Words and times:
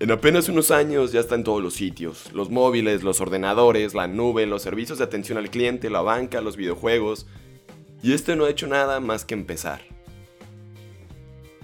En 0.00 0.12
apenas 0.12 0.48
unos 0.48 0.70
años 0.70 1.10
ya 1.10 1.18
está 1.18 1.34
en 1.34 1.42
todos 1.42 1.60
los 1.60 1.74
sitios, 1.74 2.32
los 2.32 2.50
móviles, 2.50 3.02
los 3.02 3.20
ordenadores, 3.20 3.94
la 3.94 4.06
nube, 4.06 4.46
los 4.46 4.62
servicios 4.62 4.98
de 4.98 5.04
atención 5.04 5.38
al 5.38 5.50
cliente, 5.50 5.90
la 5.90 6.02
banca, 6.02 6.40
los 6.40 6.56
videojuegos. 6.56 7.26
Y 8.00 8.12
este 8.12 8.36
no 8.36 8.44
ha 8.44 8.50
hecho 8.50 8.68
nada 8.68 9.00
más 9.00 9.24
que 9.24 9.34
empezar. 9.34 9.80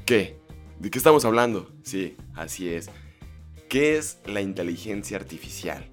¿Qué? 0.04 0.36
¿De 0.80 0.90
qué 0.90 0.98
estamos 0.98 1.24
hablando? 1.24 1.70
Sí, 1.84 2.16
así 2.34 2.68
es. 2.68 2.90
¿Qué 3.68 3.96
es 3.96 4.18
la 4.26 4.40
inteligencia 4.40 5.16
artificial? 5.16 5.88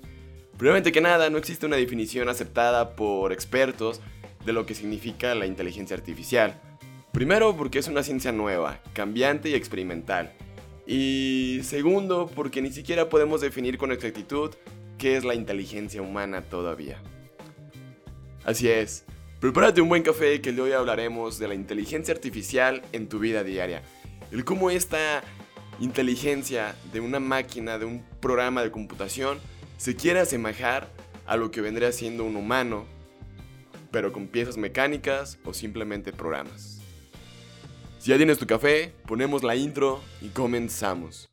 Primeramente 0.58 0.92
que 0.92 1.00
nada, 1.00 1.30
no 1.30 1.38
existe 1.38 1.68
una 1.68 1.76
definición 1.76 2.28
aceptada 2.28 2.96
por 2.96 3.34
expertos 3.34 4.02
de 4.44 4.54
lo 4.54 4.66
que 4.66 4.74
significa 4.74 5.36
la 5.36 5.46
inteligencia 5.46 5.96
artificial. 5.96 6.60
Primero 7.12 7.56
porque 7.56 7.78
es 7.78 7.88
una 7.88 8.02
ciencia 8.02 8.32
nueva, 8.32 8.82
cambiante 8.94 9.50
y 9.50 9.54
experimental. 9.54 10.34
Y 10.86 11.62
segundo 11.64 12.30
porque 12.34 12.62
ni 12.62 12.72
siquiera 12.72 13.10
podemos 13.10 13.42
definir 13.42 13.78
con 13.78 13.92
exactitud 13.92 14.52
qué 14.98 15.18
es 15.18 15.24
la 15.24 15.36
inteligencia 15.36 16.02
humana 16.02 16.42
todavía. 16.42 17.02
Así 18.44 18.68
es, 18.70 19.06
prepárate 19.40 19.82
un 19.82 19.90
buen 19.90 20.04
café 20.04 20.42
que 20.42 20.50
el 20.50 20.56
de 20.56 20.62
hoy 20.64 20.72
hablaremos 20.72 21.38
de 21.40 21.48
la 21.48 21.56
inteligencia 21.56 22.14
artificial 22.14 22.82
en 22.92 23.08
tu 23.08 23.20
vida 23.20 23.44
diaria. 23.44 23.84
El 24.32 24.46
cómo 24.46 24.70
esta 24.70 25.24
inteligencia 25.80 26.76
de 26.94 27.00
una 27.00 27.20
máquina, 27.20 27.78
de 27.78 27.86
un 27.86 28.04
programa 28.20 28.64
de 28.64 28.72
computación, 28.72 29.40
se 29.78 29.96
quiere 29.96 30.20
asemejar 30.20 30.90
a 31.26 31.38
lo 31.38 31.50
que 31.52 31.62
vendría 31.62 31.92
siendo 31.92 32.24
un 32.24 32.36
humano, 32.36 32.86
pero 33.90 34.14
con 34.14 34.28
piezas 34.28 34.58
mecánicas 34.58 35.40
o 35.44 35.54
simplemente 35.54 36.14
programas. 36.14 36.71
Si 38.02 38.10
ya 38.10 38.18
tienes 38.18 38.40
tu 38.40 38.48
café, 38.48 38.96
ponemos 39.06 39.44
la 39.44 39.56
intro 39.56 40.02
y 40.24 40.30
comenzamos. 40.30 41.30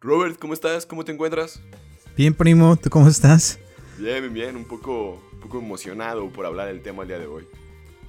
Robert, 0.00 0.36
¿cómo 0.40 0.52
estás? 0.52 0.84
¿Cómo 0.84 1.04
te 1.04 1.12
encuentras? 1.12 1.62
Bien, 2.16 2.34
primo, 2.34 2.74
¿tú 2.74 2.90
cómo 2.90 3.06
estás? 3.06 3.60
Bien, 3.96 4.22
bien, 4.22 4.34
bien, 4.34 4.56
un 4.56 4.64
poco, 4.64 5.22
un 5.34 5.38
poco 5.38 5.60
emocionado 5.60 6.28
por 6.30 6.46
hablar 6.46 6.66
del 6.66 6.82
tema 6.82 7.02
el 7.02 7.08
día 7.08 7.20
de 7.20 7.26
hoy. 7.28 7.46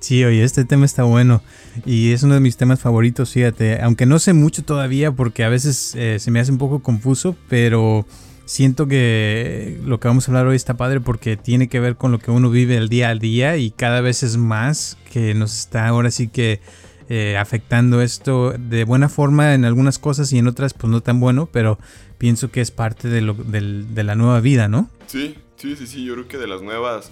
Sí, 0.04 0.22
oye, 0.26 0.44
este 0.44 0.66
tema 0.66 0.84
está 0.84 1.04
bueno 1.04 1.42
y 1.86 2.12
es 2.12 2.24
uno 2.24 2.34
de 2.34 2.42
mis 2.42 2.58
temas 2.58 2.82
favoritos, 2.82 3.32
fíjate, 3.32 3.82
aunque 3.82 4.06
no 4.06 4.20
sé 4.20 4.34
mucho 4.34 4.62
todavía 4.62 5.14
porque 5.14 5.46
a 5.46 5.50
veces 5.50 5.96
eh, 5.96 6.20
se 6.20 6.30
me 6.30 6.42
hace 6.42 6.52
un 6.52 6.58
poco 6.58 6.84
confuso, 6.84 7.38
pero 7.48 8.06
siento 8.44 8.86
que 8.86 9.80
lo 9.86 10.02
que 10.02 10.10
vamos 10.10 10.28
a 10.28 10.32
hablar 10.32 10.48
hoy 10.48 10.58
está 10.58 10.74
padre 10.74 11.00
porque 11.00 11.38
tiene 11.38 11.70
que 11.70 11.80
ver 11.80 11.96
con 11.96 12.12
lo 12.12 12.20
que 12.20 12.32
uno 12.32 12.50
vive 12.50 12.76
el 12.76 12.90
día 12.90 13.08
a 13.08 13.16
día 13.16 13.56
y 13.56 13.72
cada 13.72 14.02
vez 14.02 14.24
es 14.24 14.36
más 14.36 14.98
que 15.10 15.34
nos 15.36 15.58
está 15.58 15.88
ahora 15.88 16.12
sí 16.12 16.28
que 16.28 16.60
eh, 17.08 17.38
afectando 17.38 18.02
esto 18.02 18.54
de 18.60 18.84
buena 18.84 19.08
forma 19.08 19.54
en 19.54 19.64
algunas 19.64 20.00
cosas 20.00 20.34
y 20.34 20.38
en 20.38 20.48
otras 20.48 20.74
pues 20.74 20.92
no 20.92 21.00
tan 21.00 21.22
bueno, 21.22 21.48
pero 21.50 21.80
pienso 22.18 22.52
que 22.52 22.60
es 22.60 22.72
parte 22.72 23.08
de, 23.08 23.22
lo, 23.22 23.36
de 23.36 24.04
la 24.04 24.16
nueva 24.16 24.42
vida, 24.42 24.68
¿no? 24.68 24.90
Sí, 25.08 25.38
sí, 25.56 25.78
sí, 25.78 25.88
sí, 25.88 26.04
yo 26.04 26.16
creo 26.16 26.28
que 26.28 26.38
de 26.40 26.48
las 26.48 26.62
nuevas 26.62 27.10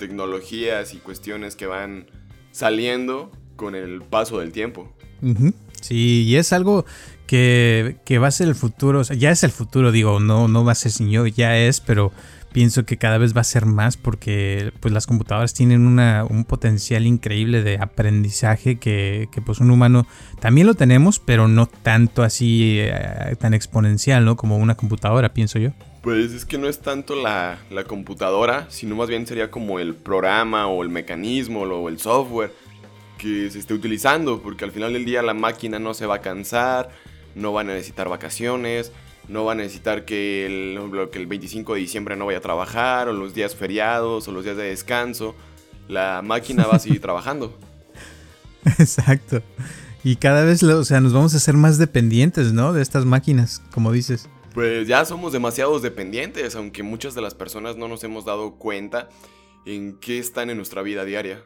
tecnologías 0.00 0.94
y 0.94 0.96
cuestiones 0.96 1.56
que 1.56 1.66
van 1.66 2.06
saliendo 2.52 3.30
con 3.54 3.74
el 3.74 4.00
paso 4.00 4.40
del 4.40 4.50
tiempo. 4.50 4.90
Sí, 5.82 6.24
y 6.26 6.36
es 6.36 6.54
algo 6.54 6.86
que, 7.26 7.98
va 8.20 8.28
a 8.28 8.30
ser 8.30 8.48
el 8.48 8.54
futuro, 8.54 9.02
ya 9.02 9.30
es 9.30 9.44
el 9.44 9.50
futuro, 9.50 9.92
digo, 9.92 10.18
no, 10.18 10.48
no 10.48 10.64
va 10.64 10.72
a 10.72 10.74
ser 10.74 10.90
yo, 11.06 11.26
ya 11.26 11.58
es, 11.58 11.80
pero 11.80 12.12
pienso 12.52 12.84
que 12.84 12.96
cada 12.96 13.18
vez 13.18 13.36
va 13.36 13.40
a 13.40 13.44
ser 13.44 13.66
más 13.66 13.96
porque 13.96 14.72
pues 14.80 14.92
las 14.92 15.06
computadoras 15.06 15.54
tienen 15.54 15.86
una, 15.86 16.24
un 16.28 16.44
potencial 16.44 17.06
increíble 17.06 17.62
de 17.62 17.78
aprendizaje 17.78 18.78
que, 18.78 19.28
que, 19.32 19.40
pues 19.40 19.60
un 19.60 19.70
humano 19.70 20.06
también 20.40 20.66
lo 20.66 20.74
tenemos, 20.74 21.18
pero 21.18 21.48
no 21.48 21.66
tanto 21.66 22.22
así 22.22 22.78
eh, 22.80 23.36
tan 23.38 23.54
exponencial, 23.54 24.24
¿no? 24.24 24.36
Como 24.36 24.56
una 24.56 24.76
computadora, 24.76 25.32
pienso 25.32 25.58
yo. 25.58 25.70
Pues 26.02 26.32
es 26.32 26.46
que 26.46 26.56
no 26.56 26.66
es 26.66 26.80
tanto 26.80 27.14
la, 27.14 27.58
computadora, 27.86 28.66
sino 28.70 28.96
más 28.96 29.08
bien 29.08 29.26
sería 29.26 29.50
como 29.50 29.78
el 29.80 29.94
programa 29.94 30.66
o 30.66 30.82
el 30.82 30.88
mecanismo 30.88 31.60
o 31.60 31.88
el 31.88 31.98
software 31.98 32.52
que 33.18 33.50
se 33.50 33.58
esté 33.58 33.74
utilizando, 33.74 34.40
porque 34.40 34.64
al 34.64 34.72
final 34.72 34.94
del 34.94 35.04
día 35.04 35.22
la 35.22 35.34
máquina 35.34 35.78
no 35.78 35.92
se 35.92 36.06
va 36.06 36.16
a 36.16 36.20
cansar, 36.22 36.88
no 37.34 37.52
va 37.52 37.60
a 37.60 37.64
necesitar 37.64 38.08
vacaciones, 38.08 38.92
no 39.30 39.44
va 39.44 39.52
a 39.52 39.54
necesitar 39.54 40.04
que 40.04 40.46
el, 40.46 41.08
que 41.10 41.18
el 41.18 41.26
25 41.26 41.74
de 41.74 41.80
diciembre 41.80 42.16
no 42.16 42.26
vaya 42.26 42.38
a 42.38 42.42
trabajar, 42.42 43.08
o 43.08 43.12
los 43.12 43.34
días 43.34 43.54
feriados, 43.54 44.28
o 44.28 44.32
los 44.32 44.44
días 44.44 44.56
de 44.56 44.64
descanso. 44.64 45.34
La 45.88 46.20
máquina 46.22 46.66
va 46.66 46.76
a 46.76 46.78
seguir 46.78 47.00
trabajando. 47.00 47.56
Exacto. 48.78 49.42
Y 50.04 50.16
cada 50.16 50.44
vez, 50.44 50.62
o 50.62 50.84
sea, 50.84 51.00
nos 51.00 51.12
vamos 51.12 51.34
a 51.34 51.38
hacer 51.38 51.54
más 51.54 51.78
dependientes, 51.78 52.52
¿no? 52.52 52.72
De 52.72 52.82
estas 52.82 53.04
máquinas, 53.04 53.62
como 53.70 53.92
dices 53.92 54.28
pues 54.52 54.88
ya 54.88 55.04
somos 55.04 55.32
demasiados 55.32 55.82
dependientes, 55.82 56.54
aunque 56.56 56.82
muchas 56.82 57.14
de 57.14 57.22
las 57.22 57.34
personas 57.34 57.76
no 57.76 57.88
nos 57.88 58.02
hemos 58.04 58.24
dado 58.24 58.56
cuenta 58.56 59.08
en 59.64 59.98
qué 60.00 60.18
están 60.18 60.50
en 60.50 60.56
nuestra 60.56 60.82
vida 60.82 61.04
diaria. 61.04 61.44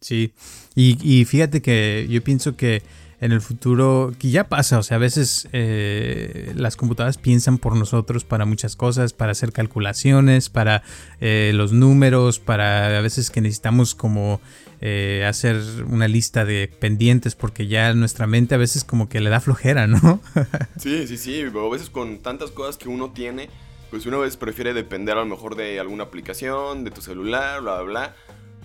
Sí, 0.00 0.34
y, 0.74 1.24
fíjate 1.24 1.62
que 1.62 2.06
yo 2.10 2.22
pienso 2.24 2.56
que 2.56 2.82
en 3.22 3.30
el 3.30 3.40
futuro, 3.40 4.12
que 4.18 4.30
ya 4.30 4.48
pasa, 4.48 4.80
o 4.80 4.82
sea, 4.82 4.96
a 4.96 5.00
veces 5.00 5.48
eh, 5.52 6.52
las 6.56 6.74
computadoras 6.74 7.18
piensan 7.18 7.58
por 7.58 7.76
nosotros 7.76 8.24
para 8.24 8.46
muchas 8.46 8.74
cosas, 8.74 9.12
para 9.12 9.30
hacer 9.30 9.52
calculaciones, 9.52 10.50
para 10.50 10.82
eh, 11.20 11.52
los 11.54 11.72
números, 11.72 12.40
para 12.40 12.98
a 12.98 13.00
veces 13.00 13.30
que 13.30 13.40
necesitamos 13.40 13.94
como 13.94 14.40
eh, 14.80 15.24
hacer 15.24 15.62
una 15.88 16.08
lista 16.08 16.44
de 16.44 16.66
pendientes 16.66 17.36
porque 17.36 17.68
ya 17.68 17.94
nuestra 17.94 18.26
mente 18.26 18.56
a 18.56 18.58
veces 18.58 18.82
como 18.82 19.08
que 19.08 19.20
le 19.20 19.30
da 19.30 19.38
flojera, 19.38 19.86
¿no? 19.86 20.20
sí, 20.76 21.06
sí, 21.06 21.16
sí, 21.16 21.42
a 21.42 21.68
veces 21.70 21.90
con 21.90 22.18
tantas 22.18 22.50
cosas 22.50 22.76
que 22.76 22.88
uno 22.88 23.12
tiene, 23.12 23.48
pues 23.92 24.04
uno 24.04 24.16
a 24.16 24.22
veces 24.22 24.36
prefiere 24.36 24.74
depender 24.74 25.16
a 25.16 25.20
lo 25.20 25.26
mejor 25.26 25.54
de 25.54 25.78
alguna 25.78 26.02
aplicación, 26.02 26.82
de 26.82 26.90
tu 26.90 27.00
celular, 27.02 27.60
bla, 27.60 27.82
bla, 27.82 27.82
bla, 27.84 28.16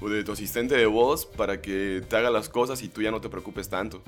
o 0.01 0.09
de 0.09 0.23
tu 0.23 0.31
asistente 0.31 0.75
de 0.75 0.87
voz 0.87 1.27
para 1.27 1.61
que 1.61 2.01
te 2.09 2.15
haga 2.15 2.31
las 2.31 2.49
cosas 2.49 2.81
y 2.81 2.87
tú 2.87 3.03
ya 3.03 3.11
no 3.11 3.21
te 3.21 3.29
preocupes 3.29 3.69
tanto. 3.69 4.01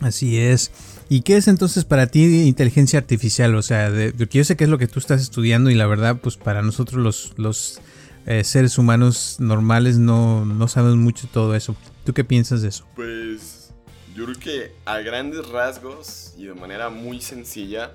Así 0.00 0.38
es. 0.38 0.70
¿Y 1.08 1.22
qué 1.22 1.36
es 1.36 1.48
entonces 1.48 1.84
para 1.84 2.06
ti 2.06 2.42
inteligencia 2.46 2.98
artificial? 2.98 3.54
O 3.54 3.62
sea, 3.62 3.90
de, 3.90 4.12
yo 4.30 4.44
sé 4.44 4.56
que 4.56 4.64
es 4.64 4.70
lo 4.70 4.78
que 4.78 4.86
tú 4.86 4.98
estás 4.98 5.20
estudiando 5.20 5.70
y 5.70 5.74
la 5.74 5.86
verdad, 5.86 6.18
pues 6.20 6.36
para 6.36 6.62
nosotros 6.62 7.02
los, 7.02 7.32
los 7.36 7.80
eh, 8.26 8.44
seres 8.44 8.78
humanos 8.78 9.36
normales 9.38 9.98
no, 9.98 10.44
no 10.44 10.68
sabemos 10.68 10.98
mucho 10.98 11.28
todo 11.32 11.54
eso. 11.54 11.74
¿Tú 12.04 12.12
qué 12.12 12.24
piensas 12.24 12.62
de 12.62 12.68
eso? 12.68 12.86
Pues 12.94 13.72
yo 14.14 14.24
creo 14.26 14.38
que 14.38 14.72
a 14.84 14.98
grandes 14.98 15.48
rasgos 15.48 16.34
y 16.36 16.44
de 16.44 16.54
manera 16.54 16.90
muy 16.90 17.20
sencilla 17.20 17.92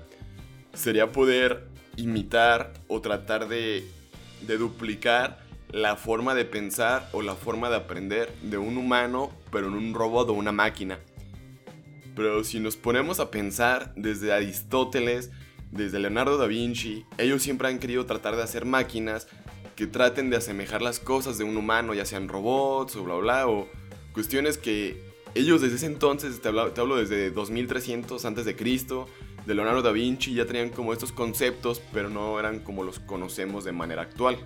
sería 0.74 1.12
poder 1.12 1.68
imitar 1.96 2.72
o 2.88 3.00
tratar 3.00 3.48
de, 3.48 3.88
de 4.46 4.58
duplicar 4.58 5.44
la 5.70 5.96
forma 5.96 6.34
de 6.34 6.44
pensar 6.44 7.08
o 7.12 7.22
la 7.22 7.34
forma 7.34 7.70
de 7.70 7.76
aprender 7.76 8.32
de 8.42 8.58
un 8.58 8.76
humano, 8.76 9.30
pero 9.50 9.68
en 9.68 9.74
un 9.74 9.94
robot 9.94 10.28
o 10.30 10.32
una 10.32 10.52
máquina. 10.52 10.98
Pero 12.14 12.44
si 12.44 12.60
nos 12.60 12.76
ponemos 12.76 13.20
a 13.20 13.30
pensar 13.30 13.92
desde 13.96 14.32
Aristóteles, 14.32 15.30
desde 15.70 15.98
Leonardo 15.98 16.38
da 16.38 16.46
Vinci, 16.46 17.04
ellos 17.18 17.42
siempre 17.42 17.68
han 17.68 17.78
querido 17.78 18.06
tratar 18.06 18.36
de 18.36 18.42
hacer 18.42 18.64
máquinas 18.64 19.26
que 19.74 19.86
traten 19.86 20.30
de 20.30 20.36
asemejar 20.36 20.82
las 20.82 21.00
cosas 21.00 21.36
de 21.38 21.44
un 21.44 21.56
humano, 21.56 21.94
ya 21.94 22.04
sean 22.04 22.28
robots 22.28 22.94
o 22.94 23.02
bla 23.02 23.16
bla, 23.16 23.48
o 23.48 23.68
cuestiones 24.12 24.56
que 24.56 25.02
ellos 25.34 25.60
desde 25.60 25.76
ese 25.76 25.86
entonces, 25.86 26.40
te 26.40 26.48
hablo, 26.48 26.70
te 26.70 26.80
hablo 26.80 26.96
desde 26.96 27.32
2300 27.32 28.24
antes 28.24 28.44
de 28.44 28.54
Cristo, 28.54 29.08
de 29.46 29.54
Leonardo 29.54 29.82
da 29.82 29.90
Vinci, 29.90 30.32
ya 30.32 30.46
tenían 30.46 30.70
como 30.70 30.92
estos 30.92 31.10
conceptos, 31.10 31.82
pero 31.92 32.08
no 32.08 32.38
eran 32.38 32.60
como 32.60 32.84
los 32.84 33.00
conocemos 33.00 33.64
de 33.64 33.72
manera 33.72 34.02
actual. 34.02 34.38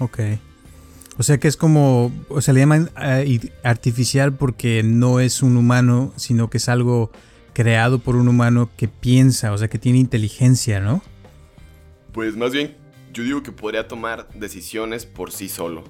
Ok. 0.00 0.18
O 1.20 1.22
sea 1.22 1.36
que 1.36 1.48
es 1.48 1.58
como, 1.58 2.10
o 2.30 2.40
sea, 2.40 2.54
le 2.54 2.60
llaman 2.60 2.90
eh, 2.98 3.50
artificial 3.62 4.32
porque 4.32 4.82
no 4.82 5.20
es 5.20 5.42
un 5.42 5.58
humano, 5.58 6.14
sino 6.16 6.48
que 6.48 6.56
es 6.56 6.70
algo 6.70 7.10
creado 7.52 7.98
por 7.98 8.16
un 8.16 8.26
humano 8.26 8.70
que 8.78 8.88
piensa, 8.88 9.52
o 9.52 9.58
sea, 9.58 9.68
que 9.68 9.78
tiene 9.78 9.98
inteligencia, 9.98 10.80
¿no? 10.80 11.02
Pues 12.12 12.38
más 12.38 12.52
bien, 12.52 12.74
yo 13.12 13.22
digo 13.22 13.42
que 13.42 13.52
podría 13.52 13.86
tomar 13.86 14.30
decisiones 14.32 15.04
por 15.04 15.30
sí 15.30 15.50
solo. 15.50 15.84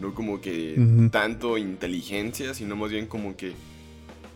No 0.00 0.14
como 0.14 0.40
que 0.40 1.08
tanto 1.12 1.58
inteligencia, 1.58 2.54
sino 2.54 2.74
más 2.74 2.90
bien 2.90 3.06
como 3.06 3.36
que 3.36 3.52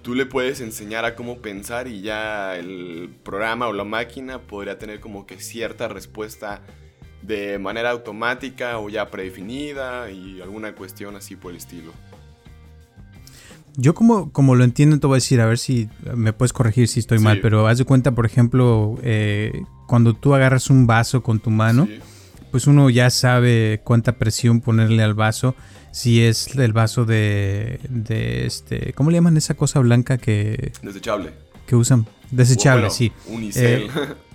tú 0.03 0.15
le 0.15 0.27
puedes 0.27 0.61
enseñar 0.61 1.07
a 1.07 1.17
cómo 1.17 1.39
pensar 1.39 1.89
y 1.89 2.03
ya 2.03 2.55
el 2.59 3.09
programa 3.23 3.67
o 3.67 3.73
la 3.73 3.85
máquina 3.85 4.43
podría 4.43 4.79
tener 4.79 5.01
como 5.01 5.27
que 5.27 5.41
cierta 5.41 5.89
respuesta 5.89 6.61
de 7.29 7.59
manera 7.59 7.91
automática 7.91 8.79
o 8.79 8.89
ya 8.89 9.11
predefinida 9.11 10.11
y 10.11 10.41
alguna 10.41 10.75
cuestión 10.75 11.15
así 11.15 11.37
por 11.37 11.53
el 11.53 11.59
estilo. 11.59 11.93
Yo 13.77 13.95
como, 13.95 14.33
como 14.33 14.57
lo 14.57 14.65
entiendo 14.65 14.99
te 14.99 15.07
voy 15.07 15.17
a 15.17 15.19
decir, 15.19 15.41
a 15.41 15.47
ver 15.47 15.59
si 15.59 15.89
me 16.17 16.33
puedes 16.33 16.53
corregir 16.53 16.89
si 16.89 16.99
estoy 16.99 17.21
mal, 17.21 17.41
pero 17.41 17.69
haz 17.69 17.79
de 17.79 17.85
cuenta, 17.85 18.11
por 18.13 18.27
ejemplo, 18.27 18.99
eh, 19.05 19.63
cuando 19.87 20.15
tú 20.15 20.35
agarras 20.35 20.69
un 20.69 20.89
vaso 20.89 21.23
con 21.23 21.39
tu 21.39 21.51
mano, 21.51 21.87
pues 22.51 22.67
uno 22.67 22.91
ya 22.91 23.09
sabe 23.11 23.81
cuánta 23.85 24.17
presión 24.17 24.63
ponerle 24.63 25.05
al 25.05 25.15
vaso, 25.15 25.55
si 25.93 26.25
es 26.25 26.57
el 26.57 26.73
vaso 26.73 27.05
de, 27.05 27.79
de 27.89 28.47
este, 28.47 28.95
¿cómo 28.95 29.11
le 29.11 29.19
llaman 29.19 29.37
esa 29.37 29.55
cosa 29.55 29.79
blanca 29.79 30.19
que... 30.19 30.73
Desechable. 30.83 31.31
Que 31.67 31.77
usan. 31.77 32.07
Desechable, 32.33 32.91
sí. 32.91 33.13
Unicel. 33.29 33.83
Eh, 33.83 33.91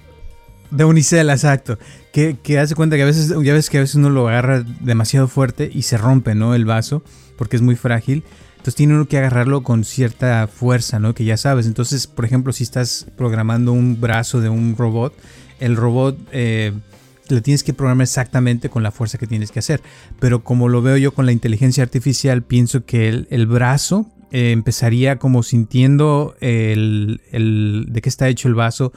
de 0.74 0.86
unicel, 0.86 1.30
exacto. 1.30 1.78
Que, 2.12 2.38
que 2.42 2.60
hace 2.60 2.76
cuenta 2.76 2.96
que 2.96 3.04
a 3.04 3.06
veces, 3.06 3.34
ya 3.44 3.54
ves 3.54 3.70
que 3.70 3.78
a 3.78 3.82
veces 3.82 3.96
uno 3.96 4.10
lo 4.10 4.28
agarra 4.28 4.64
demasiado 4.82 5.28
fuerte 5.28 5.70
y 5.72 5.84
se 5.84 5.98
rompe, 5.98 6.36
¿no? 6.36 6.56
El 6.56 6.66
vaso, 6.66 7.04
porque 7.38 7.56
es 7.56 7.62
muy 7.62 7.76
frágil. 7.76 8.24
Entonces 8.54 8.76
tiene 8.76 8.94
uno 8.94 9.08
que 9.08 9.18
agarrarlo 9.18 9.62
con 9.62 9.84
cierta 9.84 10.48
fuerza, 10.48 11.00
¿no? 11.00 11.14
Que 11.14 11.26
ya 11.26 11.38
sabes. 11.38 11.68
Entonces, 11.68 12.08
por 12.08 12.26
ejemplo, 12.26 12.54
si 12.54 12.64
estás 12.64 13.08
programando 13.18 13.74
un 13.74 14.00
brazo 14.00 14.42
de 14.42 14.50
un 14.50 14.76
robot, 14.78 15.14
el 15.60 15.76
robot 15.76 16.18
eh, 16.32 16.72
le 17.30 17.42
tienes 17.42 17.64
que 17.64 17.74
programar 17.74 18.04
exactamente 18.04 18.70
con 18.70 18.82
la 18.82 18.92
fuerza 18.92 19.18
que 19.18 19.28
tienes 19.28 19.52
que 19.52 19.60
hacer. 19.60 19.82
Pero 20.20 20.44
como 20.44 20.70
lo 20.70 20.82
veo 20.82 20.98
yo 20.98 21.14
con 21.14 21.26
la 21.26 21.32
inteligencia 21.32 21.84
artificial, 21.84 22.42
pienso 22.42 22.86
que 22.86 23.26
el, 23.30 23.48
brazo 23.48 24.08
eh, 24.32 24.52
empezaría 24.52 25.20
como 25.20 25.44
sintiendo 25.44 26.36
el, 26.40 27.22
el, 27.32 27.88
de 27.90 28.02
qué 28.02 28.10
está 28.10 28.30
hecho 28.30 28.48
el 28.48 28.56
vaso 28.56 28.94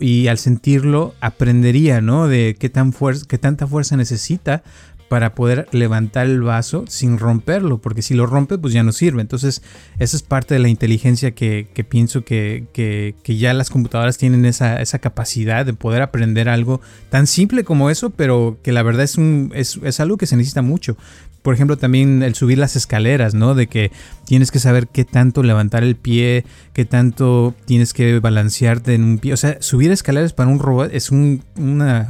y 0.00 0.28
al 0.28 0.38
sentirlo 0.38 1.14
aprendería, 1.20 2.00
¿no? 2.00 2.28
De 2.28 2.56
qué, 2.58 2.68
tan 2.68 2.92
qué 3.28 3.38
tanta 3.38 3.66
fuerza 3.66 3.96
necesita 3.96 4.62
para 5.08 5.34
poder 5.34 5.68
levantar 5.72 6.26
el 6.26 6.42
vaso 6.42 6.84
sin 6.86 7.18
romperlo, 7.18 7.78
porque 7.78 8.02
si 8.02 8.14
lo 8.14 8.26
rompe, 8.26 8.58
pues 8.58 8.74
ya 8.74 8.82
no 8.82 8.92
sirve. 8.92 9.22
Entonces, 9.22 9.62
esa 9.98 10.16
es 10.16 10.22
parte 10.22 10.54
de 10.54 10.60
la 10.60 10.68
inteligencia 10.68 11.30
que, 11.30 11.66
pienso 11.88 12.24
que, 12.24 12.66
que, 12.72 13.36
ya 13.36 13.54
las 13.54 13.70
computadoras 13.70 14.18
tienen 14.18 14.44
esa, 14.44 14.80
esa, 14.80 14.98
capacidad 14.98 15.64
de 15.64 15.72
poder 15.72 16.02
aprender 16.02 16.48
algo 16.48 16.80
tan 17.08 17.26
simple 17.26 17.64
como 17.64 17.88
eso, 17.88 18.10
pero 18.10 18.58
que 18.62 18.72
la 18.72 18.82
verdad 18.82 19.04
es, 19.04 19.16
un, 19.16 19.50
es, 19.54 19.78
es 19.82 20.00
algo 20.00 20.18
que 20.18 20.26
se 20.26 20.36
necesita 20.36 20.60
mucho 20.60 20.96
por 21.42 21.54
ejemplo, 21.54 21.76
también 21.76 22.22
el 22.22 22.34
subir 22.34 22.58
las 22.58 22.76
escaleras, 22.76 23.34
¿no? 23.34 23.54
De 23.54 23.68
que 23.68 23.90
tienes 24.26 24.50
que 24.50 24.58
saber 24.58 24.88
qué 24.88 25.04
tanto 25.04 25.42
levantar 25.42 25.82
el 25.82 25.96
pie, 25.96 26.44
qué 26.74 26.84
tanto 26.84 27.54
tienes 27.64 27.92
que 27.92 28.18
balancearte 28.18 28.94
en 28.94 29.04
un 29.04 29.18
pie. 29.18 29.32
O 29.32 29.36
sea, 29.36 29.60
subir 29.62 29.90
escaleras 29.90 30.32
para 30.32 30.50
un 30.50 30.58
robot 30.58 30.90
es 30.92 31.10
una, 31.10 32.08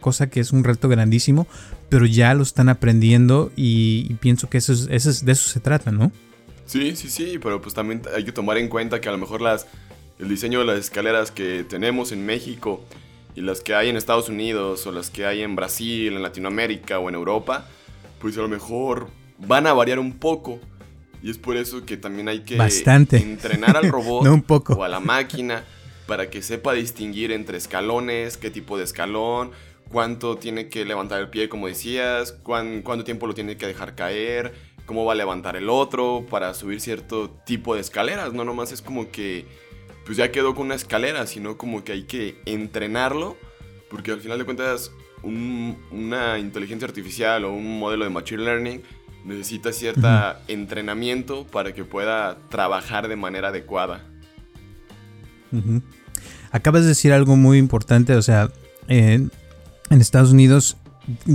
cosa 0.00 0.30
que 0.30 0.40
es 0.40 0.52
un 0.52 0.64
reto 0.64 0.88
grandísimo, 0.88 1.46
pero 1.88 2.06
ya 2.06 2.34
lo 2.34 2.42
están 2.42 2.68
aprendiendo 2.68 3.52
y, 3.54 4.14
pienso 4.14 4.48
que 4.48 4.58
eso 4.58 4.74
de 4.74 4.96
eso 4.96 5.22
se 5.22 5.60
trata, 5.60 5.90
¿no? 5.90 6.10
Sí, 6.66 6.94
sí, 6.94 7.10
sí, 7.10 7.38
pero 7.42 7.60
pues 7.60 7.74
también 7.74 8.02
hay 8.14 8.24
que 8.24 8.32
tomar 8.32 8.56
en 8.56 8.68
cuenta 8.68 9.00
que 9.00 9.08
a 9.08 9.12
lo 9.12 9.18
mejor 9.18 9.40
las, 9.40 9.66
el 10.20 10.28
diseño 10.28 10.60
de 10.60 10.66
las 10.66 10.78
escaleras 10.78 11.32
que 11.32 11.64
tenemos 11.64 12.12
en 12.12 12.24
México 12.24 12.84
y 13.34 13.40
las 13.40 13.60
que 13.60 13.74
hay 13.74 13.88
en 13.88 13.96
Estados 13.96 14.28
Unidos 14.28 14.86
o 14.86 14.92
las 14.92 15.10
que 15.10 15.26
hay 15.26 15.42
en 15.42 15.56
Brasil, 15.56 16.14
en 16.14 16.22
Latinoamérica 16.22 16.98
o 16.98 17.08
en 17.08 17.16
Europa, 17.16 17.68
pues 18.20 18.36
a 18.38 18.42
lo 18.42 18.48
mejor 18.48 19.08
van 19.38 19.66
a 19.66 19.72
variar 19.72 19.98
un 19.98 20.18
poco. 20.18 20.60
Y 21.22 21.30
es 21.30 21.38
por 21.38 21.56
eso 21.56 21.84
que 21.84 21.96
también 21.96 22.28
hay 22.28 22.40
que 22.40 22.56
entrenar 23.12 23.76
al 23.76 23.90
robot 23.90 24.26
un 24.32 24.42
poco. 24.42 24.74
o 24.74 24.84
a 24.84 24.88
la 24.88 25.00
máquina 25.00 25.64
para 26.06 26.30
que 26.30 26.42
sepa 26.42 26.72
distinguir 26.72 27.30
entre 27.30 27.58
escalones, 27.58 28.36
qué 28.36 28.50
tipo 28.50 28.78
de 28.78 28.84
escalón, 28.84 29.52
cuánto 29.90 30.36
tiene 30.36 30.68
que 30.68 30.84
levantar 30.84 31.20
el 31.20 31.28
pie, 31.28 31.48
como 31.48 31.66
decías, 31.66 32.32
cuánto 32.42 33.04
tiempo 33.04 33.26
lo 33.26 33.34
tiene 33.34 33.56
que 33.56 33.66
dejar 33.66 33.94
caer, 33.94 34.54
cómo 34.86 35.04
va 35.04 35.12
a 35.12 35.16
levantar 35.16 35.56
el 35.56 35.68
otro 35.68 36.26
para 36.28 36.54
subir 36.54 36.80
cierto 36.80 37.30
tipo 37.44 37.74
de 37.74 37.80
escaleras. 37.80 38.32
No 38.32 38.44
nomás 38.44 38.72
es 38.72 38.82
como 38.82 39.10
que 39.10 39.46
pues 40.04 40.16
ya 40.16 40.32
quedó 40.32 40.54
con 40.54 40.66
una 40.66 40.74
escalera, 40.74 41.26
sino 41.26 41.56
como 41.56 41.84
que 41.84 41.92
hay 41.92 42.04
que 42.04 42.40
entrenarlo, 42.44 43.36
porque 43.88 44.10
al 44.10 44.20
final 44.20 44.38
de 44.38 44.44
cuentas 44.44 44.90
una 45.22 46.38
inteligencia 46.38 46.86
artificial 46.86 47.44
o 47.44 47.52
un 47.52 47.78
modelo 47.78 48.04
de 48.04 48.10
machine 48.10 48.42
learning 48.42 48.82
necesita 49.24 49.72
cierto 49.72 50.08
entrenamiento 50.48 51.46
para 51.46 51.72
que 51.74 51.84
pueda 51.84 52.38
trabajar 52.48 53.08
de 53.08 53.16
manera 53.16 53.48
adecuada. 53.48 54.04
Acabas 56.52 56.82
de 56.82 56.88
decir 56.88 57.12
algo 57.12 57.36
muy 57.36 57.58
importante, 57.58 58.14
o 58.14 58.22
sea, 58.22 58.50
en 58.88 59.30
Estados 59.90 60.32
Unidos 60.32 60.76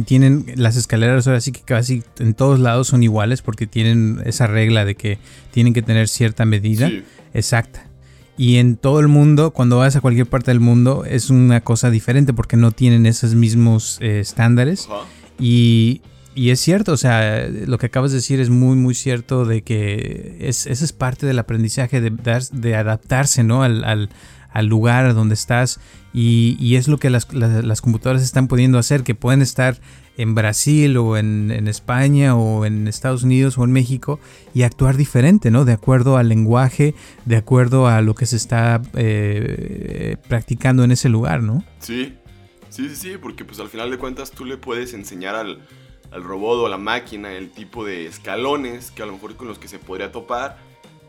tienen 0.06 0.46
las 0.56 0.78
escaleras 0.78 1.28
ahora 1.28 1.42
sí 1.42 1.52
que 1.52 1.62
casi 1.62 2.04
en 2.20 2.34
todos 2.34 2.60
lados 2.60 2.88
son 2.88 3.04
iguales 3.04 3.42
porque 3.42 3.68
tienen 3.68 4.22
esa 4.26 4.48
regla 4.48 4.86
de 4.86 4.96
que 4.96 5.18
tienen 5.52 5.74
que 5.74 5.82
tener 5.82 6.08
cierta 6.08 6.46
medida 6.46 6.92
exacta. 7.34 7.88
Y 8.38 8.58
en 8.58 8.76
todo 8.76 9.00
el 9.00 9.08
mundo, 9.08 9.52
cuando 9.52 9.78
vas 9.78 9.96
a 9.96 10.02
cualquier 10.02 10.28
parte 10.28 10.52
del 10.52 10.60
mundo, 10.60 11.06
es 11.06 11.30
una 11.30 11.62
cosa 11.62 11.90
diferente 11.90 12.34
porque 12.34 12.58
no 12.58 12.72
tienen 12.72 13.06
esos 13.06 13.34
mismos 13.34 13.98
eh, 14.02 14.20
estándares. 14.20 14.90
Y, 15.40 16.02
y, 16.34 16.50
es 16.50 16.60
cierto, 16.60 16.92
o 16.92 16.98
sea, 16.98 17.48
lo 17.48 17.78
que 17.78 17.86
acabas 17.86 18.12
de 18.12 18.18
decir 18.18 18.42
es 18.42 18.50
muy, 18.50 18.76
muy 18.76 18.94
cierto 18.94 19.46
de 19.46 19.62
que 19.62 20.38
es, 20.42 20.68
esa 20.68 20.84
es 20.84 20.92
parte 20.92 21.26
del 21.26 21.40
aprendizaje, 21.40 22.02
de, 22.02 22.12
de 22.52 22.76
adaptarse 22.76 23.44
¿no? 23.44 23.64
al, 23.64 23.86
al, 23.86 24.10
al, 24.56 24.68
lugar 24.68 25.14
donde 25.14 25.36
estás. 25.36 25.80
Y, 26.14 26.76
es 26.76 26.88
lo 26.88 26.98
que 26.98 27.10
las, 27.10 27.34
las, 27.34 27.82
computadoras 27.82 28.24
están 28.24 28.48
pudiendo 28.48 28.80
hacer, 28.80 29.04
que 29.04 29.16
pueden 29.16 29.42
estar 29.42 29.80
en 30.18 30.36
Brasil 30.36 30.96
o 30.98 31.18
en, 31.18 31.68
España 31.68 32.36
o 32.36 32.66
en 32.66 32.88
Estados 32.88 33.24
Unidos 33.24 33.58
o 33.58 33.64
en 33.64 33.72
México 33.72 34.20
y 34.54 34.64
actuar 34.64 34.98
diferente, 34.98 35.52
¿no? 35.52 35.66
De 35.66 35.74
acuerdo 35.74 36.18
al 36.18 36.30
lenguaje, 36.30 36.96
de 37.26 37.36
acuerdo 37.36 37.88
a 37.88 38.02
lo 38.02 38.16
que 38.16 38.26
se 38.26 38.38
está 38.38 38.82
eh, 38.96 40.18
practicando 40.28 40.84
en 40.84 40.92
ese 40.92 41.10
lugar, 41.10 41.44
¿no? 41.44 41.64
Sí, 41.80 42.14
sí, 42.70 42.88
sí, 42.90 42.96
sí, 42.96 43.18
porque 43.22 43.44
pues 43.44 43.60
al 43.60 43.70
final 43.70 43.92
de 43.92 43.98
cuentas 43.98 44.32
tú 44.32 44.46
le 44.46 44.58
puedes 44.58 44.94
enseñar 44.94 45.36
al, 45.36 45.60
robot 46.12 46.60
o 46.60 46.66
a 46.68 46.70
la 46.70 46.78
máquina 46.78 47.34
el 47.34 47.50
tipo 47.52 47.84
de 47.84 48.06
escalones 48.06 48.90
que 48.90 49.04
a 49.04 49.06
lo 49.06 49.12
mejor 49.12 49.36
con 49.36 49.50
los 49.50 49.60
que 49.60 49.68
se 49.68 49.80
podría 49.80 50.14
topar 50.14 50.58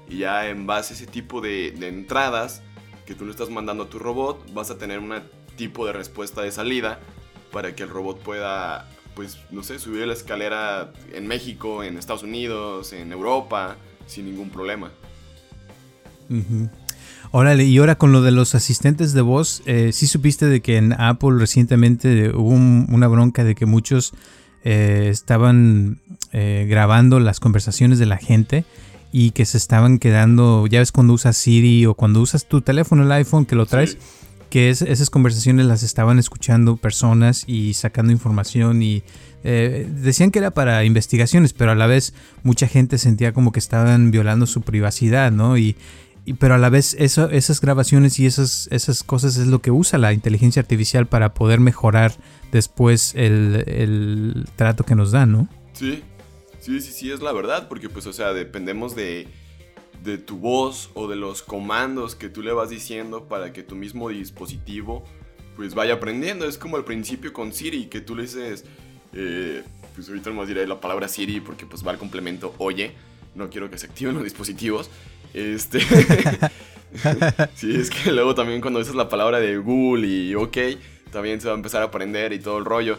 y 0.08 0.18
ya 0.18 0.48
en 0.48 0.66
base 0.66 0.94
a 0.94 0.96
ese 0.96 1.06
tipo 1.06 1.40
de 1.40 1.68
entradas 1.80 2.60
que 3.06 3.14
tú 3.14 3.24
le 3.24 3.30
estás 3.30 3.50
mandando 3.50 3.84
a 3.84 3.88
tu 3.88 3.98
robot 3.98 4.52
vas 4.52 4.70
a 4.70 4.78
tener 4.78 4.98
un 4.98 5.14
tipo 5.56 5.86
de 5.86 5.92
respuesta 5.92 6.42
de 6.42 6.52
salida 6.52 7.00
para 7.52 7.74
que 7.74 7.84
el 7.84 7.88
robot 7.88 8.18
pueda 8.20 8.88
pues, 9.14 9.38
no 9.50 9.62
sé, 9.62 9.78
subir 9.78 10.06
la 10.06 10.12
escalera 10.12 10.92
en 11.14 11.26
México, 11.26 11.82
en 11.82 11.96
Estados 11.96 12.22
Unidos, 12.22 12.92
en 12.92 13.12
Europa, 13.12 13.76
sin 14.06 14.26
ningún 14.26 14.50
problema. 14.50 14.90
Órale, 17.30 17.64
y 17.64 17.78
ahora 17.78 17.96
con 17.96 18.12
lo 18.12 18.20
de 18.20 18.30
los 18.30 18.54
asistentes 18.54 19.14
de 19.14 19.22
voz, 19.22 19.62
eh, 19.64 19.92
¿sí 19.92 20.06
supiste 20.06 20.46
de 20.46 20.60
que 20.60 20.76
en 20.76 20.92
Apple 20.92 21.38
recientemente 21.38 22.30
hubo 22.30 22.50
una 22.50 23.08
bronca 23.08 23.42
de 23.42 23.54
que 23.54 23.64
muchos 23.64 24.12
eh, 24.64 25.08
estaban 25.10 26.00
eh, 26.32 26.66
grabando 26.68 27.18
las 27.18 27.40
conversaciones 27.40 27.98
de 27.98 28.06
la 28.06 28.18
gente 28.18 28.64
y 29.12 29.30
que 29.30 29.44
se 29.44 29.56
estaban 29.56 29.98
quedando, 29.98 30.66
ya 30.66 30.80
ves 30.80 30.92
cuando 30.92 31.14
usas 31.14 31.36
Siri 31.36 31.86
o 31.86 31.94
cuando 31.94 32.20
usas 32.20 32.46
tu 32.46 32.60
teléfono, 32.60 33.02
el 33.02 33.12
iPhone 33.12 33.46
que 33.46 33.56
lo 33.56 33.66
traes, 33.66 33.98
que 34.50 34.70
esas 34.70 35.10
conversaciones 35.10 35.66
las 35.66 35.82
estaban 35.82 36.18
escuchando 36.18 36.76
personas 36.76 37.44
y 37.46 37.74
sacando 37.74 38.12
información 38.12 38.82
y 38.82 39.02
eh, 39.44 39.88
decían 39.88 40.30
que 40.30 40.38
era 40.38 40.50
para 40.50 40.84
investigaciones, 40.84 41.52
pero 41.52 41.72
a 41.72 41.74
la 41.74 41.86
vez 41.86 42.14
mucha 42.42 42.66
gente 42.66 42.98
sentía 42.98 43.32
como 43.32 43.52
que 43.52 43.58
estaban 43.58 44.10
violando 44.10 44.46
su 44.46 44.62
privacidad, 44.62 45.30
¿no? 45.30 45.56
Y, 45.56 45.76
pero 46.38 46.54
a 46.54 46.58
la 46.58 46.68
vez 46.68 46.96
eso, 46.98 47.30
esas 47.30 47.60
grabaciones 47.60 48.18
y 48.18 48.26
esas, 48.26 48.68
esas 48.72 49.04
cosas 49.04 49.36
es 49.36 49.46
lo 49.46 49.60
que 49.60 49.70
usa 49.70 49.98
la 49.98 50.12
inteligencia 50.12 50.60
artificial 50.60 51.06
para 51.06 51.34
poder 51.34 51.60
mejorar 51.60 52.12
después 52.50 53.14
el, 53.14 53.62
el 53.66 54.48
trato 54.56 54.84
que 54.84 54.96
nos 54.96 55.12
da, 55.12 55.26
¿no? 55.26 55.48
Sí, 55.72 56.02
sí, 56.66 56.80
sí, 56.80 56.92
sí, 56.92 57.10
es 57.10 57.20
la 57.20 57.32
verdad, 57.32 57.68
porque 57.68 57.88
pues, 57.88 58.06
o 58.06 58.12
sea, 58.12 58.32
dependemos 58.32 58.94
de 58.94 59.28
de 60.06 60.18
tu 60.18 60.38
voz 60.38 60.90
o 60.94 61.08
de 61.08 61.16
los 61.16 61.42
comandos 61.42 62.14
que 62.14 62.28
tú 62.28 62.42
le 62.42 62.52
vas 62.52 62.70
diciendo 62.70 63.24
para 63.24 63.52
que 63.52 63.62
tu 63.62 63.74
mismo 63.74 64.08
dispositivo 64.08 65.04
pues 65.56 65.74
vaya 65.74 65.94
aprendiendo. 65.94 66.46
Es 66.46 66.58
como 66.58 66.76
al 66.76 66.84
principio 66.84 67.32
con 67.32 67.52
Siri, 67.52 67.86
que 67.86 68.00
tú 68.00 68.14
le 68.14 68.22
dices, 68.22 68.64
eh, 69.14 69.62
pues 69.94 70.08
ahorita 70.08 70.30
no 70.30 70.36
más 70.36 70.48
diré 70.48 70.66
la 70.66 70.80
palabra 70.80 71.08
Siri 71.08 71.40
porque 71.40 71.66
pues 71.66 71.86
va 71.86 71.90
al 71.90 71.98
complemento 71.98 72.54
oye, 72.58 72.92
no 73.34 73.50
quiero 73.50 73.68
que 73.70 73.78
se 73.78 73.86
activen 73.86 74.14
los 74.14 74.24
dispositivos. 74.24 74.90
Este... 75.34 75.80
sí, 77.54 77.74
es 77.74 77.90
que 77.90 78.12
luego 78.12 78.34
también 78.34 78.60
cuando 78.60 78.78
dices 78.78 78.94
la 78.94 79.08
palabra 79.08 79.40
de 79.40 79.58
Google 79.58 80.06
y 80.06 80.34
OK, 80.34 80.56
también 81.10 81.40
se 81.40 81.48
va 81.48 81.54
a 81.54 81.56
empezar 81.56 81.82
a 81.82 81.86
aprender 81.86 82.32
y 82.32 82.38
todo 82.38 82.58
el 82.58 82.64
rollo. 82.64 82.98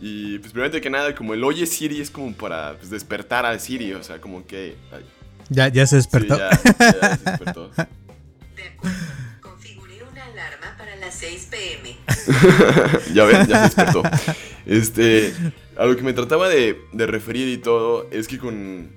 Y 0.00 0.38
pues 0.38 0.52
primero 0.52 0.80
que 0.80 0.90
nada, 0.90 1.14
como 1.14 1.34
el 1.34 1.44
oye 1.44 1.66
Siri 1.66 2.00
es 2.00 2.10
como 2.10 2.32
para 2.32 2.76
pues, 2.78 2.88
despertar 2.90 3.44
a 3.44 3.58
Siri, 3.58 3.92
o 3.92 4.02
sea, 4.02 4.20
como 4.20 4.46
que... 4.46 4.76
Ya, 5.50 5.68
ya 5.68 5.86
se 5.86 5.96
despertó. 5.96 6.38
ya, 6.38 6.50
ya 6.50 7.16
se 7.16 7.30
despertó. 7.30 7.70
De 7.70 8.62
acuerdo. 8.62 9.10
Configuré 9.42 10.02
una 10.10 10.24
alarma 10.24 10.74
para 10.78 10.96
las 10.96 11.14
6 11.16 11.48
pm. 11.50 11.96
ya 13.14 13.24
ven, 13.24 13.46
ya 13.46 13.68
se 13.68 13.76
despertó. 13.76 14.02
Este, 14.64 15.34
a 15.76 15.84
lo 15.84 15.96
que 15.96 16.02
me 16.02 16.12
trataba 16.14 16.48
de, 16.48 16.80
de, 16.92 17.06
referir 17.06 17.48
y 17.48 17.58
todo 17.58 18.06
es 18.10 18.28
que 18.28 18.38
con, 18.38 18.92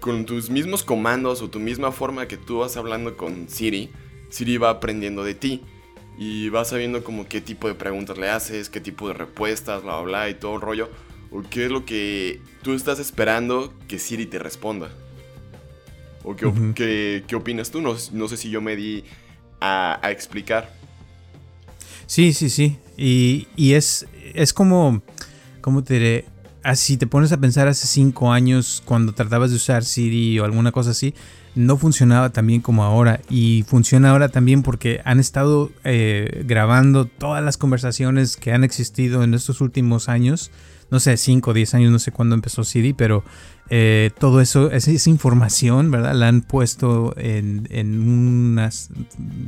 con 0.00 0.24
tus 0.24 0.50
mismos 0.50 0.82
comandos 0.82 1.42
o 1.42 1.50
tu 1.50 1.60
misma 1.60 1.92
forma 1.92 2.26
que 2.26 2.36
tú 2.36 2.58
vas 2.58 2.76
hablando 2.76 3.16
con 3.16 3.48
Siri, 3.48 3.90
Siri 4.30 4.56
va 4.56 4.70
aprendiendo 4.70 5.22
de 5.22 5.34
ti 5.34 5.62
y 6.18 6.48
vas 6.48 6.68
sabiendo 6.70 7.04
como 7.04 7.28
qué 7.28 7.40
tipo 7.40 7.68
de 7.68 7.74
preguntas 7.74 8.18
le 8.18 8.28
haces, 8.28 8.68
qué 8.68 8.80
tipo 8.80 9.08
de 9.08 9.14
respuestas, 9.14 9.82
bla, 9.82 9.94
bla, 10.00 10.02
bla, 10.02 10.30
y 10.30 10.34
todo 10.34 10.56
el 10.56 10.60
rollo. 10.60 10.90
O 11.30 11.42
qué 11.48 11.66
es 11.66 11.70
lo 11.70 11.84
que 11.84 12.40
tú 12.62 12.72
estás 12.74 12.98
esperando 12.98 13.72
que 13.86 13.98
Siri 13.98 14.26
te 14.26 14.38
responda. 14.38 14.90
¿O 16.24 16.34
qué, 16.34 16.50
qué- 16.74 17.24
qué 17.26 17.36
opinas 17.36 17.70
tú? 17.70 17.80
No, 17.80 17.94
no 18.12 18.28
sé 18.28 18.36
si 18.36 18.50
yo 18.50 18.60
me 18.60 18.76
di 18.76 19.04
a, 19.60 19.98
a 20.04 20.10
explicar. 20.10 20.74
Sí, 22.06 22.32
sí, 22.32 22.48
sí. 22.50 22.78
Y, 22.96 23.46
y 23.56 23.74
es, 23.74 24.06
es 24.34 24.52
como, 24.52 25.02
¿cómo 25.60 25.84
te 25.84 25.94
diré? 25.94 26.24
Así 26.62 26.96
te 26.96 27.06
pones 27.06 27.32
a 27.32 27.36
pensar 27.38 27.68
hace 27.68 27.86
cinco 27.86 28.32
años 28.32 28.82
cuando 28.84 29.12
tratabas 29.12 29.50
de 29.50 29.56
usar 29.56 29.84
Siri 29.84 30.38
o 30.38 30.44
alguna 30.44 30.72
cosa 30.72 30.90
así, 30.90 31.14
no 31.54 31.76
funcionaba 31.76 32.30
tan 32.30 32.46
bien 32.46 32.60
como 32.60 32.84
ahora. 32.84 33.20
Y 33.30 33.64
funciona 33.66 34.10
ahora 34.10 34.28
también 34.28 34.62
porque 34.62 35.00
han 35.04 35.20
estado 35.20 35.70
eh, 35.84 36.44
grabando 36.46 37.04
todas 37.04 37.44
las 37.44 37.56
conversaciones 37.56 38.36
que 38.36 38.52
han 38.52 38.64
existido 38.64 39.22
en 39.22 39.34
estos 39.34 39.60
últimos 39.60 40.08
años. 40.08 40.50
No 40.90 41.00
sé, 41.00 41.16
5 41.16 41.50
o 41.50 41.54
10 41.54 41.74
años, 41.74 41.92
no 41.92 41.98
sé 41.98 42.12
cuándo 42.12 42.34
empezó 42.34 42.64
Siri, 42.64 42.94
pero 42.94 43.22
eh, 43.70 44.10
todo 44.18 44.40
eso, 44.40 44.70
esa, 44.70 44.90
esa 44.90 45.10
información, 45.10 45.90
¿verdad? 45.90 46.14
La 46.14 46.28
han 46.28 46.40
puesto 46.40 47.12
en, 47.18 47.68
en 47.70 48.08
unas, 48.08 48.88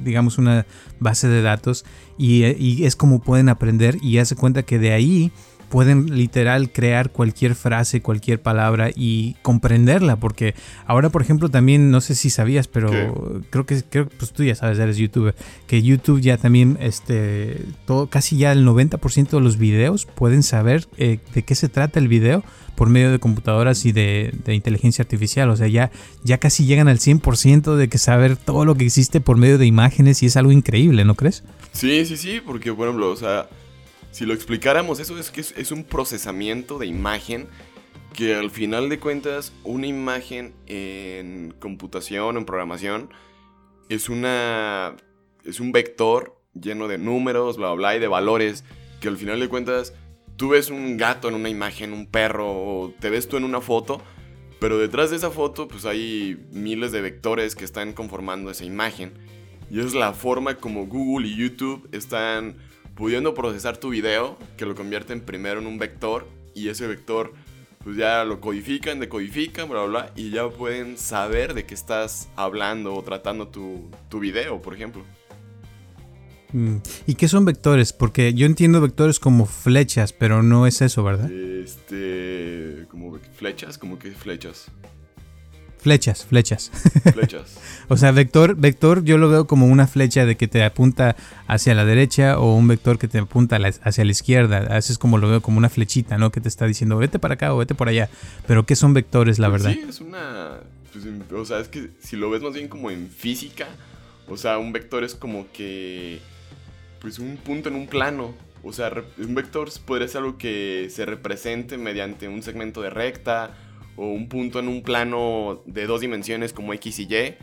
digamos, 0.04 0.36
una 0.36 0.66
base 0.98 1.28
de 1.28 1.40
datos 1.40 1.86
y, 2.18 2.42
eh, 2.42 2.56
y 2.58 2.84
es 2.84 2.94
como 2.94 3.20
pueden 3.20 3.48
aprender 3.48 3.96
y 4.02 4.18
hace 4.18 4.36
cuenta 4.36 4.64
que 4.64 4.78
de 4.78 4.92
ahí 4.92 5.32
pueden 5.70 6.14
literal 6.16 6.70
crear 6.70 7.10
cualquier 7.10 7.54
frase, 7.54 8.02
cualquier 8.02 8.42
palabra 8.42 8.90
y 8.94 9.36
comprenderla, 9.40 10.16
porque 10.16 10.54
ahora, 10.84 11.08
por 11.10 11.22
ejemplo, 11.22 11.48
también, 11.48 11.90
no 11.90 12.00
sé 12.00 12.14
si 12.14 12.28
sabías, 12.28 12.68
pero 12.68 12.90
¿Qué? 12.90 13.10
creo 13.50 13.66
que, 13.66 13.82
creo, 13.88 14.08
pues 14.08 14.32
tú 14.32 14.44
ya 14.44 14.54
sabes, 14.56 14.78
eres 14.78 14.96
youtuber, 14.98 15.34
que 15.66 15.80
YouTube 15.80 16.20
ya 16.20 16.36
también, 16.36 16.76
este, 16.80 17.64
todo, 17.86 18.08
casi 18.08 18.36
ya 18.36 18.52
el 18.52 18.66
90% 18.66 19.30
de 19.30 19.40
los 19.40 19.56
videos 19.56 20.06
pueden 20.06 20.42
saber 20.42 20.88
eh, 20.98 21.20
de 21.32 21.42
qué 21.44 21.54
se 21.54 21.68
trata 21.68 22.00
el 22.00 22.08
video 22.08 22.42
por 22.74 22.88
medio 22.88 23.12
de 23.12 23.20
computadoras 23.20 23.84
y 23.86 23.92
de, 23.92 24.34
de 24.44 24.54
inteligencia 24.54 25.02
artificial, 25.02 25.50
o 25.50 25.56
sea, 25.56 25.68
ya, 25.68 25.92
ya 26.24 26.38
casi 26.38 26.66
llegan 26.66 26.88
al 26.88 26.98
100% 26.98 27.76
de 27.76 27.88
que 27.88 27.98
saber 27.98 28.36
todo 28.36 28.64
lo 28.64 28.74
que 28.74 28.86
existe 28.86 29.20
por 29.20 29.36
medio 29.36 29.56
de 29.56 29.66
imágenes 29.66 30.22
y 30.22 30.26
es 30.26 30.36
algo 30.36 30.50
increíble, 30.50 31.04
¿no 31.04 31.14
crees? 31.14 31.44
Sí, 31.72 32.04
sí, 32.06 32.16
sí, 32.16 32.40
porque 32.44 32.72
por 32.72 32.88
ejemplo, 32.88 33.10
o 33.10 33.16
sea, 33.16 33.48
si 34.10 34.26
lo 34.26 34.34
explicáramos, 34.34 34.98
eso 34.98 35.18
es 35.18 35.30
que 35.30 35.40
es, 35.40 35.72
un 35.72 35.84
procesamiento 35.84 36.78
de 36.78 36.86
imagen 36.86 37.48
que 38.12 38.34
al 38.34 38.50
final 38.50 38.88
de 38.88 38.98
cuentas 38.98 39.52
una 39.62 39.86
imagen 39.86 40.54
en 40.66 41.54
computación, 41.58 42.36
en 42.36 42.44
programación, 42.44 43.10
es 43.88 44.08
una 44.08 44.96
es 45.44 45.60
un 45.60 45.72
vector 45.72 46.36
lleno 46.60 46.88
de 46.88 46.98
números, 46.98 47.56
bla, 47.56 47.72
bla, 47.72 47.96
y 47.96 48.00
de 48.00 48.08
valores 48.08 48.64
que 49.00 49.08
al 49.08 49.16
final 49.16 49.40
de 49.40 49.48
cuentas 49.48 49.94
tú 50.36 50.50
ves 50.50 50.70
un 50.70 50.96
gato 50.96 51.28
en 51.28 51.34
una 51.34 51.48
imagen, 51.48 51.92
un 51.92 52.06
perro, 52.06 52.50
o 52.50 52.94
te 52.98 53.10
ves 53.10 53.28
tú 53.28 53.36
en 53.36 53.44
una 53.44 53.60
foto, 53.60 54.02
pero 54.58 54.76
detrás 54.78 55.10
de 55.10 55.16
esa 55.16 55.30
foto 55.30 55.68
pues 55.68 55.86
hay 55.86 56.46
miles 56.50 56.92
de 56.92 57.00
vectores 57.00 57.54
que 57.54 57.64
están 57.64 57.92
conformando 57.92 58.50
esa 58.50 58.64
imagen. 58.64 59.12
Y 59.70 59.78
es 59.78 59.94
la 59.94 60.12
forma 60.14 60.56
como 60.56 60.86
Google 60.86 61.28
y 61.28 61.36
YouTube 61.36 61.88
están 61.92 62.56
pudiendo 63.00 63.32
procesar 63.32 63.78
tu 63.78 63.88
video, 63.88 64.36
que 64.58 64.66
lo 64.66 64.74
convierten 64.74 65.22
primero 65.22 65.58
en 65.58 65.66
un 65.66 65.78
vector, 65.78 66.28
y 66.54 66.68
ese 66.68 66.86
vector 66.86 67.32
pues 67.82 67.96
ya 67.96 68.26
lo 68.26 68.42
codifican, 68.42 69.00
decodifican, 69.00 69.70
bla, 69.70 69.84
bla, 69.84 69.88
bla, 70.02 70.12
y 70.16 70.28
ya 70.28 70.46
pueden 70.50 70.98
saber 70.98 71.54
de 71.54 71.64
qué 71.64 71.72
estás 71.72 72.28
hablando 72.36 72.94
o 72.94 73.02
tratando 73.02 73.48
tu, 73.48 73.90
tu 74.10 74.20
video, 74.20 74.60
por 74.60 74.74
ejemplo. 74.74 75.02
Mm, 76.52 76.76
¿Y 77.06 77.14
qué 77.14 77.26
son 77.26 77.46
vectores? 77.46 77.94
Porque 77.94 78.34
yo 78.34 78.44
entiendo 78.44 78.82
vectores 78.82 79.18
como 79.18 79.46
flechas, 79.46 80.12
pero 80.12 80.42
no 80.42 80.66
es 80.66 80.82
eso, 80.82 81.02
¿verdad? 81.02 81.30
Este. 81.32 82.86
como 82.90 83.18
flechas, 83.34 83.78
como 83.78 83.98
que 83.98 84.10
flechas. 84.10 84.66
Flechas, 85.80 86.26
flechas. 86.26 86.70
Flechas. 87.14 87.56
O 87.88 87.96
sea, 87.96 88.12
vector, 88.12 88.54
vector 88.54 89.02
yo 89.02 89.16
lo 89.18 89.28
veo 89.30 89.46
como 89.46 89.66
una 89.66 89.86
flecha 89.86 90.26
de 90.26 90.36
que 90.36 90.46
te 90.46 90.62
apunta 90.62 91.16
hacia 91.46 91.74
la 91.74 91.84
derecha 91.84 92.38
o 92.38 92.54
un 92.54 92.68
vector 92.68 92.98
que 92.98 93.08
te 93.08 93.18
apunta 93.18 93.58
la- 93.58 93.72
hacia 93.82 94.04
la 94.04 94.10
izquierda. 94.10 94.58
A 94.58 94.74
veces 94.74 94.98
como 94.98 95.16
lo 95.18 95.28
veo 95.28 95.40
como 95.40 95.56
una 95.58 95.70
flechita, 95.70 96.18
¿no? 96.18 96.30
Que 96.30 96.40
te 96.40 96.48
está 96.48 96.66
diciendo 96.66 96.98
vete 96.98 97.18
para 97.18 97.34
acá 97.34 97.54
o 97.54 97.58
vete 97.58 97.74
por 97.74 97.88
allá. 97.88 98.10
Pero 98.46 98.66
¿qué 98.66 98.76
son 98.76 98.92
vectores, 98.94 99.38
la 99.38 99.48
Pues 99.48 99.62
verdad? 99.62 99.78
Sí, 99.82 99.88
es 99.88 100.00
una. 100.00 100.58
pues, 100.92 101.04
o 101.32 101.44
sea, 101.46 101.60
es 101.60 101.68
que 101.68 101.90
si 102.00 102.16
lo 102.16 102.28
ves 102.30 102.42
más 102.42 102.52
bien 102.54 102.68
como 102.68 102.90
en 102.90 103.08
física, 103.08 103.66
o 104.28 104.36
sea, 104.36 104.58
un 104.58 104.72
vector 104.72 105.02
es 105.02 105.14
como 105.14 105.46
que. 105.52 106.20
Pues 107.00 107.18
un 107.18 107.38
punto 107.38 107.70
en 107.70 107.74
un 107.76 107.86
plano. 107.86 108.34
O 108.62 108.74
sea, 108.74 108.92
un 109.16 109.34
vector 109.34 109.70
podría 109.86 110.06
ser 110.06 110.18
algo 110.18 110.36
que 110.36 110.88
se 110.94 111.06
represente 111.06 111.78
mediante 111.78 112.28
un 112.28 112.42
segmento 112.42 112.82
de 112.82 112.90
recta 112.90 113.56
o 113.96 114.06
un 114.06 114.28
punto 114.28 114.58
en 114.58 114.68
un 114.68 114.82
plano 114.82 115.62
de 115.66 115.86
dos 115.86 116.00
dimensiones 116.00 116.52
como 116.52 116.72
X 116.74 116.98
y 117.00 117.02
Y. 117.04 117.36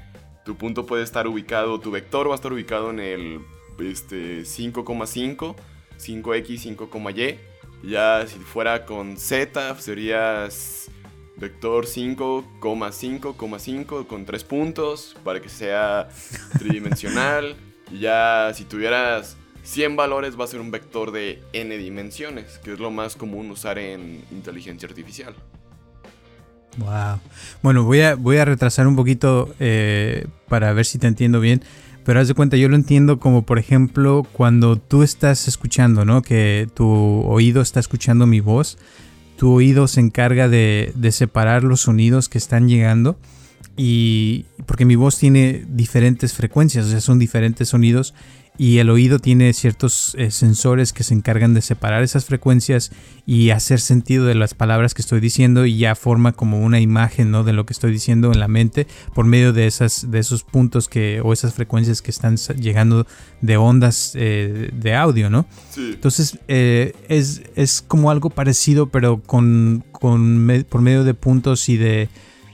Tu 0.46 0.56
punto 0.56 0.86
puede 0.86 1.04
estar 1.04 1.28
ubicado, 1.28 1.80
tu 1.80 1.92
vector 1.92 2.28
va 2.28 2.34
a 2.34 2.36
estar 2.36 2.54
ubicado 2.54 2.90
en 2.90 3.00
el 3.00 3.42
este, 3.80 4.42
5,5, 4.42 5.56
5X, 5.98 6.78
5,Y. 6.78 7.38
Y 7.84 7.92
Ya 7.92 8.26
si 8.28 8.40
fuera 8.40 8.86
con 8.86 9.18
Z 9.18 9.76
sería 9.80 10.48
vector 11.36 11.86
5,5,5 11.86 14.08
con 14.08 14.26
tres 14.26 14.44
puntos 14.44 15.16
para 15.24 15.40
que 15.42 15.50
sea 15.50 16.10
tridimensional. 16.58 17.56
y 17.92 18.00
ya 18.00 18.52
si 18.54 18.64
tuvieras 18.66 19.38
100 19.64 19.96
valores 19.96 20.40
va 20.40 20.46
a 20.46 20.48
ser 20.48 20.62
un 20.62 20.72
vector 20.72 21.12
de 21.12 21.44
n 21.54 21.78
dimensiones, 21.78 22.58
que 22.60 22.74
es 22.74 22.80
lo 22.80 22.90
más 22.90 23.16
común 23.16 23.52
usar 23.52 23.78
en 23.78 24.24
inteligencia 24.32 24.88
artificial. 24.88 25.36
Wow. 26.78 27.20
Bueno, 27.62 27.84
voy 27.84 28.02
a, 28.02 28.16
voy 28.16 28.38
a 28.38 28.46
retrasar 28.46 28.88
un 28.88 28.96
poquito 28.96 29.54
eh, 29.60 30.28
para 30.48 30.74
ver 30.74 30.86
si 30.86 30.98
te 30.98 31.08
entiendo 31.08 31.40
bien. 31.40 31.62
Pero 32.06 32.22
haz 32.22 32.30
de 32.30 32.36
cuenta, 32.36 32.56
yo 32.56 32.70
lo 32.70 32.76
entiendo 32.76 33.20
como, 33.20 33.42
por 33.42 33.60
ejemplo, 33.60 34.26
cuando 34.32 34.78
tú 34.78 35.04
estás 35.04 35.48
escuchando, 35.48 36.06
¿no? 36.06 36.22
Que 36.22 36.70
tu 36.74 36.88
oído 36.88 37.62
está 37.62 37.82
escuchando 37.82 38.26
mi 38.26 38.40
voz. 38.40 38.78
Tu 39.36 39.52
oído 39.52 39.88
se 39.88 40.00
encarga 40.00 40.48
de, 40.48 40.94
de 40.96 41.12
separar 41.12 41.64
los 41.64 41.82
sonidos 41.82 42.30
que 42.30 42.38
están 42.38 42.70
llegando. 42.70 43.18
Y 43.78 44.46
porque 44.66 44.86
mi 44.86 44.96
voz 44.96 45.18
tiene 45.20 45.64
diferentes 45.70 46.34
frecuencias, 46.34 46.88
o 46.88 46.90
sea, 46.90 47.00
son 47.02 47.20
diferentes 47.20 47.70
sonidos. 47.70 48.14
Y 48.60 48.80
el 48.80 48.90
oído 48.90 49.20
tiene 49.20 49.54
ciertos 49.54 50.16
eh, 50.18 50.32
sensores 50.32 50.92
que 50.92 51.04
se 51.04 51.14
encargan 51.14 51.54
de 51.54 51.62
separar 51.62 52.02
esas 52.02 52.26
frecuencias 52.26 52.92
y 53.28 53.52
hacer 53.52 53.80
sentido 53.80 54.26
de 54.26 54.34
las 54.34 54.56
palabras 54.56 54.96
que 54.96 55.04
estoy 55.04 55.20
diciendo 55.20 55.68
y 55.68 55.78
ya 55.78 55.94
forma 55.94 56.32
como 56.32 56.60
una 56.62 56.80
imagen 56.80 57.30
¿no? 57.30 57.44
de 57.44 57.54
lo 57.54 57.68
que 57.68 57.74
estoy 57.74 57.92
diciendo 57.92 58.32
en 58.34 58.40
la 58.40 58.48
mente 58.48 58.88
por 59.14 59.26
medio 59.28 59.54
de, 59.54 59.68
esas, 59.68 60.10
de 60.10 60.18
esos 60.18 60.42
puntos 60.44 60.90
que, 60.90 61.22
o 61.24 61.34
esas 61.34 61.54
frecuencias 61.54 62.02
que 62.02 62.10
están 62.10 62.36
llegando 62.60 63.06
de 63.42 63.58
ondas 63.58 64.14
eh, 64.16 64.72
de 64.74 64.96
audio, 64.96 65.30
¿no? 65.30 65.46
Sí. 65.70 65.92
Entonces 65.94 66.40
eh, 66.48 66.94
es, 67.10 67.44
es 67.56 67.84
como 67.88 68.10
algo 68.10 68.32
parecido 68.32 68.90
pero 68.90 69.22
con, 69.22 69.84
con 69.92 70.36
me- 70.40 70.64
por 70.64 70.82
medio 70.82 71.04
de 71.04 71.14
puntos 71.14 71.70
y 71.70 71.78
de, 71.78 72.10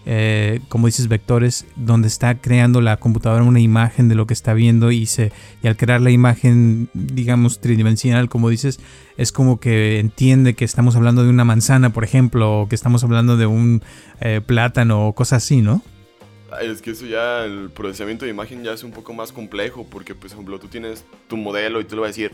eh, 0.05 0.59
como 0.67 0.87
dices, 0.87 1.07
vectores, 1.07 1.65
donde 1.75 2.07
está 2.07 2.35
creando 2.39 2.81
la 2.81 2.97
computadora 2.97 3.43
una 3.43 3.61
imagen 3.61 4.09
de 4.09 4.15
lo 4.15 4.27
que 4.27 4.33
está 4.33 4.53
viendo 4.53 4.91
y, 4.91 5.05
se, 5.05 5.31
y 5.61 5.67
al 5.67 5.77
crear 5.77 6.01
la 6.01 6.11
imagen, 6.11 6.89
digamos, 6.93 7.59
tridimensional, 7.59 8.27
como 8.27 8.49
dices, 8.49 8.79
es 9.17 9.31
como 9.31 9.59
que 9.59 9.99
entiende 9.99 10.55
que 10.55 10.65
estamos 10.65 10.95
hablando 10.95 11.23
de 11.23 11.29
una 11.29 11.45
manzana, 11.45 11.91
por 11.91 12.03
ejemplo, 12.03 12.61
o 12.61 12.67
que 12.67 12.75
estamos 12.75 13.03
hablando 13.03 13.37
de 13.37 13.45
un 13.45 13.81
eh, 14.19 14.41
plátano 14.45 15.07
o 15.07 15.13
cosas 15.13 15.43
así, 15.43 15.61
¿no? 15.61 15.81
Es 16.61 16.81
que 16.81 16.91
eso 16.91 17.05
ya, 17.05 17.45
el 17.45 17.71
procesamiento 17.71 18.25
de 18.25 18.31
imagen 18.31 18.63
ya 18.63 18.73
es 18.73 18.83
un 18.83 18.91
poco 18.91 19.13
más 19.13 19.31
complejo 19.31 19.87
porque, 19.89 20.13
por 20.13 20.29
ejemplo, 20.29 20.59
tú 20.59 20.67
tienes 20.67 21.03
tu 21.27 21.37
modelo 21.37 21.81
y 21.81 21.85
tú 21.85 21.95
le 21.95 22.01
vas 22.01 22.09
a 22.09 22.11
decir, 22.11 22.31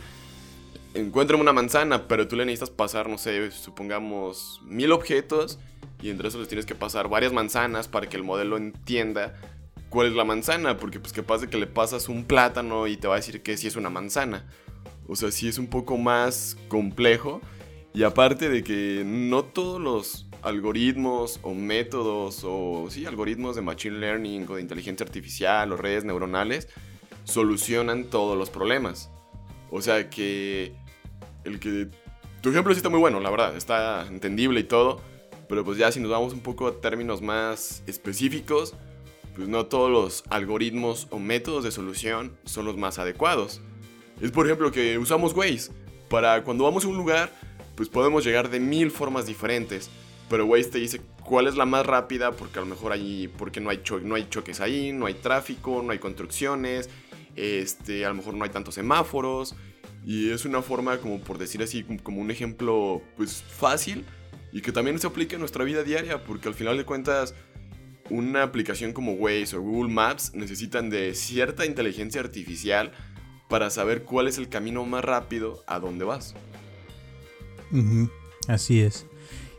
encuéntrame 0.93 1.41
una 1.41 1.53
manzana, 1.53 2.07
pero 2.07 2.27
tú 2.27 2.35
le 2.35 2.45
necesitas 2.45 2.69
pasar, 2.69 3.07
no 3.07 3.17
sé, 3.17 3.51
supongamos 3.51 4.61
mil 4.65 4.91
objetos 4.91 5.59
y 6.01 6.09
entre 6.09 6.27
esos 6.27 6.39
les 6.39 6.47
tienes 6.47 6.65
que 6.65 6.75
pasar 6.75 7.09
varias 7.09 7.33
manzanas 7.33 7.87
para 7.87 8.07
que 8.07 8.17
el 8.17 8.23
modelo 8.23 8.57
entienda 8.57 9.35
cuál 9.89 10.07
es 10.07 10.13
la 10.13 10.23
manzana, 10.23 10.77
porque 10.77 10.99
pues 10.99 11.13
capaz 11.13 11.39
de 11.39 11.49
que 11.49 11.57
le 11.57 11.67
pasas 11.67 12.09
un 12.09 12.25
plátano 12.25 12.87
y 12.87 12.97
te 12.97 13.07
va 13.07 13.15
a 13.15 13.17
decir 13.17 13.41
que 13.41 13.57
sí 13.57 13.67
es 13.67 13.75
una 13.75 13.89
manzana. 13.89 14.47
O 15.07 15.15
sea, 15.15 15.31
sí 15.31 15.47
es 15.47 15.57
un 15.57 15.67
poco 15.67 15.97
más 15.97 16.57
complejo 16.67 17.41
y 17.93 18.03
aparte 18.03 18.49
de 18.49 18.63
que 18.63 19.03
no 19.05 19.43
todos 19.43 19.81
los 19.81 20.27
algoritmos 20.41 21.39
o 21.41 21.53
métodos 21.53 22.43
o 22.43 22.87
sí, 22.89 23.05
algoritmos 23.05 23.55
de 23.55 23.61
machine 23.61 23.97
learning 23.97 24.45
o 24.47 24.55
de 24.55 24.61
inteligencia 24.61 25.05
artificial 25.05 25.71
o 25.71 25.77
redes 25.77 26.05
neuronales 26.05 26.69
solucionan 27.23 28.05
todos 28.05 28.37
los 28.37 28.49
problemas. 28.49 29.11
O 29.71 29.81
sea 29.81 30.09
que 30.09 30.75
el 31.43 31.59
que 31.59 31.89
tu 32.41 32.49
ejemplo 32.49 32.73
sí 32.73 32.77
está 32.77 32.89
muy 32.89 32.99
bueno, 32.99 33.19
la 33.19 33.29
verdad, 33.29 33.57
está 33.57 34.07
entendible 34.07 34.61
y 34.61 34.63
todo, 34.63 35.01
Pero 35.49 35.65
pues 35.65 35.79
ya 35.79 35.91
si 35.91 35.99
nos 35.99 36.11
vamos 36.11 36.31
un 36.31 36.41
poco 36.41 36.67
a 36.67 36.79
términos 36.79 37.23
más 37.23 37.83
específicos, 37.87 38.75
pues 39.35 39.47
no 39.47 39.65
todos 39.65 39.89
los 39.89 40.23
algoritmos 40.29 41.07
o 41.09 41.17
métodos 41.17 41.63
de 41.63 41.71
solución 41.71 42.37
son 42.45 42.65
los 42.65 42.77
más 42.77 42.99
adecuados. 42.99 43.59
Es 44.21 44.31
por 44.31 44.45
ejemplo 44.45 44.71
que 44.71 44.99
usamos 44.99 45.33
Waze. 45.33 45.71
Para 46.07 46.43
cuando 46.43 46.65
vamos 46.65 46.85
a 46.85 46.87
un 46.87 46.97
lugar, 46.97 47.31
pues 47.75 47.89
podemos 47.89 48.23
llegar 48.23 48.49
de 48.51 48.59
mil 48.59 48.91
formas 48.91 49.25
diferentes. 49.25 49.89
Pero 50.29 50.45
Waze 50.45 50.69
te 50.69 50.77
dice 50.77 51.01
cuál 51.23 51.47
es 51.47 51.55
la 51.55 51.65
más 51.65 51.83
rápida 51.83 52.31
porque 52.31 52.59
a 52.59 52.61
lo 52.61 52.67
mejor 52.67 52.91
ahí, 52.91 53.27
porque 53.27 53.59
no 53.59 53.71
hay, 53.71 53.81
no 54.03 54.13
hay 54.13 54.29
choques 54.29 54.61
ahí, 54.61 54.91
no 54.91 55.07
hay 55.07 55.15
tráfico, 55.15 55.81
no 55.83 55.91
hay 55.91 55.97
construcciones, 55.97 56.91
este, 57.35 58.05
a 58.05 58.09
lo 58.09 58.15
mejor 58.15 58.35
no 58.35 58.43
hay 58.43 58.51
tantos 58.51 58.75
semáforos. 58.75 59.55
Y 60.05 60.29
es 60.29 60.45
una 60.45 60.61
forma 60.61 60.99
como 60.99 61.19
por 61.21 61.39
decir 61.39 61.63
así, 61.63 61.83
como 62.03 62.21
un 62.21 62.29
ejemplo 62.29 63.01
pues 63.17 63.41
fácil 63.41 64.05
y 64.51 64.61
que 64.61 64.71
también 64.71 64.99
se 64.99 65.07
aplica 65.07 65.35
en 65.35 65.39
nuestra 65.39 65.63
vida 65.63 65.83
diaria 65.83 66.23
porque 66.23 66.47
al 66.47 66.53
final 66.53 66.77
de 66.77 66.85
cuentas 66.85 67.35
una 68.09 68.43
aplicación 68.43 68.93
como 68.93 69.13
Waze 69.13 69.55
o 69.55 69.61
Google 69.61 69.93
Maps 69.93 70.33
necesitan 70.33 70.89
de 70.89 71.13
cierta 71.13 71.65
inteligencia 71.65 72.21
artificial 72.21 72.91
para 73.49 73.69
saber 73.69 74.03
cuál 74.03 74.27
es 74.27 74.37
el 74.37 74.49
camino 74.49 74.85
más 74.85 75.03
rápido 75.03 75.63
a 75.67 75.79
dónde 75.79 76.05
vas. 76.05 76.35
Así 78.47 78.81
es. 78.81 79.05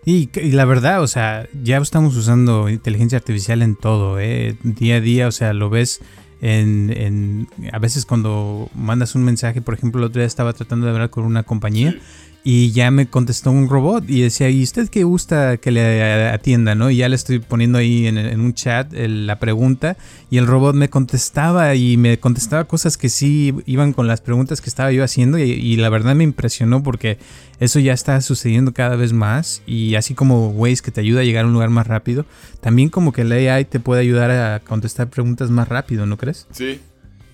Y, 0.05 0.31
la 0.53 0.65
verdad, 0.65 1.03
o 1.03 1.07
sea, 1.07 1.49
ya 1.63 1.77
estamos 1.77 2.17
usando 2.17 2.69
inteligencia 2.69 3.19
artificial 3.19 3.63
en 3.63 3.77
todo, 3.77 4.19
¿eh? 4.19 4.57
Día 4.63 4.97
a 4.97 5.01
día, 5.01 5.29
o 5.29 5.33
sea, 5.33 5.53
lo 5.53 5.69
ves 5.69 6.01
en, 6.41 7.49
a 7.71 7.79
veces 7.79 8.07
cuando 8.07 8.71
mandas 8.75 9.15
un 9.15 9.25
mensaje, 9.25 9.61
por 9.61 9.75
ejemplo, 9.75 10.01
el 10.01 10.07
otro 10.07 10.21
día 10.21 10.27
estaba 10.27 10.55
tratando 10.55 10.87
de 10.87 10.93
hablar 10.93 11.11
con 11.11 11.25
una 11.25 11.43
compañía 11.43 12.01
y 12.43 12.73
ya 12.73 12.91
me 12.91 13.07
contestó 13.07 13.51
un 13.51 13.69
robot 13.69 14.09
y 14.09 14.23
decía, 14.23 14.49
¿y 14.49 14.63
usted 14.63 14.89
qué 14.89 15.05
gusta 15.05 15.59
que 15.59 15.71
le 15.71 16.29
atienda? 16.29 16.75
¿no? 16.75 16.91
Y 16.91 16.97
ya 16.97 17.09
le 17.09 17.17
estoy 17.17 17.39
poniendo 17.39 17.79
ahí 17.79 18.07
en, 18.07 18.41
un 18.41 18.55
chat 18.55 18.93
la 18.93 19.39
pregunta 19.39 19.97
y 20.31 20.39
el 20.39 20.47
robot 20.47 20.75
me 20.75 20.89
contestaba 20.89 21.75
y 21.75 21.97
me 21.99 22.19
contestaba 22.19 22.65
cosas 22.65 22.97
que 22.97 23.11
sí 23.11 23.55
iban 23.67 23.93
con 23.93 24.07
las 24.07 24.23
preguntas 24.23 24.61
que 24.61 24.71
estaba 24.71 24.91
yo 24.91 25.05
haciendo 25.05 25.39
y, 25.39 25.77
la 25.77 25.89
verdad 25.89 26.15
me 26.15 26.25
impresionó 26.25 26.83
porque 26.83 27.19
eso 27.59 27.79
ya 27.79 27.93
está 27.93 28.21
sucediendo 28.21 28.73
cada 28.73 28.97
vez 28.97 29.13
más 29.13 29.63
y 29.67 29.95
así 29.95 30.15
como 30.15 30.49
Waze 30.49 30.83
que 30.83 30.91
te 30.91 31.01
ayuda 31.01 31.21
a 31.21 31.25
llegar 31.25 31.45
a 31.45 31.49
un 31.49 31.53
lugar 31.53 31.71
más 31.71 31.87
rápido, 31.87 32.25
también 32.61 32.89
como 32.89 33.13
que 33.13 33.23
el 33.23 33.33
AI 33.33 33.65
te 33.65 33.81
puede 33.81 34.01
ayudar 34.01 34.31
a 34.31 34.61
contestar 34.61 35.09
preguntas 35.09 35.51
más 35.51 35.69
rápido, 35.69 36.07
¿no 36.07 36.17
crees? 36.17 36.47
Sí, 36.51 36.81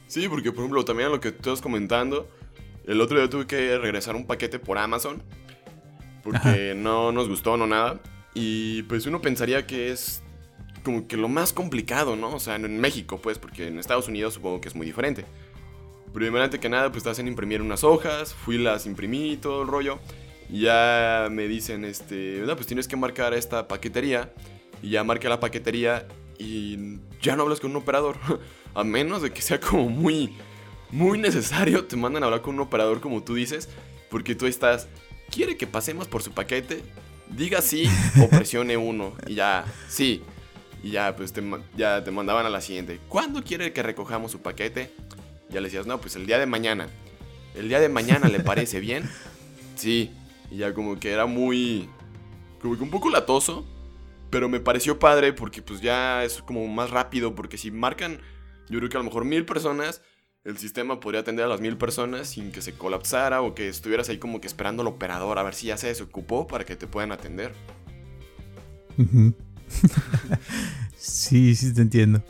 sí, 0.07 0.29
porque 0.29 0.53
por 0.53 0.61
ejemplo 0.61 0.85
también 0.85 1.11
lo 1.11 1.21
que 1.21 1.33
tú 1.33 1.51
estás 1.51 1.61
comentando 1.61 2.29
el 2.87 3.01
otro 3.01 3.19
día 3.19 3.29
tuve 3.29 3.47
que 3.47 3.79
regresar 3.79 4.17
un 4.17 4.27
paquete 4.27 4.59
por 4.59 4.79
Amazon. 4.79 5.23
Porque 6.23 6.75
no 6.77 7.13
nos 7.13 7.29
gustó, 7.29 7.57
no 7.57 7.67
nada. 7.67 8.01
Y 8.35 8.83
pues 8.85 9.07
uno 9.07 9.21
pensaría 9.21 9.67
que 9.67 9.93
es 9.93 10.23
como 10.83 11.09
que 11.09 11.17
lo 11.17 11.29
más 11.29 11.53
complicado, 11.53 12.17
¿no? 12.17 12.35
O 12.35 12.41
sea, 12.41 12.57
en 12.57 12.81
México, 12.81 13.21
pues, 13.21 13.39
porque 13.39 13.69
en 13.69 13.79
Estados 13.79 14.09
Unidos 14.09 14.35
supongo 14.35 14.61
que 14.61 14.69
es 14.69 14.75
muy 14.75 14.87
diferente. 14.87 15.25
Primero 16.13 16.49
que 16.49 16.69
nada, 16.69 16.91
pues 16.93 17.05
te 17.05 17.11
hacen 17.11 17.29
imprimir 17.29 17.61
unas 17.61 17.85
hojas, 17.85 18.35
fui 18.35 18.59
las 18.59 18.87
imprimí 18.87 19.33
y 19.33 19.37
todo 19.37 19.63
el 19.63 19.69
rollo. 19.69 19.99
Y 20.49 20.63
ya 20.63 21.29
me 21.31 21.49
dicen, 21.49 21.85
este, 21.85 22.43
no, 22.47 22.55
pues 22.55 22.67
tienes 22.67 22.89
que 22.89 22.97
marcar 22.97 23.35
esta 23.35 23.67
paquetería. 23.69 24.33
Y 24.83 24.91
ya 24.91 25.05
marqué 25.05 25.29
la 25.29 25.41
paquetería 25.41 26.07
y 26.39 26.99
ya 27.21 27.37
no 27.37 27.43
hablas 27.43 27.61
con 27.61 27.71
un 27.71 27.77
operador. 27.79 28.17
A 28.75 28.85
menos 28.85 29.23
de 29.23 29.33
que 29.33 29.43
sea 29.43 29.59
como 29.59 29.89
muy 29.89 30.37
muy 30.91 31.19
necesario, 31.19 31.85
te 31.85 31.97
mandan 31.97 32.23
a 32.23 32.27
hablar 32.27 32.43
con 32.43 32.55
un 32.55 32.61
operador 32.61 33.01
como 33.01 33.23
tú 33.23 33.35
dices, 33.35 33.69
porque 34.11 34.35
tú 34.35 34.47
estás, 34.47 34.89
quiere 35.31 35.57
que 35.57 35.67
pasemos 35.67 36.09
por 36.09 36.23
su 36.23 36.33
paquete, 36.33 36.83
diga 37.29 37.61
sí 37.61 37.89
o 38.21 38.29
presione 38.31 38.77
uno 38.77 39.13
y 39.27 39.35
ya, 39.35 39.65
sí. 39.89 40.23
Y 40.83 40.91
ya, 40.91 41.17
pues 41.17 41.33
te, 41.33 41.43
ya 41.77 42.05
te 42.05 42.11
mandaban 42.11 42.47
a 42.47 42.51
la 42.51 42.61
siguiente. 42.61 43.01
¿Cuándo 43.09 43.43
quiere 43.43 43.73
que 43.73 43.83
recojamos 43.83 44.31
su 44.31 44.41
paquete? 44.41 44.93
Ya 45.49 45.61
le 45.61 45.69
decías, 45.69 45.87
no, 45.87 46.01
pues 46.01 46.15
el 46.17 46.27
día 46.27 46.39
de 46.39 46.47
mañana. 46.47 46.89
¿El 47.55 47.69
día 47.69 47.81
de 47.81 47.89
mañana 47.89 48.29
le 48.29 48.41
parece 48.41 48.81
bien? 48.81 49.09
Sí. 49.77 50.11
Y 50.51 50.57
ya 50.57 50.73
como 50.73 50.99
que 50.99 51.11
era 51.13 51.27
muy... 51.27 51.91
Como 52.63 52.79
que 52.79 52.83
un 52.83 52.91
poco 52.91 53.11
latoso. 53.11 53.67
Pero 54.31 54.49
me 54.49 54.59
pareció 54.59 54.99
padre 54.99 55.35
porque 55.35 55.61
pues 55.61 55.83
ya 55.83 56.25
es 56.25 56.41
como 56.41 56.67
más 56.67 56.89
rápido. 56.89 57.35
Porque 57.35 57.59
si 57.59 57.71
marcan, 57.71 58.21
yo 58.71 58.79
creo 58.79 58.89
que 58.89 58.97
a 58.97 59.01
lo 59.01 59.05
mejor 59.05 59.27
mil 59.27 59.45
personas 59.45 60.01
el 60.47 60.59
sistema 60.59 61.01
podría 61.01 61.23
atender 61.23 61.45
a 61.45 61.49
las 61.49 61.61
mil 61.61 61.77
personas 61.77 62.29
sin 62.29 62.53
que 62.53 62.63
se 62.63 62.73
colapsara 62.73 63.43
o 63.43 63.55
que 63.55 63.69
estuvieras 63.69 64.09
ahí 64.09 64.19
como 64.19 64.41
que 64.41 64.47
esperando 64.47 64.83
al 64.83 64.87
operador 64.87 65.39
a 65.41 65.43
ver 65.43 65.55
si 65.55 65.67
ya 65.67 65.77
se 65.77 65.89
desocupó 65.89 66.47
para 66.47 66.65
que 66.65 66.77
te 66.77 66.87
puedan 66.87 67.11
atender. 67.11 67.53
sí, 70.97 71.57
sí 71.57 71.75
te 71.75 71.83
entiendo. 71.83 72.23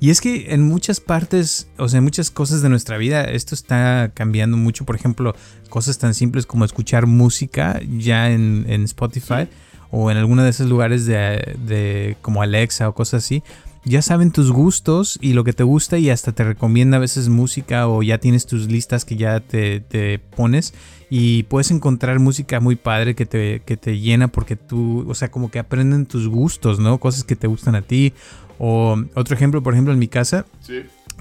Y 0.00 0.10
es 0.10 0.20
que 0.20 0.52
en 0.52 0.62
muchas 0.66 0.98
partes, 0.98 1.68
o 1.76 1.88
sea, 1.88 1.98
en 1.98 2.04
muchas 2.04 2.32
cosas 2.32 2.60
de 2.60 2.70
nuestra 2.70 2.96
vida, 2.96 3.22
esto 3.22 3.54
está 3.54 4.10
cambiando 4.14 4.56
mucho. 4.56 4.84
Por 4.84 4.96
ejemplo, 4.96 5.36
cosas 5.68 5.98
tan 5.98 6.14
simples 6.14 6.46
como 6.46 6.64
escuchar 6.64 7.06
música 7.06 7.80
ya 7.88 8.32
en, 8.32 8.66
Spotify 8.84 9.48
o 9.92 10.10
en 10.10 10.16
alguno 10.16 10.42
de 10.42 10.50
esos 10.50 10.68
lugares 10.68 11.06
de, 11.06 11.56
de 11.64 12.16
como 12.20 12.42
Alexa 12.42 12.88
o 12.88 12.94
cosas 12.94 13.22
así 13.24 13.44
ya 13.84 14.02
saben 14.02 14.30
tus 14.30 14.52
gustos 14.52 15.18
y 15.22 15.32
lo 15.32 15.42
que 15.42 15.52
te 15.52 15.62
gusta 15.62 15.98
y 15.98 16.10
hasta 16.10 16.32
te 16.32 16.44
recomienda 16.44 16.98
a 16.98 17.00
veces 17.00 17.28
música 17.28 17.88
o 17.88 18.02
ya 18.02 18.18
tienes 18.18 18.46
tus 18.46 18.70
listas 18.70 19.04
que 19.04 19.16
ya 19.16 19.40
te, 19.40 20.20
pones 20.36 20.74
y 21.08 21.44
puedes 21.44 21.70
encontrar 21.70 22.18
música 22.18 22.60
muy 22.60 22.76
padre 22.76 23.14
que 23.14 23.26
te, 23.26 23.60
que 23.64 23.76
te 23.76 23.98
llena 23.98 24.28
porque 24.28 24.56
tú, 24.56 25.06
o 25.08 25.14
sea, 25.14 25.30
como 25.30 25.50
que 25.50 25.58
aprenden 25.58 26.06
tus 26.06 26.28
gustos, 26.28 26.78
¿no? 26.78 26.98
Cosas 26.98 27.24
que 27.24 27.36
te 27.36 27.46
gustan 27.46 27.74
a 27.74 27.82
ti. 27.82 28.12
O 28.58 29.02
otro 29.14 29.34
ejemplo, 29.34 29.62
por 29.62 29.72
ejemplo, 29.72 29.92
en 29.92 29.98
mi 29.98 30.08
casa. 30.08 30.44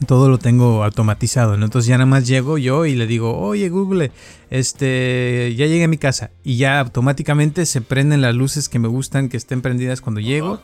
Todo 0.05 0.29
lo 0.29 0.37
tengo 0.37 0.83
automatizado, 0.83 1.57
¿no? 1.57 1.65
Entonces 1.65 1.87
ya 1.87 1.97
nada 1.97 2.05
más 2.05 2.27
llego 2.27 2.57
yo 2.57 2.85
y 2.85 2.95
le 2.95 3.07
digo, 3.07 3.37
oye 3.37 3.69
Google, 3.69 4.11
este, 4.49 5.53
ya 5.57 5.65
llegué 5.65 5.85
a 5.85 5.87
mi 5.87 5.97
casa. 5.97 6.31
Y 6.43 6.57
ya 6.57 6.79
automáticamente 6.81 7.65
se 7.65 7.81
prenden 7.81 8.21
las 8.21 8.35
luces 8.35 8.69
que 8.69 8.79
me 8.79 8.89
gustan 8.89 9.29
que 9.29 9.37
estén 9.37 9.61
prendidas 9.61 10.01
cuando 10.01 10.19
llego 10.19 10.61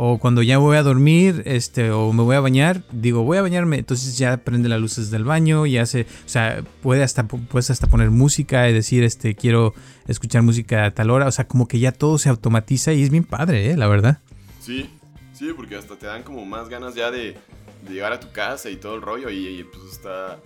o 0.00 0.18
cuando 0.18 0.42
ya 0.42 0.58
voy 0.58 0.76
a 0.76 0.84
dormir, 0.84 1.42
este, 1.44 1.90
o 1.90 2.12
me 2.12 2.22
voy 2.22 2.36
a 2.36 2.40
bañar, 2.40 2.84
digo, 2.92 3.24
voy 3.24 3.36
a 3.36 3.42
bañarme, 3.42 3.78
entonces 3.78 4.16
ya 4.16 4.36
prende 4.36 4.68
las 4.68 4.80
luces 4.80 5.10
del 5.10 5.24
baño, 5.24 5.66
ya 5.66 5.86
se, 5.86 6.02
o 6.02 6.28
sea, 6.28 6.62
puede 6.82 7.02
hasta, 7.02 7.26
puedes 7.26 7.68
hasta 7.70 7.88
poner 7.88 8.10
música 8.10 8.68
y 8.68 8.72
decir, 8.72 9.02
este, 9.02 9.34
quiero 9.34 9.74
escuchar 10.06 10.42
música 10.42 10.84
a 10.84 10.92
tal 10.92 11.10
hora, 11.10 11.26
o 11.26 11.32
sea, 11.32 11.48
como 11.48 11.66
que 11.66 11.80
ya 11.80 11.90
todo 11.90 12.16
se 12.18 12.28
automatiza 12.28 12.92
y 12.92 13.02
es 13.02 13.10
bien 13.10 13.24
padre, 13.24 13.72
¿eh? 13.72 13.76
La 13.76 13.88
verdad. 13.88 14.20
Sí, 14.60 14.88
sí, 15.32 15.52
porque 15.56 15.74
hasta 15.74 15.96
te 15.96 16.06
dan 16.06 16.22
como 16.22 16.46
más 16.46 16.68
ganas 16.68 16.94
ya 16.94 17.10
de, 17.10 17.36
llegar 17.88 18.12
a 18.12 18.20
tu 18.20 18.30
casa 18.30 18.70
y 18.70 18.76
todo 18.76 18.94
el 18.94 19.02
rollo 19.02 19.30
y, 19.30 19.48
y 19.48 19.64
pues 19.64 19.82
está, 19.90 20.38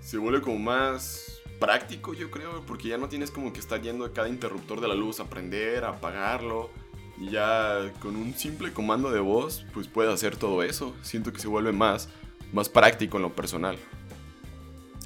se 0.00 0.18
vuelve 0.18 0.40
como 0.40 0.58
más 0.58 1.40
práctico, 1.60 2.14
yo 2.14 2.32
creo, 2.32 2.66
porque 2.66 2.88
ya 2.88 2.98
no 2.98 3.08
tienes 3.08 3.30
como 3.30 3.52
que 3.52 3.60
estar 3.60 3.80
yendo 3.80 4.04
a 4.04 4.12
cada 4.12 4.28
interruptor 4.28 4.80
de 4.80 4.88
la 4.88 4.96
luz 4.96 5.20
a 5.20 5.30
prender, 5.30 5.84
a 5.84 5.90
apagarlo 5.90 6.81
y 7.22 7.30
ya 7.30 7.92
con 8.00 8.16
un 8.16 8.34
simple 8.34 8.72
comando 8.72 9.12
de 9.12 9.20
voz, 9.20 9.64
pues 9.72 9.86
puedes 9.86 10.12
hacer 10.12 10.36
todo 10.36 10.64
eso. 10.64 10.92
Siento 11.02 11.32
que 11.32 11.38
se 11.38 11.46
vuelve 11.46 11.70
más, 11.70 12.08
más 12.52 12.68
práctico 12.68 13.16
en 13.16 13.22
lo 13.22 13.32
personal. 13.32 13.78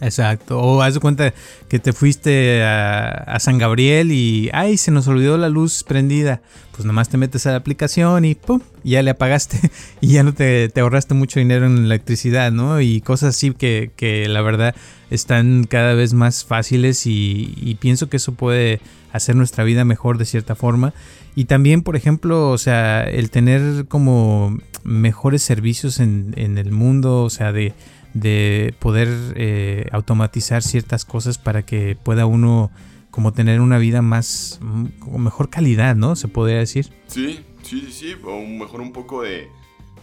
Exacto. 0.01 0.61
O 0.61 0.83
haz 0.83 0.95
de 0.95 1.01
cuenta 1.01 1.33
que 1.69 1.79
te 1.79 1.93
fuiste 1.93 2.63
a, 2.63 3.37
San 3.41 3.59
Gabriel 3.59 4.13
y 4.13 4.51
ay, 4.53 4.77
se 4.77 4.91
nos 4.91 5.09
olvidó 5.09 5.39
la 5.39 5.49
luz 5.49 5.85
prendida. 5.85 6.43
Pues 6.73 6.85
nomás 6.85 7.09
te 7.09 7.17
metes 7.17 7.47
a 7.47 7.53
la 7.53 7.57
aplicación 7.57 8.25
y 8.27 8.35
pum, 8.35 8.61
ya 8.85 9.03
le 9.03 9.11
apagaste 9.11 9.71
y 10.01 10.09
ya 10.09 10.23
no 10.23 10.35
te, 10.35 10.71
ahorraste 10.79 11.15
mucho 11.15 11.41
dinero 11.41 11.67
en 11.67 11.79
electricidad, 11.79 12.53
¿no? 12.53 12.81
Y 12.81 13.01
cosas 13.01 13.35
así 13.35 13.53
que, 13.53 13.91
que 13.97 14.29
la 14.29 14.43
verdad 14.43 14.75
están 15.11 15.65
cada 15.65 15.95
vez 15.95 16.13
más 16.13 16.45
fáciles 16.45 17.07
y, 17.07 17.55
y 17.57 17.77
pienso 17.77 18.09
que 18.11 18.19
eso 18.19 18.33
puede 18.33 18.81
hacer 19.13 19.35
nuestra 19.37 19.65
vida 19.65 19.85
mejor 19.85 20.19
de 20.19 20.27
cierta 20.27 20.55
forma. 20.55 20.93
Y 21.35 21.47
también, 21.47 21.83
por 21.83 21.97
ejemplo, 21.97 22.51
o 22.51 22.59
sea, 22.59 23.05
el 23.05 23.31
tener 23.31 23.87
como 23.89 24.59
mejores 24.85 25.43
servicios 25.43 26.01
en, 26.01 26.35
en 26.37 26.59
el 26.59 26.73
mundo, 26.73 27.23
o 27.23 27.31
sea, 27.31 27.53
de, 27.53 27.75
de 28.17 28.75
poder 28.79 29.09
eh, 29.37 29.89
automatizar 29.93 30.63
ciertas 30.63 31.05
cosas 31.05 31.37
para 31.37 31.63
que 31.63 31.97
pueda 32.03 32.25
uno 32.25 32.71
como 33.11 33.33
tener 33.33 33.61
una 33.61 33.79
vida 33.79 34.03
más, 34.03 34.59
con 34.99 35.23
mejor 35.23 35.51
calidad, 35.51 35.97
¿no? 35.97 36.17
Se 36.17 36.29
podría 36.29 36.59
decir. 36.59 36.91
Sí, 37.07 37.41
sí, 37.63 37.81
sí, 37.81 37.93
sí, 37.93 38.17
o 38.25 38.41
mejor 38.41 38.81
un 38.81 38.93
poco 38.93 39.23
de, 39.23 39.49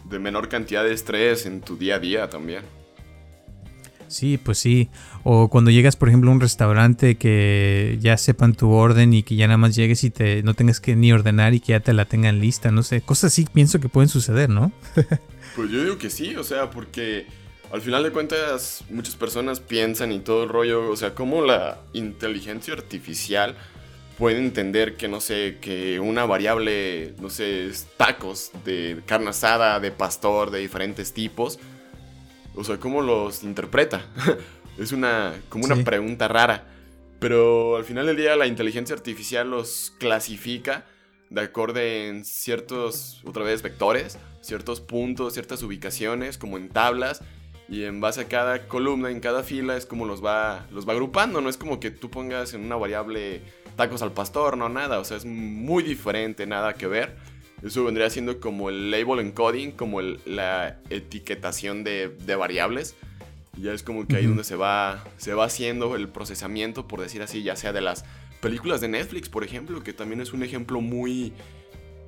de 0.10 0.20
menor 0.20 0.48
cantidad 0.48 0.84
de 0.84 0.94
estrés 0.94 1.46
en 1.46 1.62
tu 1.62 1.76
día 1.76 1.96
a 1.96 2.00
día 2.00 2.30
también. 2.30 2.64
Sí, 4.08 4.38
pues 4.38 4.60
sí. 4.60 4.90
O 5.24 5.50
cuando 5.50 5.72
llegas, 5.72 5.96
por 5.96 6.08
ejemplo, 6.08 6.30
a 6.30 6.34
un 6.34 6.42
restaurante 6.42 7.16
que 7.16 7.98
ya 8.00 8.16
sepan 8.18 8.54
tu 8.54 8.70
orden 8.70 9.12
y 9.14 9.24
que 9.24 9.36
ya 9.36 9.48
nada 9.48 9.58
más 9.58 9.76
llegues 9.76 10.04
y 10.04 10.12
te 10.12 10.44
no 10.44 10.54
tengas 10.54 10.80
que 10.80 10.96
ni 10.96 11.12
ordenar 11.12 11.56
y 11.56 11.60
que 11.60 11.72
ya 11.72 11.80
te 11.80 11.94
la 11.94 12.06
tengan 12.06 12.40
lista, 12.40 12.70
no 12.70 12.84
sé. 12.84 13.02
Cosas 13.02 13.34
así 13.34 13.48
pienso 13.52 13.80
que 13.80 13.90
pueden 13.90 14.10
suceder, 14.10 14.50
¿no? 14.50 14.72
pues 15.56 15.72
yo 15.72 15.84
digo 15.84 15.98
que 15.98 16.12
sí, 16.12 16.36
o 16.36 16.44
sea, 16.44 16.70
porque 16.70 17.26
al 17.74 17.82
final 17.82 18.04
de 18.04 18.12
cuentas 18.12 18.84
muchas 18.90 19.16
personas 19.16 19.60
piensan 19.60 20.12
y 20.12 20.20
todo 20.20 20.44
el 20.44 20.50
rollo, 20.50 20.90
o 20.90 20.96
sea, 20.96 21.16
como 21.16 21.42
la 21.42 21.80
inteligencia 21.94 22.74
artificial 22.74 23.56
pueden 24.18 24.46
entender 24.46 24.96
que, 24.96 25.08
no 25.08 25.20
sé, 25.20 25.58
que 25.60 26.00
una 26.00 26.26
variable, 26.26 27.16
no 27.20 27.30
sé, 27.32 27.66
es 27.68 27.88
tacos 27.98 28.52
de 28.64 29.02
carne 29.08 29.32
asada, 29.32 29.80
de 29.80 29.92
pastor, 29.92 30.52
de 30.52 30.60
diferentes 30.60 31.14
tipos. 31.14 31.60
O 32.56 32.64
sea, 32.64 32.78
¿cómo 32.80 33.02
los 33.02 33.44
interpreta? 33.44 34.06
es 34.78 34.92
una, 34.92 35.34
como 35.50 35.66
una 35.66 35.76
Sí. 35.76 35.84
pregunta 35.84 36.28
rara. 36.28 36.68
Pero 37.20 37.76
al 37.78 37.86
final 37.86 38.06
del 38.06 38.18
día 38.18 38.36
la 38.36 38.46
inteligencia 38.46 38.96
artificial 38.96 39.50
los 39.50 39.94
clasifica 39.98 40.86
de 41.32 41.42
acuerdo 41.42 41.80
en 41.80 42.24
ciertos, 42.24 43.22
otra 43.26 43.44
vez, 43.44 43.64
vectores, 43.64 44.20
ciertos 44.42 44.80
puntos, 44.80 45.34
ciertas 45.34 45.64
ubicaciones, 45.64 46.38
como 46.38 46.58
en 46.58 46.70
tablas. 46.70 47.22
Y 47.70 47.86
en 47.86 48.02
base 48.02 48.22
a 48.22 48.28
cada 48.28 48.68
columna, 48.68 49.10
en 49.10 49.20
cada 49.20 49.44
fila, 49.44 49.78
es 49.78 49.86
como 49.86 50.06
los 50.06 50.24
va, 50.24 50.68
los 50.72 50.88
va 50.88 50.94
agrupando. 50.94 51.42
No 51.42 51.50
es 51.50 51.58
como 51.58 51.80
que 51.80 51.92
tú 51.92 52.10
pongas 52.10 52.54
en 52.54 52.64
una 52.66 52.76
variable 52.76 53.42
tacos 53.76 54.02
al 54.02 54.12
pastor, 54.12 54.58
no 54.58 54.70
nada. 54.70 55.00
O 55.00 55.06
sea, 55.06 55.18
es 55.18 55.26
muy 55.26 55.82
diferente, 55.84 56.46
nada 56.46 56.74
que 56.74 56.88
ver. 56.88 57.16
Eso 57.64 57.84
vendría 57.86 58.10
siendo 58.10 58.40
como 58.42 58.70
el 58.70 58.92
label 58.92 59.20
encoding, 59.20 59.72
como 59.72 60.02
el- 60.02 60.20
la 60.26 60.80
etiquetación 60.90 61.84
de, 61.86 62.10
de 62.10 62.36
variables. 62.36 62.96
Ya 63.58 63.72
es 63.72 63.84
como 63.84 64.06
que 64.08 64.18
ahí 64.18 64.26
donde 64.26 64.44
se 64.44 64.56
va, 64.56 65.04
se 65.18 65.34
va 65.34 65.46
haciendo 65.46 65.96
el 65.96 66.10
procesamiento, 66.10 66.88
por 66.88 67.00
decir 67.00 67.22
así, 67.22 67.44
ya 67.44 67.56
sea 67.56 67.72
de 67.72 67.82
las 67.82 68.04
películas 68.42 68.82
de 68.82 68.90
Netflix, 68.90 69.30
por 69.30 69.44
ejemplo, 69.44 69.84
que 69.84 69.94
también 69.94 70.20
es 70.20 70.34
un 70.34 70.44
ejemplo 70.44 70.82
muy 70.82 71.32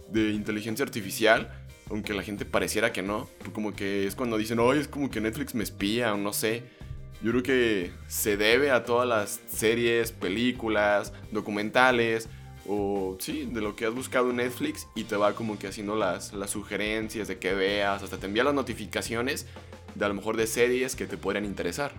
de 0.09 0.31
inteligencia 0.31 0.83
artificial, 0.83 1.51
aunque 1.89 2.13
la 2.13 2.23
gente 2.23 2.45
pareciera 2.45 2.91
que 2.93 3.01
no. 3.01 3.27
Como 3.53 3.73
que 3.75 4.07
es 4.07 4.15
cuando 4.15 4.37
dicen, 4.37 4.59
oye, 4.59 4.81
es 4.81 4.87
como 4.87 5.09
que 5.09 5.21
Netflix 5.21 5.55
me 5.55 5.63
espía 5.63 6.13
o 6.13 6.17
no 6.17 6.33
sé. 6.33 6.63
Yo 7.23 7.31
creo 7.31 7.43
que 7.43 7.91
se 8.07 8.37
debe 8.37 8.71
a 8.71 8.83
todas 8.83 9.07
las 9.07 9.39
series, 9.47 10.11
películas, 10.11 11.13
documentales 11.31 12.27
o 12.67 13.15
sí, 13.19 13.47
de 13.51 13.61
lo 13.61 13.75
que 13.75 13.85
has 13.85 13.93
buscado 13.93 14.31
en 14.31 14.37
Netflix 14.37 14.87
y 14.95 15.03
te 15.03 15.15
va 15.15 15.33
como 15.33 15.57
que 15.57 15.67
haciendo 15.67 15.95
las, 15.95 16.33
las 16.33 16.49
sugerencias 16.49 17.27
de 17.27 17.37
que 17.37 17.53
veas, 17.53 18.01
hasta 18.03 18.17
te 18.17 18.25
envía 18.25 18.43
las 18.43 18.53
notificaciones 18.55 19.45
de 19.93 20.03
a 20.05 20.07
lo 20.07 20.13
mejor 20.15 20.35
de 20.35 20.45
series 20.47 20.95
que 20.95 21.05
te 21.05 21.15
podrían 21.17 21.45
interesar. 21.45 21.93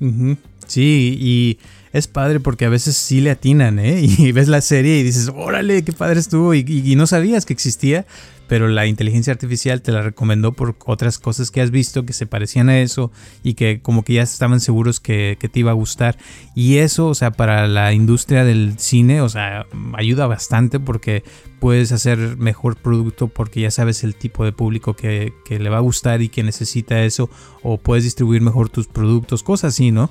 Ujú. 0.00 0.36
Sí, 0.66 1.16
y 1.20 1.58
es 1.92 2.06
padre 2.08 2.40
porque 2.40 2.64
a 2.64 2.68
veces 2.68 2.96
sí 2.96 3.20
le 3.20 3.30
atinan, 3.30 3.78
¿eh? 3.78 4.00
Y 4.18 4.32
ves 4.32 4.48
la 4.48 4.60
serie 4.60 4.98
y 4.98 5.02
dices, 5.02 5.30
órale, 5.34 5.84
qué 5.84 5.92
padre 5.92 6.18
estuvo, 6.20 6.54
y, 6.54 6.64
y- 6.66 6.92
y 6.92 6.96
no 6.96 7.06
sabías 7.06 7.44
que 7.44 7.52
existía, 7.52 8.06
pero 8.48 8.68
la 8.68 8.86
inteligencia 8.86 9.32
artificial 9.32 9.82
te 9.82 9.92
la 9.92 10.02
recomendó 10.02 10.52
por 10.52 10.76
otras 10.86 11.18
cosas 11.18 11.50
que 11.50 11.60
has 11.60 11.70
visto 11.70 12.04
que 12.04 12.12
se 12.12 12.26
parecían 12.26 12.68
a 12.68 12.80
eso 12.80 13.10
y 13.42 13.54
que 13.54 13.80
como 13.80 14.04
que 14.04 14.14
ya 14.14 14.22
estaban 14.22 14.60
seguros 14.60 15.00
que, 15.00 15.36
que 15.40 15.48
te 15.48 15.60
iba 15.60 15.70
a 15.70 15.74
gustar. 15.74 16.18
Y 16.54 16.78
eso, 16.78 17.08
o 17.08 17.14
sea, 17.14 17.30
para 17.30 17.66
la 17.66 17.92
industria 17.92 18.44
del 18.44 18.78
cine, 18.78 19.20
o 19.20 19.28
sea, 19.28 19.66
ayuda 19.94 20.26
bastante 20.26 20.80
porque 20.80 21.24
puedes 21.62 21.92
hacer 21.92 22.36
mejor 22.38 22.76
producto 22.76 23.28
porque 23.28 23.60
ya 23.60 23.70
sabes 23.70 24.02
el 24.02 24.16
tipo 24.16 24.44
de 24.44 24.50
público 24.50 24.94
que, 24.94 25.32
que 25.44 25.60
le 25.60 25.70
va 25.70 25.76
a 25.76 25.80
gustar 25.80 26.20
y 26.20 26.28
que 26.28 26.42
necesita 26.42 27.04
eso, 27.04 27.30
o 27.62 27.78
puedes 27.78 28.02
distribuir 28.02 28.42
mejor 28.42 28.68
tus 28.68 28.88
productos, 28.88 29.44
cosas 29.44 29.74
así, 29.74 29.92
¿no? 29.92 30.10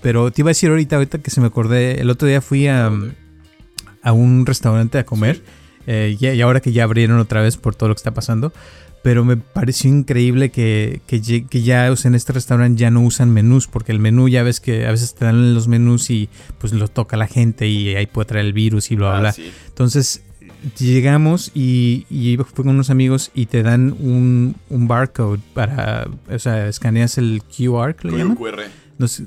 Pero 0.00 0.30
te 0.30 0.42
iba 0.42 0.48
a 0.48 0.52
decir 0.52 0.70
ahorita, 0.70 0.96
ahorita 0.96 1.18
que 1.18 1.30
se 1.30 1.40
me 1.40 1.48
acordé, 1.48 2.00
el 2.00 2.08
otro 2.08 2.28
día 2.28 2.40
fui 2.40 2.68
a, 2.68 2.90
a 4.02 4.12
un 4.12 4.46
restaurante 4.46 4.98
a 4.98 5.04
comer, 5.04 5.42
eh, 5.86 6.16
y, 6.18 6.40
ahora 6.40 6.60
que 6.60 6.72
ya 6.72 6.84
abrieron 6.84 7.18
otra 7.18 7.40
vez 7.42 7.56
por 7.56 7.74
todo 7.74 7.88
lo 7.88 7.94
que 7.94 7.98
está 8.00 8.12
pasando, 8.12 8.52
pero 9.02 9.24
me 9.24 9.36
pareció 9.36 9.90
increíble 9.90 10.50
que, 10.50 11.00
que, 11.06 11.20
ya 11.62 11.90
o 11.90 11.96
sea, 11.96 12.08
en 12.08 12.14
este 12.14 12.32
restaurante 12.32 12.80
ya 12.80 12.90
no 12.90 13.00
usan 13.02 13.30
menús, 13.32 13.66
porque 13.66 13.90
el 13.92 13.98
menú 13.98 14.28
ya 14.28 14.42
ves 14.44 14.60
que 14.60 14.86
a 14.86 14.90
veces 14.92 15.14
te 15.14 15.24
dan 15.24 15.54
los 15.54 15.66
menús 15.66 16.08
y 16.10 16.28
pues 16.58 16.72
lo 16.72 16.86
toca 16.88 17.16
la 17.16 17.26
gente 17.26 17.66
y 17.66 17.96
ahí 17.96 18.06
puede 18.06 18.26
traer 18.26 18.46
el 18.46 18.52
virus 18.52 18.90
y 18.92 18.96
bla, 18.96 19.18
bla, 19.18 19.28
Ah, 19.30 19.32
sí. 19.32 19.50
Entonces 19.68 20.22
llegamos 20.78 21.50
y, 21.54 22.06
y 22.10 22.36
fui 22.36 22.64
con 22.64 22.68
unos 22.68 22.90
amigos 22.90 23.30
y 23.34 23.46
te 23.46 23.62
dan 23.64 23.96
un, 23.98 24.54
un 24.70 24.88
barcode 24.88 25.40
para, 25.54 26.06
o 26.30 26.38
sea, 26.38 26.68
escaneas 26.68 27.18
el 27.18 27.42
QR, 27.44 27.94
¿que 27.96 28.08
le 28.08 28.12
Código 28.12 28.18
llaman? 28.18 28.36
QR. 28.36 28.60
No 28.98 29.08
sé, 29.08 29.24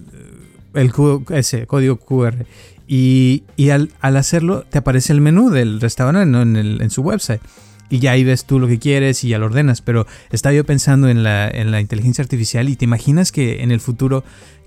el 0.73 0.93
Q- 0.93 1.25
ese 1.31 1.67
código 1.67 1.97
QR. 1.97 2.45
Y, 2.87 3.43
al, 3.71 3.91
hacerlo 4.01 4.63
te 4.69 4.77
aparece 4.77 5.13
el 5.13 5.21
menú 5.21 5.49
del 5.49 5.81
restaurante 5.81 6.21
en, 6.23 6.55
el- 6.55 6.81
en 6.81 6.89
su 6.89 7.01
website. 7.01 7.41
Y 7.89 7.99
ya 7.99 8.11
ahí 8.11 8.23
ves 8.23 8.45
tú 8.45 8.59
lo 8.59 8.67
que 8.67 8.79
quieres 8.79 9.23
y 9.23 9.29
ya 9.29 9.37
lo 9.37 9.45
ordenas. 9.45 9.81
Pero 9.81 10.07
estaba 10.31 10.53
yo 10.53 10.65
pensando 10.65 11.07
en 11.07 11.23
la 11.23 11.81
inteligencia 11.81 12.23
artificial 12.23 12.67
y 12.69 12.75
te 12.75 12.85
imaginas 12.85 13.31
que 13.31 13.61
en 13.61 13.71
el 13.71 13.79
futuro 13.79 14.23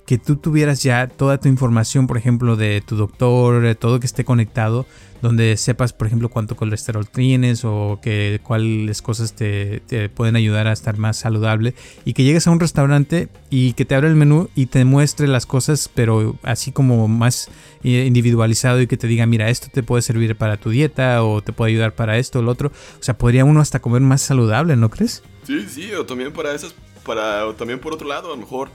que 0.08 0.16
tú 0.16 0.36
tuvieras 0.36 0.82
ya 0.82 1.06
toda 1.06 1.38
tu 1.38 1.48
información, 1.48 2.06
por 2.06 2.16
ejemplo, 2.16 2.56
de 2.56 2.80
tu 2.80 2.96
doctor, 2.96 3.74
todo 3.74 4.00
que 4.00 4.06
esté 4.06 4.24
conectado, 4.24 4.86
donde 5.20 5.54
sepas, 5.58 5.92
por 5.92 6.06
ejemplo, 6.06 6.30
cuánto 6.30 6.56
colesterol 6.56 7.06
tienes 7.06 7.62
o 7.66 7.98
que 8.00 8.40
cuáles 8.42 9.02
cosas 9.02 9.34
te, 9.34 9.80
te 9.80 10.08
pueden 10.08 10.34
ayudar 10.34 10.66
a 10.66 10.72
estar 10.72 10.96
más 10.96 11.18
saludable 11.18 11.74
y 12.06 12.14
que 12.14 12.24
llegues 12.24 12.46
a 12.46 12.50
un 12.52 12.58
restaurante 12.58 13.28
y 13.50 13.74
que 13.74 13.84
te 13.84 13.96
abra 13.96 14.08
el 14.08 14.14
menú 14.14 14.48
y 14.54 14.64
te 14.64 14.82
muestre 14.86 15.28
las 15.28 15.44
cosas, 15.44 15.90
pero 15.94 16.38
así 16.42 16.72
como 16.72 17.06
más 17.06 17.50
eh, 17.84 18.06
individualizado 18.06 18.80
y 18.80 18.86
que 18.86 18.96
te 18.96 19.08
diga, 19.08 19.26
mira, 19.26 19.50
esto 19.50 19.66
te 19.70 19.82
puede 19.82 20.00
servir 20.00 20.36
para 20.36 20.56
tu 20.56 20.70
dieta 20.70 21.22
o 21.22 21.42
te 21.42 21.52
puede 21.52 21.72
ayudar 21.72 21.94
para 21.94 22.16
esto 22.16 22.38
o 22.38 22.42
lo 22.42 22.50
otro. 22.50 22.72
O 22.98 23.02
sea, 23.02 23.18
podría 23.18 23.44
uno 23.44 23.60
hasta 23.60 23.80
comer 23.80 24.00
más 24.00 24.22
saludable, 24.22 24.74
¿no 24.74 24.88
crees? 24.88 25.22
Sí, 25.42 25.66
sí, 25.68 25.92
o 25.92 26.06
también 26.06 26.32
para 26.32 26.54
esas, 26.54 26.74
para, 27.04 27.46
o 27.46 27.54
también 27.54 27.78
por 27.78 27.92
otro 27.92 28.08
lado, 28.08 28.28
a 28.28 28.30
lo 28.30 28.38
mejor 28.38 28.70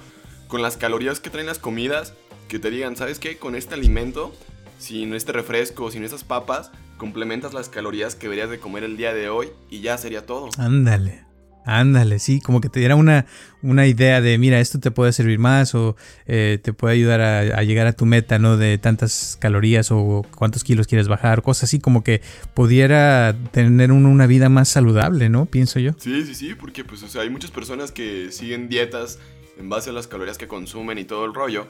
con 0.54 0.62
las 0.62 0.78
calorías 0.78 1.20
que 1.20 1.32
traen 1.32 1.48
las 1.48 1.58
comidas, 1.58 2.14
que 2.48 2.60
te 2.60 2.70
digan, 2.70 2.96
¿sabes 2.96 3.18
qué? 3.18 3.38
Con 3.40 3.56
este 3.56 3.74
alimento, 3.74 4.32
sin 4.78 5.16
este 5.16 5.32
refresco, 5.32 5.90
sin 5.90 6.04
estas 6.04 6.24
papas, 6.24 6.70
complementas 6.98 7.56
las 7.56 7.70
calorías 7.70 8.14
que 8.14 8.28
deberías 8.28 8.52
de 8.52 8.60
comer 8.60 8.84
el 8.84 8.96
día 8.96 9.16
de 9.16 9.30
hoy 9.30 9.48
y 9.72 9.82
ya 9.82 9.98
sería 9.98 10.28
todo. 10.28 10.50
Ándale. 10.60 11.24
Ándale, 11.66 12.20
sí, 12.20 12.40
como 12.40 12.62
que 12.62 12.70
te 12.70 12.80
diera 12.80 12.96
una, 12.96 13.26
una 13.64 13.88
idea 13.88 14.22
de, 14.22 14.38
mira, 14.38 14.60
esto 14.60 14.80
te 14.80 14.92
puede 14.92 15.12
servir 15.12 15.40
más 15.40 15.74
o 15.74 15.96
eh, 16.28 16.60
te 16.62 16.72
puede 16.72 16.94
ayudar 16.94 17.22
a, 17.22 17.40
a 17.40 17.64
llegar 17.64 17.88
a 17.88 17.94
tu 17.94 18.06
meta, 18.06 18.38
¿no? 18.38 18.56
De 18.56 18.78
tantas 18.78 19.38
calorías 19.40 19.90
o 19.90 20.24
cuántos 20.36 20.64
kilos 20.64 20.86
quieres 20.86 21.08
bajar, 21.08 21.42
cosas 21.42 21.64
así, 21.64 21.80
como 21.80 22.04
que 22.04 22.22
pudiera 22.54 23.36
tener 23.52 23.92
una 23.92 24.28
vida 24.28 24.50
más 24.50 24.70
saludable, 24.70 25.30
¿no? 25.30 25.48
Pienso 25.48 25.80
yo. 25.80 25.94
Sí, 25.98 26.24
sí, 26.28 26.36
sí, 26.36 26.54
porque 26.54 26.84
pues, 26.84 27.02
o 27.02 27.08
sea, 27.08 27.24
hay 27.24 27.32
muchas 27.32 27.50
personas 27.50 27.92
que 27.92 28.32
siguen 28.32 28.70
dietas 28.70 29.18
en 29.58 29.70
base 29.70 29.90
a 29.90 29.94
las 29.94 30.08
calorías 30.08 30.38
que 30.38 30.48
consumen 30.48 30.98
y 30.98 31.06
todo 31.06 31.26
el 31.26 31.34
rollo. 31.34 31.68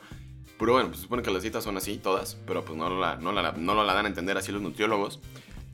Pero 0.60 0.74
bueno, 0.74 0.89
pues 0.89 1.00
se 1.00 1.04
supone 1.04 1.24
que 1.24 1.32
las 1.32 1.41
dietas 1.41 1.63
son 1.63 1.78
así, 1.78 1.98
todas, 1.98 2.38
pero 2.46 2.63
pues 2.63 2.78
no 2.78 2.89
la, 2.89 3.15
no 3.17 3.32
la, 3.32 3.52
no 3.54 3.84
la 3.84 3.93
dan 3.93 4.06
a 4.06 4.08
entender 4.08 4.38
así 4.38 4.52
los 4.52 4.62
nutriólogos. 4.62 5.19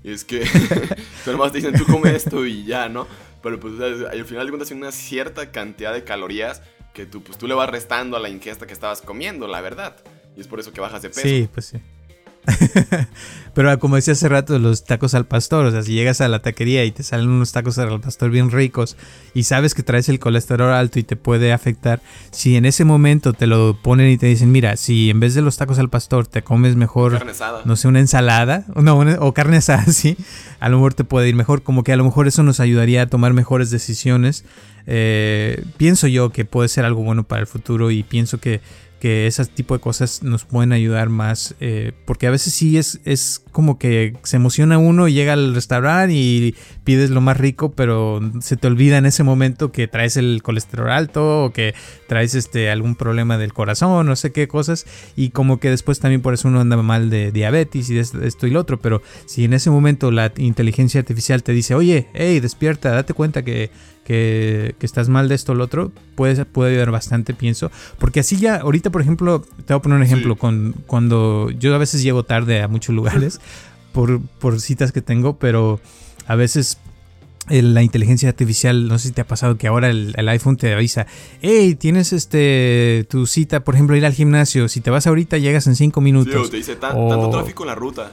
Y 0.03 0.11
es 0.11 0.23
que 0.23 0.45
solo 1.25 1.37
más 1.37 1.51
dicen, 1.53 1.73
tú 1.73 1.85
come 1.85 2.15
esto 2.15 2.45
y 2.45 2.63
ya, 2.65 2.89
¿no? 2.89 3.07
Pero 3.43 3.59
pues 3.59 3.73
al 3.79 4.25
final 4.25 4.45
de 4.45 4.51
cuentas 4.51 4.71
hay 4.71 4.77
una 4.77 4.91
cierta 4.91 5.51
cantidad 5.51 5.93
de 5.93 6.03
calorías 6.03 6.61
que 6.93 7.05
tú, 7.05 7.21
pues, 7.21 7.37
tú 7.37 7.47
le 7.47 7.53
vas 7.53 7.69
restando 7.69 8.17
a 8.17 8.19
la 8.19 8.29
ingesta 8.29 8.65
que 8.67 8.73
estabas 8.73 9.01
comiendo, 9.01 9.47
la 9.47 9.61
verdad. 9.61 9.97
Y 10.35 10.41
es 10.41 10.47
por 10.47 10.59
eso 10.59 10.71
que 10.71 10.81
bajas 10.81 11.01
de 11.01 11.09
peso. 11.09 11.21
Sí, 11.21 11.49
pues 11.53 11.67
sí. 11.67 11.77
Pero 13.53 13.77
como 13.79 13.95
decía 13.95 14.13
hace 14.13 14.29
rato, 14.29 14.57
los 14.59 14.85
tacos 14.85 15.15
al 15.15 15.25
pastor, 15.25 15.65
o 15.65 15.71
sea, 15.71 15.81
si 15.83 15.93
llegas 15.93 16.21
a 16.21 16.27
la 16.29 16.41
taquería 16.41 16.85
y 16.85 16.91
te 16.91 17.03
salen 17.03 17.27
unos 17.29 17.51
tacos 17.51 17.77
al 17.77 17.99
pastor 17.99 18.29
bien 18.29 18.51
ricos 18.51 18.95
y 19.33 19.43
sabes 19.43 19.73
que 19.73 19.83
traes 19.83 20.07
el 20.07 20.19
colesterol 20.19 20.71
alto 20.71 20.99
y 20.99 21.03
te 21.03 21.15
puede 21.15 21.51
afectar, 21.51 21.99
si 22.31 22.55
en 22.55 22.65
ese 22.65 22.85
momento 22.85 23.33
te 23.33 23.47
lo 23.47 23.77
ponen 23.81 24.09
y 24.09 24.17
te 24.17 24.27
dicen, 24.27 24.51
mira, 24.51 24.77
si 24.77 25.09
en 25.09 25.19
vez 25.19 25.33
de 25.33 25.41
los 25.41 25.57
tacos 25.57 25.79
al 25.79 25.89
pastor 25.89 26.27
te 26.27 26.41
comes 26.43 26.75
mejor, 26.75 27.13
no 27.65 27.75
sé, 27.75 27.87
una 27.87 27.99
ensalada, 27.99 28.65
no, 28.75 28.95
una- 28.97 29.17
o 29.19 29.33
carne 29.33 29.57
asada, 29.57 29.83
sí, 29.87 30.15
a 30.59 30.69
lo 30.69 30.77
mejor 30.77 30.93
te 30.93 31.03
puede 31.03 31.27
ir 31.27 31.35
mejor, 31.35 31.61
como 31.63 31.83
que 31.83 31.91
a 31.91 31.97
lo 31.97 32.03
mejor 32.05 32.27
eso 32.27 32.43
nos 32.43 32.59
ayudaría 32.59 33.01
a 33.01 33.07
tomar 33.07 33.33
mejores 33.33 33.71
decisiones. 33.71 34.45
Eh, 34.91 35.63
pienso 35.77 36.07
yo 36.07 36.31
que 36.31 36.45
puede 36.45 36.67
ser 36.69 36.85
algo 36.85 37.03
bueno 37.03 37.23
para 37.23 37.41
el 37.41 37.47
futuro 37.47 37.91
y 37.91 38.01
pienso 38.03 38.39
que, 38.39 38.61
que 38.99 39.27
ese 39.27 39.45
tipo 39.45 39.73
de 39.73 39.79
cosas 39.79 40.23
nos 40.23 40.45
pueden 40.45 40.73
ayudar 40.73 41.09
más, 41.09 41.55
eh, 41.59 41.93
porque 42.05 42.27
a 42.27 42.31
veces 42.31 42.53
sí 42.53 42.77
es, 42.77 42.99
es 43.05 43.43
como 43.51 43.77
que 43.79 44.13
se 44.23 44.37
emociona 44.37 44.77
uno 44.77 45.07
y 45.07 45.13
llega 45.13 45.33
al 45.33 45.53
restaurante 45.55 46.13
y 46.13 46.55
pides 46.83 47.09
lo 47.09 47.21
más 47.21 47.37
rico, 47.37 47.71
pero 47.71 48.19
se 48.41 48.57
te 48.57 48.67
olvida 48.67 48.97
en 48.97 49.05
ese 49.05 49.23
momento 49.23 49.71
que 49.71 49.87
traes 49.87 50.17
el 50.17 50.41
colesterol 50.43 50.89
alto 50.91 51.45
o 51.45 51.53
que 51.53 51.73
traes 52.07 52.35
este 52.35 52.69
algún 52.69 52.95
problema 52.95 53.37
del 53.37 53.53
corazón, 53.53 54.05
no 54.07 54.15
sé 54.15 54.31
qué 54.31 54.47
cosas, 54.47 54.85
y 55.15 55.29
como 55.29 55.59
que 55.59 55.69
después 55.69 55.99
también 55.99 56.21
por 56.21 56.33
eso 56.33 56.47
uno 56.47 56.61
anda 56.61 56.77
mal 56.77 57.09
de 57.09 57.31
diabetes 57.31 57.89
y 57.89 57.95
de 57.95 58.01
esto, 58.01 58.47
y 58.47 58.51
lo 58.51 58.59
otro, 58.59 58.79
pero 58.79 59.01
si 59.25 59.43
en 59.45 59.53
ese 59.53 59.69
momento 59.69 60.11
la 60.11 60.31
inteligencia 60.37 60.99
artificial 60.99 61.43
te 61.43 61.53
dice, 61.53 61.75
oye, 61.75 62.07
hey, 62.13 62.39
despierta, 62.39 62.91
date 62.91 63.13
cuenta 63.13 63.43
que, 63.43 63.69
que, 64.03 64.75
que 64.79 64.85
estás 64.85 65.09
mal 65.09 65.29
de 65.29 65.35
esto 65.35 65.51
o 65.51 65.55
lo 65.55 65.63
otro, 65.65 65.91
puede, 66.15 66.43
puede 66.45 66.71
ayudar 66.71 66.91
bastante, 66.91 67.33
pienso, 67.33 67.71
porque 67.99 68.21
así 68.21 68.37
ya, 68.37 68.55
ahorita 68.57 68.89
por 68.89 69.01
ejemplo, 69.01 69.41
te 69.65 69.73
voy 69.73 69.79
a 69.79 69.81
poner 69.81 69.97
un 69.97 70.03
ejemplo, 70.03 70.33
Sí. 70.33 70.39
con, 70.39 70.75
cuando 70.87 71.49
yo 71.51 71.73
a 71.75 71.77
veces 71.77 72.01
llego 72.03 72.23
tarde 72.23 72.61
a 72.61 72.67
muchos 72.67 72.95
lugares 72.95 73.39
por, 73.91 74.21
por 74.21 74.59
citas 74.61 74.91
que 74.91 75.01
tengo, 75.01 75.37
pero 75.37 75.79
a 76.27 76.35
veces 76.35 76.77
la 77.49 77.81
inteligencia 77.81 78.29
artificial, 78.29 78.87
no 78.87 78.99
sé 78.99 79.09
si 79.09 79.13
te 79.13 79.21
ha 79.21 79.27
pasado 79.27 79.57
que 79.57 79.67
ahora 79.67 79.89
el, 79.89 80.29
iPhone 80.29 80.57
te 80.57 80.71
avisa, 80.73 81.07
hey, 81.41 81.75
tienes 81.75 82.13
este 82.13 83.07
tu 83.09 83.25
cita, 83.25 83.63
por 83.63 83.75
ejemplo, 83.75 83.95
ir 83.95 84.05
al 84.05 84.13
gimnasio, 84.13 84.67
si 84.69 84.81
te 84.81 84.91
vas 84.91 85.07
ahorita 85.07 85.37
llegas 85.37 85.67
en 85.67 85.75
cinco 85.75 86.01
minutos. 86.01 86.45
Sí, 86.45 86.51
te 86.51 86.57
dice 86.57 86.75
tanto 86.75 87.29
tráfico 87.29 87.63
en 87.63 87.67
la 87.67 87.75
ruta. 87.75 88.11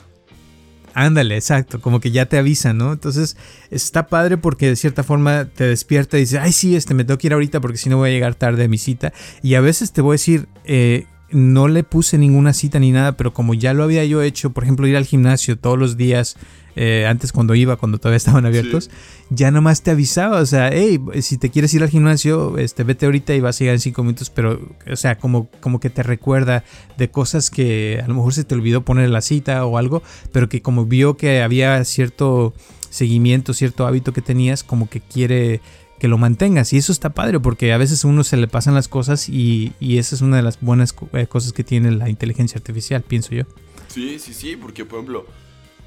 Ándale, 0.95 1.37
exacto, 1.37 1.83
como 1.83 2.01
que 2.01 2.11
ya 2.11 2.25
te 2.25 2.39
avisan, 2.39 2.79
¿no? 2.79 2.95
Entonces 2.95 3.37
está 3.71 4.07
padre 4.07 4.39
porque 4.39 4.69
de 4.69 4.77
cierta 4.77 5.03
forma 5.03 5.45
te 5.45 5.65
despierta 5.65 6.17
y 6.17 6.21
dices, 6.21 6.41
ay, 6.41 6.53
sí, 6.53 6.75
este, 6.75 6.95
me 6.95 7.05
tengo 7.05 7.19
que 7.19 7.27
ir 7.27 7.35
ahorita 7.35 7.61
porque 7.61 7.77
si 7.77 7.91
no 7.91 7.99
voy 7.99 8.09
a 8.09 8.13
llegar 8.13 8.35
tarde 8.35 8.65
a 8.65 8.69
mi 8.69 8.79
cita. 8.79 9.13
Y 9.43 9.57
a 9.57 9.61
veces 9.61 9.93
te 9.93 10.01
voy 10.01 10.13
a 10.13 10.15
decir, 10.15 10.49
eh, 10.65 11.05
no 11.31 11.69
le 11.69 11.83
puse 11.83 12.19
ninguna 12.19 12.53
cita 12.53 12.79
ni 12.79 12.93
nada, 12.93 13.17
pero 13.17 13.33
como 13.33 13.55
ya 13.55 13.75
lo 13.75 13.83
había 13.83 14.05
yo 14.05 14.23
hecho, 14.23 14.51
por 14.51 14.65
ejemplo, 14.65 14.87
ir 14.87 14.97
al 14.97 15.05
gimnasio 15.05 15.59
todos 15.59 15.79
los 15.79 15.97
días 15.97 16.37
eh, 16.77 17.07
antes 17.09 17.33
cuando 17.33 17.55
iba, 17.55 17.77
cuando 17.77 17.99
todavía 17.99 18.17
estaban 18.19 18.47
abiertos, 18.47 18.91
ya 19.31 19.51
nomás 19.51 19.83
te 19.83 19.91
avisaba, 19.91 20.41
o 20.41 20.47
sea, 20.47 20.71
hey, 20.73 21.01
si 21.21 21.39
te 21.39 21.51
quieres 21.51 21.73
ir 21.75 21.83
al 21.83 21.89
gimnasio, 21.89 22.59
este, 22.59 22.85
vete 22.85 23.07
ahorita 23.07 23.35
y 23.35 23.41
vas 23.41 23.57
a 23.57 23.59
llegar 23.61 23.75
en 23.75 23.81
cinco 23.81 24.03
minutos, 24.03 24.31
pero, 24.31 24.61
o 24.91 24.97
sea, 24.97 25.19
como, 25.19 25.49
como 25.61 25.81
que 25.81 25.91
te 25.91 26.03
recuerda 26.03 26.65
de 26.99 27.11
cosas 27.11 27.51
que 27.51 28.01
a 28.05 28.07
lo 28.07 28.15
mejor 28.15 28.35
se 28.35 28.45
te 28.45 28.55
olvidó 28.55 28.85
poner 28.85 29.09
la 29.09 29.23
cita 29.23 29.65
o 29.65 29.79
algo, 29.79 30.03
pero 30.33 30.49
que 30.49 30.63
como 30.63 30.85
vio 30.85 31.17
que 31.17 31.43
había 31.43 31.83
cierto 31.85 32.55
seguimiento, 32.91 33.53
cierto 33.53 33.87
hábito 33.87 34.13
que 34.13 34.23
tenías, 34.23 34.63
como 34.63 34.89
que 34.89 35.01
quiere 35.01 35.61
que 35.99 36.09
lo 36.09 36.19
mantengas. 36.19 36.73
Y 36.73 36.79
eso 36.79 36.93
está 36.93 37.11
padre 37.11 37.41
porque 37.41 37.73
a 37.73 37.79
veces 37.79 38.05
a 38.05 38.09
uno 38.09 38.25
se 38.25 38.37
le 38.37 38.49
pasan 38.49 38.75
las 38.75 38.89
cosas 38.89 39.29
y, 39.29 39.73
y 39.81 39.99
esa 39.99 40.15
es 40.15 40.21
una 40.21 40.37
de 40.37 40.43
las 40.43 40.61
buenas 40.61 40.95
eh, 41.13 41.27
cosas 41.27 41.53
que 41.53 41.65
tiene 41.65 41.91
la 41.91 42.09
inteligencia 42.09 42.59
artificial, 42.59 43.03
pienso 43.03 43.35
yo. 43.35 43.45
Sí, 43.89 44.19
sí, 44.19 44.35
sí, 44.35 44.57
porque 44.57 44.85
por 44.85 44.99
ejemplo, 44.99 45.27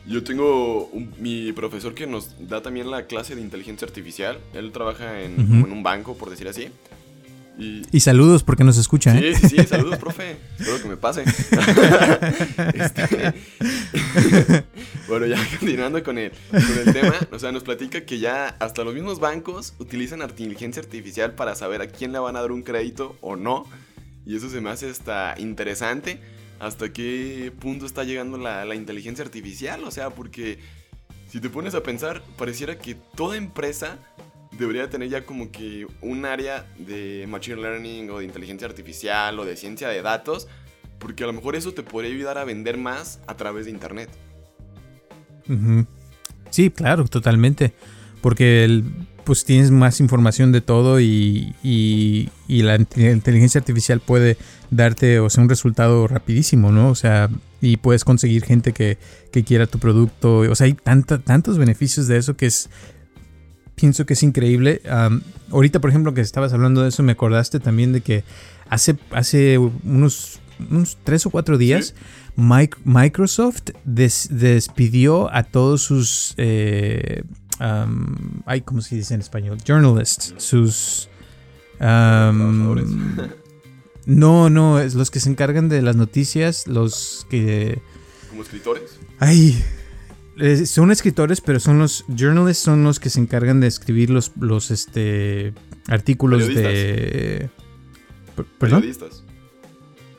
yo 0.07 0.23
tengo 0.23 0.89
mi 1.19 1.51
profesor 1.51 1.93
que 1.93 2.07
nos 2.07 2.35
da 2.47 2.61
también 2.61 2.89
la 2.89 3.05
clase 3.05 3.35
de 3.35 3.41
inteligencia 3.41 3.87
artificial. 3.87 4.39
Él 4.53 4.71
trabaja 4.71 5.21
en, 5.21 5.39
un 5.39 5.83
banco, 5.83 6.17
por 6.17 6.29
decir 6.29 6.47
así. 6.47 6.69
Y, 7.59 7.99
saludos 7.99 8.43
porque 8.43 8.63
nos 8.63 8.77
escucha. 8.77 9.17
Sí, 9.17 9.25
¿eh? 9.25 9.35
sí, 9.35 9.49
sí, 9.49 9.63
saludos, 9.67 9.97
profe. 9.99 10.37
Espero 10.57 10.81
que 10.81 10.87
me 10.87 10.97
pase. 10.97 11.23
Este, 12.73 13.33
bueno, 15.07 15.25
ya 15.25 15.37
continuando 15.57 16.01
con 16.03 16.17
el, 16.17 16.31
con 16.51 16.87
el 16.87 16.93
tema, 16.93 17.15
o 17.31 17.39
sea, 17.39 17.51
nos 17.51 17.63
platica 17.63 18.05
que 18.05 18.19
ya 18.19 18.55
hasta 18.59 18.83
los 18.83 18.93
mismos 18.93 19.19
bancos 19.19 19.73
utilizan 19.79 20.21
inteligencia 20.21 20.81
artificial 20.81 21.33
para 21.33 21.55
saber 21.55 21.81
a 21.81 21.87
quién 21.87 22.13
le 22.13 22.19
van 22.19 22.35
a 22.35 22.41
dar 22.41 22.51
un 22.51 22.63
crédito 22.63 23.17
o 23.21 23.35
no. 23.35 23.65
Y 24.25 24.35
eso 24.35 24.49
se 24.49 24.61
me 24.61 24.69
hace 24.69 24.89
hasta 24.89 25.35
interesante 25.37 26.19
hasta 26.59 26.91
qué 26.91 27.51
punto 27.57 27.85
está 27.85 28.03
llegando 28.03 28.37
la, 28.37 28.75
inteligencia 28.75 29.23
artificial. 29.23 29.83
O 29.83 29.91
sea, 29.91 30.09
porque 30.09 30.59
si 31.29 31.39
te 31.39 31.49
pones 31.49 31.73
a 31.73 31.83
pensar, 31.83 32.21
pareciera 32.37 32.77
que 32.77 32.95
toda 33.15 33.37
empresa 33.37 33.97
debería 34.51 34.89
tener 34.89 35.09
ya 35.09 35.25
como 35.25 35.51
que 35.51 35.87
un 36.01 36.25
área 36.25 36.65
de 36.77 37.25
machine 37.27 37.61
learning 37.61 38.09
o 38.09 38.19
de 38.19 38.25
inteligencia 38.25 38.67
artificial 38.67 39.39
o 39.39 39.45
de 39.45 39.55
ciencia 39.55 39.89
de 39.89 40.01
datos, 40.01 40.47
porque 40.97 41.23
a 41.23 41.27
lo 41.27 41.33
mejor 41.33 41.55
eso 41.55 41.73
te 41.73 41.83
podría 41.83 42.11
ayudar 42.13 42.37
a 42.37 42.43
vender 42.43 42.77
más 42.77 43.21
a 43.27 43.35
través 43.37 43.65
de 43.65 43.71
internet. 43.71 44.09
Sí, 46.49 46.69
claro, 46.69 47.05
totalmente. 47.05 47.73
Porque 48.21 48.63
el, 48.65 48.83
pues 49.23 49.45
tienes 49.45 49.71
más 49.71 49.99
información 49.99 50.51
de 50.51 50.61
todo 50.61 50.99
y, 50.99 51.53
la 52.47 52.75
inteligencia 52.75 53.59
artificial 53.59 53.99
puede 53.99 54.37
darte, 54.71 55.19
o 55.19 55.29
sea, 55.29 55.43
un 55.43 55.49
resultado 55.49 56.07
rapidísimo, 56.07 56.71
¿no? 56.71 56.89
O 56.89 56.95
sea, 56.95 57.29
y 57.61 57.77
puedes 57.77 58.03
conseguir 58.03 58.43
gente 58.43 58.73
que, 58.73 58.97
quiera 59.45 59.67
tu 59.67 59.79
producto. 59.79 60.39
O 60.39 60.55
sea, 60.55 60.65
hay 60.65 60.73
tantos 60.73 61.57
beneficios 61.57 62.07
de 62.07 62.17
eso 62.17 62.35
que 62.35 62.47
es, 62.47 62.69
pienso 63.79 64.05
que 64.05 64.13
es 64.13 64.23
increíble. 64.23 64.81
ahorita, 65.51 65.79
por 65.79 65.89
ejemplo, 65.89 66.13
que 66.13 66.21
estabas 66.21 66.53
hablando 66.53 66.81
de 66.81 66.89
eso, 66.89 67.03
me 67.03 67.13
acordaste 67.13 67.59
también 67.59 67.93
de 67.93 68.01
que 68.01 68.23
hace, 68.69 68.97
hace 69.11 69.57
unos, 69.57 70.39
unos 70.69 70.97
tres 71.03 71.25
o 71.25 71.29
cuatro 71.29 71.57
días... 71.57 71.95
Microsoft 72.85 73.71
despidió 73.83 75.33
a 75.33 75.43
todos 75.43 75.81
sus 75.81 76.35
eh, 76.37 77.23
um, 77.59 78.41
ay, 78.45 78.61
¿cómo 78.61 78.81
se 78.81 78.95
dice 78.95 79.13
en 79.13 79.21
español? 79.21 79.57
Journalists, 79.65 80.33
sus... 80.37 81.09
no, 84.05 84.49
no, 84.49 84.79
es 84.79 84.95
los 84.95 85.11
que 85.11 85.19
se 85.19 85.29
encargan 85.29 85.69
de 85.69 85.81
las 85.81 85.95
noticias, 85.95 86.67
los 86.67 87.25
que... 87.29 87.81
¿Como 88.29 88.41
escritores? 88.41 88.99
Ay, 89.19 89.63
son 90.65 90.91
escritores, 90.91 91.41
pero 91.41 91.59
son 91.59 91.79
los 91.79 92.05
journalists, 92.07 92.63
son 92.63 92.83
los 92.83 92.99
que 92.99 93.09
se 93.09 93.19
encargan 93.19 93.59
de 93.59 93.67
escribir 93.67 94.09
los, 94.09 94.31
los 94.39 94.71
este, 94.71 95.53
artículos 95.87 96.47
de... 96.47 97.49
¿Perdón? 98.57 98.81
Periodistas. 98.81 99.23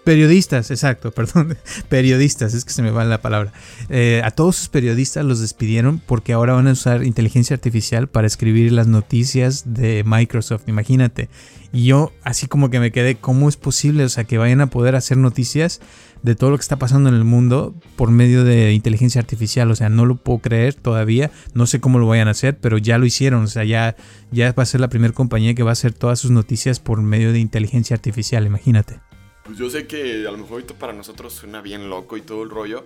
Periodistas, 0.04 0.70
exacto, 0.70 1.10
perdón. 1.12 1.56
Periodistas, 1.88 2.54
es 2.54 2.64
que 2.64 2.72
se 2.72 2.82
me 2.82 2.90
va 2.90 3.04
la 3.04 3.20
palabra. 3.20 3.52
Eh, 3.88 4.22
a 4.24 4.30
todos 4.30 4.56
sus 4.56 4.68
periodistas 4.68 5.24
los 5.24 5.40
despidieron 5.40 5.98
porque 5.98 6.32
ahora 6.32 6.54
van 6.54 6.68
a 6.68 6.72
usar 6.72 7.04
inteligencia 7.04 7.54
artificial 7.54 8.08
para 8.08 8.26
escribir 8.26 8.72
las 8.72 8.86
noticias 8.86 9.74
de 9.74 10.02
Microsoft, 10.04 10.68
imagínate. 10.68 11.28
Y 11.72 11.84
yo 11.84 12.12
así 12.24 12.46
como 12.46 12.70
que 12.70 12.80
me 12.80 12.90
quedé, 12.90 13.16
¿cómo 13.16 13.48
es 13.48 13.56
posible? 13.56 14.04
O 14.04 14.08
sea, 14.08 14.24
que 14.24 14.38
vayan 14.38 14.60
a 14.60 14.70
poder 14.70 14.96
hacer 14.96 15.16
noticias 15.16 15.80
de 16.22 16.34
todo 16.34 16.50
lo 16.50 16.56
que 16.56 16.62
está 16.62 16.76
pasando 16.76 17.08
en 17.08 17.14
el 17.14 17.24
mundo 17.24 17.74
por 17.96 18.10
medio 18.10 18.44
de 18.44 18.72
inteligencia 18.72 19.20
artificial. 19.20 19.70
O 19.70 19.76
sea, 19.76 19.88
no 19.88 20.06
lo 20.06 20.16
puedo 20.16 20.40
creer 20.40 20.74
todavía. 20.74 21.30
No 21.54 21.66
sé 21.66 21.80
cómo 21.80 21.98
lo 21.98 22.06
vayan 22.06 22.28
a 22.28 22.32
hacer, 22.32 22.58
pero 22.58 22.78
ya 22.78 22.98
lo 22.98 23.06
hicieron. 23.06 23.44
O 23.44 23.46
sea, 23.46 23.64
ya, 23.64 23.96
ya 24.30 24.52
va 24.52 24.62
a 24.62 24.66
ser 24.66 24.80
la 24.80 24.88
primera 24.88 25.14
compañía 25.14 25.54
que 25.54 25.62
va 25.62 25.70
a 25.70 25.72
hacer 25.72 25.92
todas 25.92 26.18
sus 26.18 26.30
noticias 26.30 26.80
por 26.80 27.00
medio 27.02 27.32
de 27.32 27.38
inteligencia 27.38 27.94
artificial, 27.94 28.46
imagínate. 28.46 29.00
Pues 29.44 29.58
yo 29.58 29.70
sé 29.70 29.86
que 29.86 30.26
a 30.26 30.30
lo 30.30 30.38
mejor 30.38 30.52
ahorita 30.52 30.74
para 30.74 30.92
nosotros 30.92 31.32
suena 31.32 31.60
bien 31.60 31.88
loco 31.90 32.16
y 32.16 32.22
todo 32.22 32.42
el 32.42 32.50
rollo. 32.50 32.84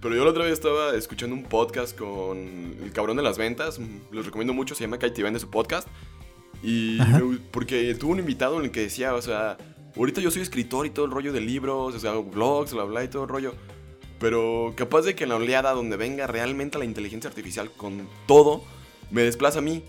Pero 0.00 0.16
yo 0.16 0.24
la 0.24 0.30
otra 0.30 0.44
vez 0.44 0.54
estaba 0.54 0.96
escuchando 0.96 1.36
un 1.36 1.44
podcast 1.44 1.96
con 1.96 2.38
el 2.82 2.90
cabrón 2.92 3.16
de 3.16 3.22
las 3.22 3.38
ventas. 3.38 3.78
Les 4.10 4.26
recomiendo 4.26 4.52
mucho, 4.52 4.74
se 4.74 4.82
llama 4.82 4.98
Kaiti 4.98 5.22
Vende 5.22 5.38
su 5.38 5.48
podcast. 5.48 5.86
Y 6.60 6.98
porque 7.52 7.94
tuvo 7.94 8.12
un 8.12 8.18
invitado 8.18 8.58
en 8.58 8.64
el 8.64 8.70
que 8.70 8.80
decía, 8.80 9.14
o 9.14 9.22
sea, 9.22 9.58
ahorita 9.96 10.20
yo 10.20 10.30
soy 10.30 10.42
escritor 10.42 10.86
y 10.86 10.90
todo 10.90 11.06
el 11.06 11.12
rollo 11.12 11.32
de 11.32 11.40
libros, 11.40 11.94
o 11.94 11.98
sea, 11.98 12.12
hago 12.12 12.24
blogs, 12.24 12.72
bla, 12.72 12.84
bla 12.84 13.04
y 13.04 13.08
todo 13.08 13.24
el 13.24 13.28
rollo. 13.28 13.54
Pero 14.18 14.72
capaz 14.76 15.02
de 15.02 15.14
que 15.14 15.24
en 15.24 15.30
la 15.30 15.36
oleada 15.36 15.72
donde 15.72 15.96
venga 15.96 16.26
realmente 16.26 16.78
la 16.78 16.84
inteligencia 16.84 17.28
artificial 17.28 17.70
con 17.72 18.08
todo, 18.26 18.62
me 19.10 19.22
desplaza 19.22 19.58
a 19.58 19.62
mí. 19.62 19.82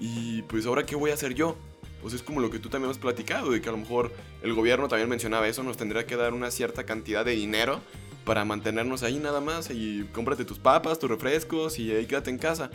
Y 0.00 0.42
pues 0.42 0.66
ahora, 0.66 0.86
¿qué 0.86 0.96
voy 0.96 1.10
a 1.10 1.14
hacer 1.14 1.34
yo? 1.34 1.56
pues 2.04 2.12
es 2.12 2.22
como 2.22 2.40
lo 2.40 2.50
que 2.50 2.58
tú 2.58 2.68
también 2.68 2.90
has 2.90 2.98
platicado, 2.98 3.50
de 3.50 3.62
que 3.62 3.70
a 3.70 3.72
lo 3.72 3.78
mejor 3.78 4.12
el 4.42 4.52
gobierno 4.52 4.88
también 4.88 5.08
mencionaba 5.08 5.48
eso, 5.48 5.62
nos 5.62 5.78
tendría 5.78 6.04
que 6.04 6.16
dar 6.16 6.34
una 6.34 6.50
cierta 6.50 6.84
cantidad 6.84 7.24
de 7.24 7.32
dinero 7.32 7.80
para 8.26 8.44
mantenernos 8.44 9.02
ahí 9.02 9.18
nada 9.18 9.40
más 9.40 9.70
y 9.70 10.06
cómprate 10.12 10.44
tus 10.44 10.58
papas, 10.58 10.98
tus 10.98 11.08
refrescos 11.08 11.78
y 11.78 11.92
ahí 11.92 12.04
quédate 12.04 12.28
en 12.28 12.36
casa. 12.36 12.70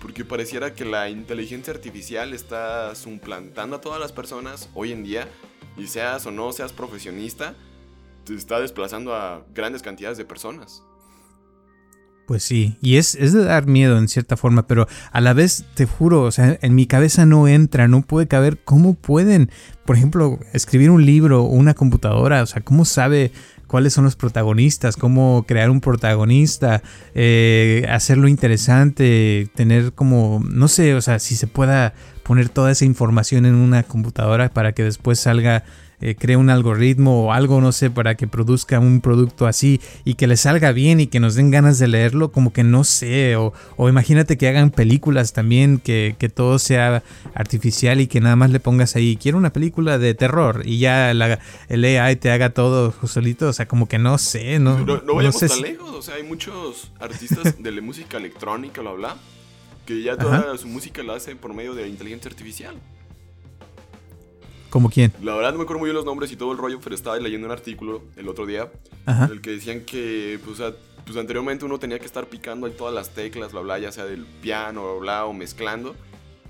Porque 0.00 0.24
pareciera 0.24 0.74
que 0.74 0.86
la 0.86 1.10
inteligencia 1.10 1.74
artificial 1.74 2.32
está 2.32 2.94
suplantando 2.94 3.76
a 3.76 3.82
todas 3.82 4.00
las 4.00 4.12
personas 4.12 4.70
hoy 4.74 4.92
en 4.92 5.04
día 5.04 5.28
y 5.76 5.86
seas 5.86 6.26
o 6.26 6.30
no 6.30 6.52
seas 6.52 6.72
profesionista, 6.72 7.54
te 8.24 8.34
está 8.34 8.60
desplazando 8.60 9.14
a 9.14 9.44
grandes 9.54 9.82
cantidades 9.82 10.18
de 10.18 10.24
personas. 10.24 10.82
Pues 12.30 12.44
sí, 12.44 12.76
y 12.80 12.96
es, 12.96 13.16
es, 13.16 13.32
de 13.32 13.42
dar 13.42 13.66
miedo 13.66 13.98
en 13.98 14.06
cierta 14.06 14.36
forma, 14.36 14.68
pero 14.68 14.86
a 15.10 15.20
la 15.20 15.32
vez 15.32 15.64
te 15.74 15.84
juro, 15.84 16.22
o 16.22 16.30
sea, 16.30 16.60
en 16.62 16.76
mi 16.76 16.86
cabeza 16.86 17.26
no 17.26 17.48
entra, 17.48 17.88
no 17.88 18.02
puede 18.02 18.28
caber 18.28 18.62
cómo 18.62 18.94
pueden, 18.94 19.50
por 19.84 19.96
ejemplo, 19.96 20.38
escribir 20.52 20.90
un 20.90 21.04
libro 21.04 21.42
o 21.42 21.48
una 21.48 21.74
computadora, 21.74 22.44
o 22.44 22.46
sea, 22.46 22.62
cómo 22.62 22.84
sabe 22.84 23.32
cuáles 23.66 23.94
son 23.94 24.04
los 24.04 24.14
protagonistas, 24.14 24.96
cómo 24.96 25.44
crear 25.46 25.70
un 25.70 25.80
protagonista, 25.80 26.84
eh, 27.14 27.84
hacerlo 27.88 28.28
interesante, 28.28 29.50
tener 29.56 29.92
como, 29.92 30.40
no 30.48 30.68
sé, 30.68 30.94
o 30.94 31.00
sea, 31.00 31.18
si 31.18 31.34
se 31.34 31.48
pueda 31.48 31.94
poner 32.30 32.48
toda 32.48 32.70
esa 32.70 32.84
información 32.84 33.44
en 33.44 33.56
una 33.56 33.82
computadora 33.82 34.50
para 34.50 34.70
que 34.70 34.84
después 34.84 35.18
salga 35.18 35.64
eh, 36.00 36.14
cree 36.14 36.36
un 36.36 36.48
algoritmo 36.48 37.24
o 37.24 37.32
algo, 37.32 37.60
no 37.60 37.72
sé, 37.72 37.90
para 37.90 38.14
que 38.14 38.28
produzca 38.28 38.78
un 38.78 39.00
producto 39.00 39.48
así 39.48 39.80
y 40.04 40.14
que 40.14 40.28
le 40.28 40.36
salga 40.36 40.70
bien 40.70 41.00
y 41.00 41.08
que 41.08 41.18
nos 41.18 41.34
den 41.34 41.50
ganas 41.50 41.80
de 41.80 41.88
leerlo, 41.88 42.30
como 42.30 42.52
que 42.52 42.62
no 42.62 42.84
sé, 42.84 43.34
o, 43.34 43.52
imagínate 43.88 44.38
que 44.38 44.46
hagan 44.46 44.70
películas 44.70 45.32
también, 45.32 45.78
que, 45.78 46.14
todo 46.32 46.60
sea 46.60 47.02
artificial 47.34 48.00
y 48.00 48.06
que 48.06 48.20
nada 48.20 48.36
más 48.36 48.50
le 48.50 48.60
pongas 48.60 48.94
ahí, 48.94 49.18
quiero 49.20 49.36
una 49.36 49.52
película 49.52 49.98
de 49.98 50.14
terror 50.14 50.62
y 50.64 50.78
ya 50.78 51.12
la, 51.14 51.40
el 51.68 51.84
AI 51.84 52.14
te 52.14 52.30
haga 52.30 52.50
todo 52.50 52.94
solito, 53.08 53.48
o 53.48 53.52
sea, 53.52 53.66
como 53.66 53.88
que 53.88 53.98
no 53.98 54.18
sé, 54.18 54.60
no. 54.60 54.78
No, 54.78 55.02
no 55.02 55.16
vayamos 55.16 55.40
tan 55.40 55.62
lejos, 55.62 55.90
o 55.90 56.00
sea, 56.00 56.14
hay 56.14 56.22
muchos 56.22 56.92
artistas 57.00 57.60
de 57.60 57.72
la 57.72 57.82
música 57.82 58.18
electrónica, 58.18 58.82
lo 58.82 58.90
habla, 58.90 59.16
que 59.86 60.02
ya 60.02 60.16
toda 60.16 60.56
su 60.58 60.68
música 60.68 61.02
la 61.02 61.14
hacen 61.14 61.38
por 61.38 61.54
medio 61.54 61.74
de 61.74 61.88
inteligencia 61.88 62.30
artificial. 62.30 62.76
¿Como 64.70 64.88
quién? 64.88 65.12
La 65.20 65.34
verdad 65.34 65.50
no 65.50 65.58
me 65.58 65.64
acuerdo 65.64 65.80
muy 65.80 65.88
bien 65.88 65.96
los 65.96 66.04
nombres 66.04 66.30
y 66.30 66.36
todo 66.36 66.52
el 66.52 66.58
rollo, 66.58 66.78
pero 66.82 66.94
estaba 66.94 67.18
leyendo 67.18 67.46
un 67.46 67.52
artículo 67.52 68.02
el 68.16 68.28
otro 68.28 68.46
día 68.46 68.70
en 69.06 69.32
el 69.32 69.40
que 69.40 69.50
decían 69.50 69.80
que 69.80 70.38
pues, 70.44 70.62
pues, 71.04 71.16
anteriormente 71.16 71.64
uno 71.64 71.78
tenía 71.80 71.98
que 71.98 72.06
estar 72.06 72.26
picando 72.26 72.66
ahí 72.66 72.72
todas 72.78 72.94
las 72.94 73.10
teclas, 73.10 73.50
bla 73.50 73.62
bla, 73.62 73.78
ya 73.80 73.90
sea 73.90 74.04
del 74.04 74.24
piano, 74.26 74.82
bla, 74.82 75.00
bla 75.00 75.26
o 75.26 75.32
mezclando. 75.32 75.96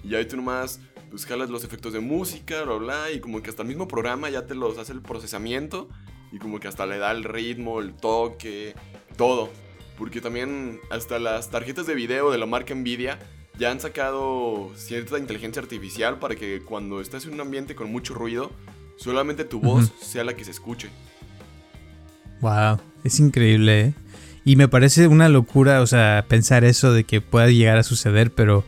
Y 0.04 0.14
ahí 0.14 0.26
tú 0.26 0.36
nomás 0.36 0.80
pues 1.10 1.26
jalas 1.26 1.50
los 1.50 1.64
efectos 1.64 1.92
de 1.92 2.00
música, 2.00 2.62
bla, 2.62 2.76
bla, 2.76 3.10
y 3.10 3.20
como 3.20 3.42
que 3.42 3.50
hasta 3.50 3.62
el 3.62 3.68
mismo 3.68 3.88
programa 3.88 4.30
ya 4.30 4.46
te 4.46 4.54
los 4.54 4.78
hace 4.78 4.92
el 4.92 5.00
procesamiento 5.00 5.88
y 6.30 6.38
como 6.38 6.60
que 6.60 6.68
hasta 6.68 6.86
le 6.86 6.98
da 6.98 7.10
el 7.10 7.24
ritmo, 7.24 7.80
el 7.80 7.94
toque, 7.94 8.74
todo. 9.16 9.50
Porque 10.00 10.22
también 10.22 10.80
hasta 10.90 11.18
las 11.18 11.50
tarjetas 11.50 11.86
de 11.86 11.94
video 11.94 12.30
de 12.30 12.38
la 12.38 12.46
marca 12.46 12.74
Nvidia 12.74 13.18
ya 13.58 13.70
han 13.70 13.80
sacado 13.80 14.72
cierta 14.74 15.18
inteligencia 15.18 15.60
artificial 15.60 16.18
para 16.18 16.36
que 16.36 16.62
cuando 16.64 17.02
estés 17.02 17.26
en 17.26 17.34
un 17.34 17.42
ambiente 17.42 17.74
con 17.74 17.92
mucho 17.92 18.14
ruido, 18.14 18.50
solamente 18.96 19.44
tu 19.44 19.60
voz 19.60 19.92
sea 20.00 20.24
la 20.24 20.34
que 20.34 20.44
se 20.44 20.52
escuche. 20.52 20.88
Wow, 22.40 22.80
es 23.04 23.20
increíble, 23.20 23.80
¿eh? 23.80 23.94
Y 24.46 24.56
me 24.56 24.68
parece 24.68 25.06
una 25.06 25.28
locura, 25.28 25.82
o 25.82 25.86
sea, 25.86 26.24
pensar 26.26 26.64
eso 26.64 26.94
de 26.94 27.04
que 27.04 27.20
pueda 27.20 27.48
llegar 27.48 27.76
a 27.76 27.82
suceder, 27.82 28.32
pero 28.32 28.64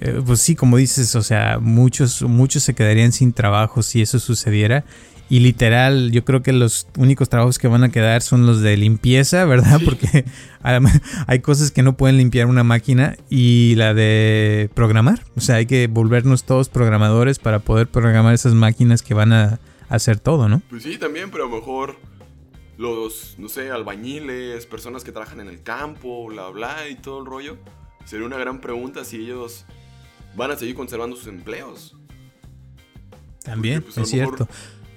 eh, 0.00 0.22
pues 0.24 0.40
sí, 0.40 0.56
como 0.56 0.78
dices, 0.78 1.14
o 1.14 1.22
sea, 1.22 1.58
muchos, 1.60 2.22
muchos 2.22 2.62
se 2.62 2.74
quedarían 2.74 3.12
sin 3.12 3.34
trabajo 3.34 3.82
si 3.82 4.00
eso 4.00 4.18
sucediera. 4.18 4.86
Y 5.30 5.38
literal, 5.38 6.10
yo 6.10 6.24
creo 6.24 6.42
que 6.42 6.52
los 6.52 6.88
únicos 6.98 7.28
trabajos 7.28 7.60
que 7.60 7.68
van 7.68 7.84
a 7.84 7.90
quedar 7.90 8.20
son 8.20 8.46
los 8.46 8.60
de 8.60 8.76
limpieza, 8.76 9.44
¿verdad? 9.46 9.80
Porque 9.84 10.24
hay 10.62 11.38
cosas 11.38 11.70
que 11.70 11.82
no 11.82 11.96
pueden 11.96 12.16
limpiar 12.18 12.46
una 12.46 12.64
máquina 12.64 13.16
y 13.30 13.76
la 13.76 13.94
de 13.94 14.70
programar. 14.74 15.24
O 15.36 15.40
sea, 15.40 15.54
hay 15.54 15.66
que 15.66 15.86
volvernos 15.86 16.42
todos 16.42 16.68
programadores 16.68 17.38
para 17.38 17.60
poder 17.60 17.86
programar 17.86 18.34
esas 18.34 18.54
máquinas 18.54 19.02
que 19.02 19.14
van 19.14 19.32
a 19.32 19.60
hacer 19.88 20.18
todo, 20.18 20.48
¿no? 20.48 20.62
Pues 20.68 20.82
sí, 20.82 20.98
también, 20.98 21.30
pero 21.30 21.44
a 21.44 21.48
lo 21.48 21.56
mejor 21.56 21.96
los, 22.76 23.36
no 23.38 23.48
sé, 23.48 23.70
albañiles, 23.70 24.66
personas 24.66 25.04
que 25.04 25.12
trabajan 25.12 25.38
en 25.38 25.48
el 25.48 25.62
campo, 25.62 26.26
bla, 26.26 26.48
bla, 26.48 26.88
y 26.88 26.96
todo 26.96 27.20
el 27.20 27.26
rollo. 27.26 27.56
Sería 28.04 28.26
una 28.26 28.38
gran 28.38 28.60
pregunta 28.60 29.04
si 29.04 29.18
ellos 29.18 29.64
van 30.34 30.50
a 30.50 30.56
seguir 30.56 30.74
conservando 30.74 31.14
sus 31.14 31.28
empleos. 31.28 31.96
También, 33.44 33.82
pues, 33.82 33.96
es 33.96 34.08
cierto. 34.08 34.48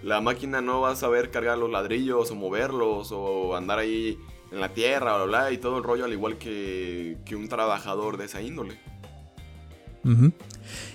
La 0.03 0.19
máquina 0.19 0.61
no 0.61 0.81
va 0.81 0.91
a 0.91 0.95
saber 0.95 1.31
cargar 1.31 1.57
los 1.57 1.71
ladrillos 1.71 2.29
o 2.29 2.35
moverlos 2.35 3.11
o 3.11 3.55
andar 3.55 3.79
ahí 3.79 4.17
en 4.51 4.59
la 4.59 4.69
tierra, 4.69 5.15
bla, 5.15 5.25
bla, 5.25 5.51
y 5.51 5.57
todo 5.57 5.77
el 5.77 5.83
rollo, 5.83 6.05
al 6.05 6.11
igual 6.11 6.37
que, 6.37 7.17
que 7.25 7.35
un 7.35 7.47
trabajador 7.47 8.17
de 8.17 8.25
esa 8.25 8.41
índole. 8.41 8.77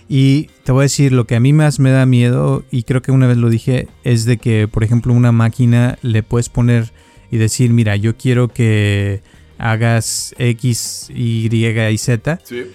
Y 0.09 0.45
te 0.65 0.73
voy 0.73 0.83
a 0.83 0.83
decir, 0.83 1.13
lo 1.13 1.27
que 1.27 1.35
a 1.35 1.41
mí 1.41 1.53
más 1.53 1.81
me 1.81 1.91
da 1.91 2.07
miedo, 2.07 2.65
y 2.71 2.83
creo 2.83 3.03
que 3.03 3.11
una 3.11 3.27
vez 3.27 3.39
lo 3.39 3.49
dije, 3.49 3.89
es 4.05 4.27
de 4.27 4.37
que, 4.37 4.69
por 4.69 4.85
ejemplo, 4.85 5.13
una 5.13 5.33
máquina 5.33 5.99
le 6.03 6.23
puedes 6.23 6.49
poner 6.49 6.93
y 7.31 7.39
decir, 7.39 7.73
mira, 7.73 7.97
yo 7.97 8.17
quiero 8.17 8.49
que 8.49 9.23
hagas 9.59 10.35
X, 10.39 11.09
Y 11.11 11.49
y 11.53 11.99
Z. 11.99 12.41
Sí. 12.45 12.67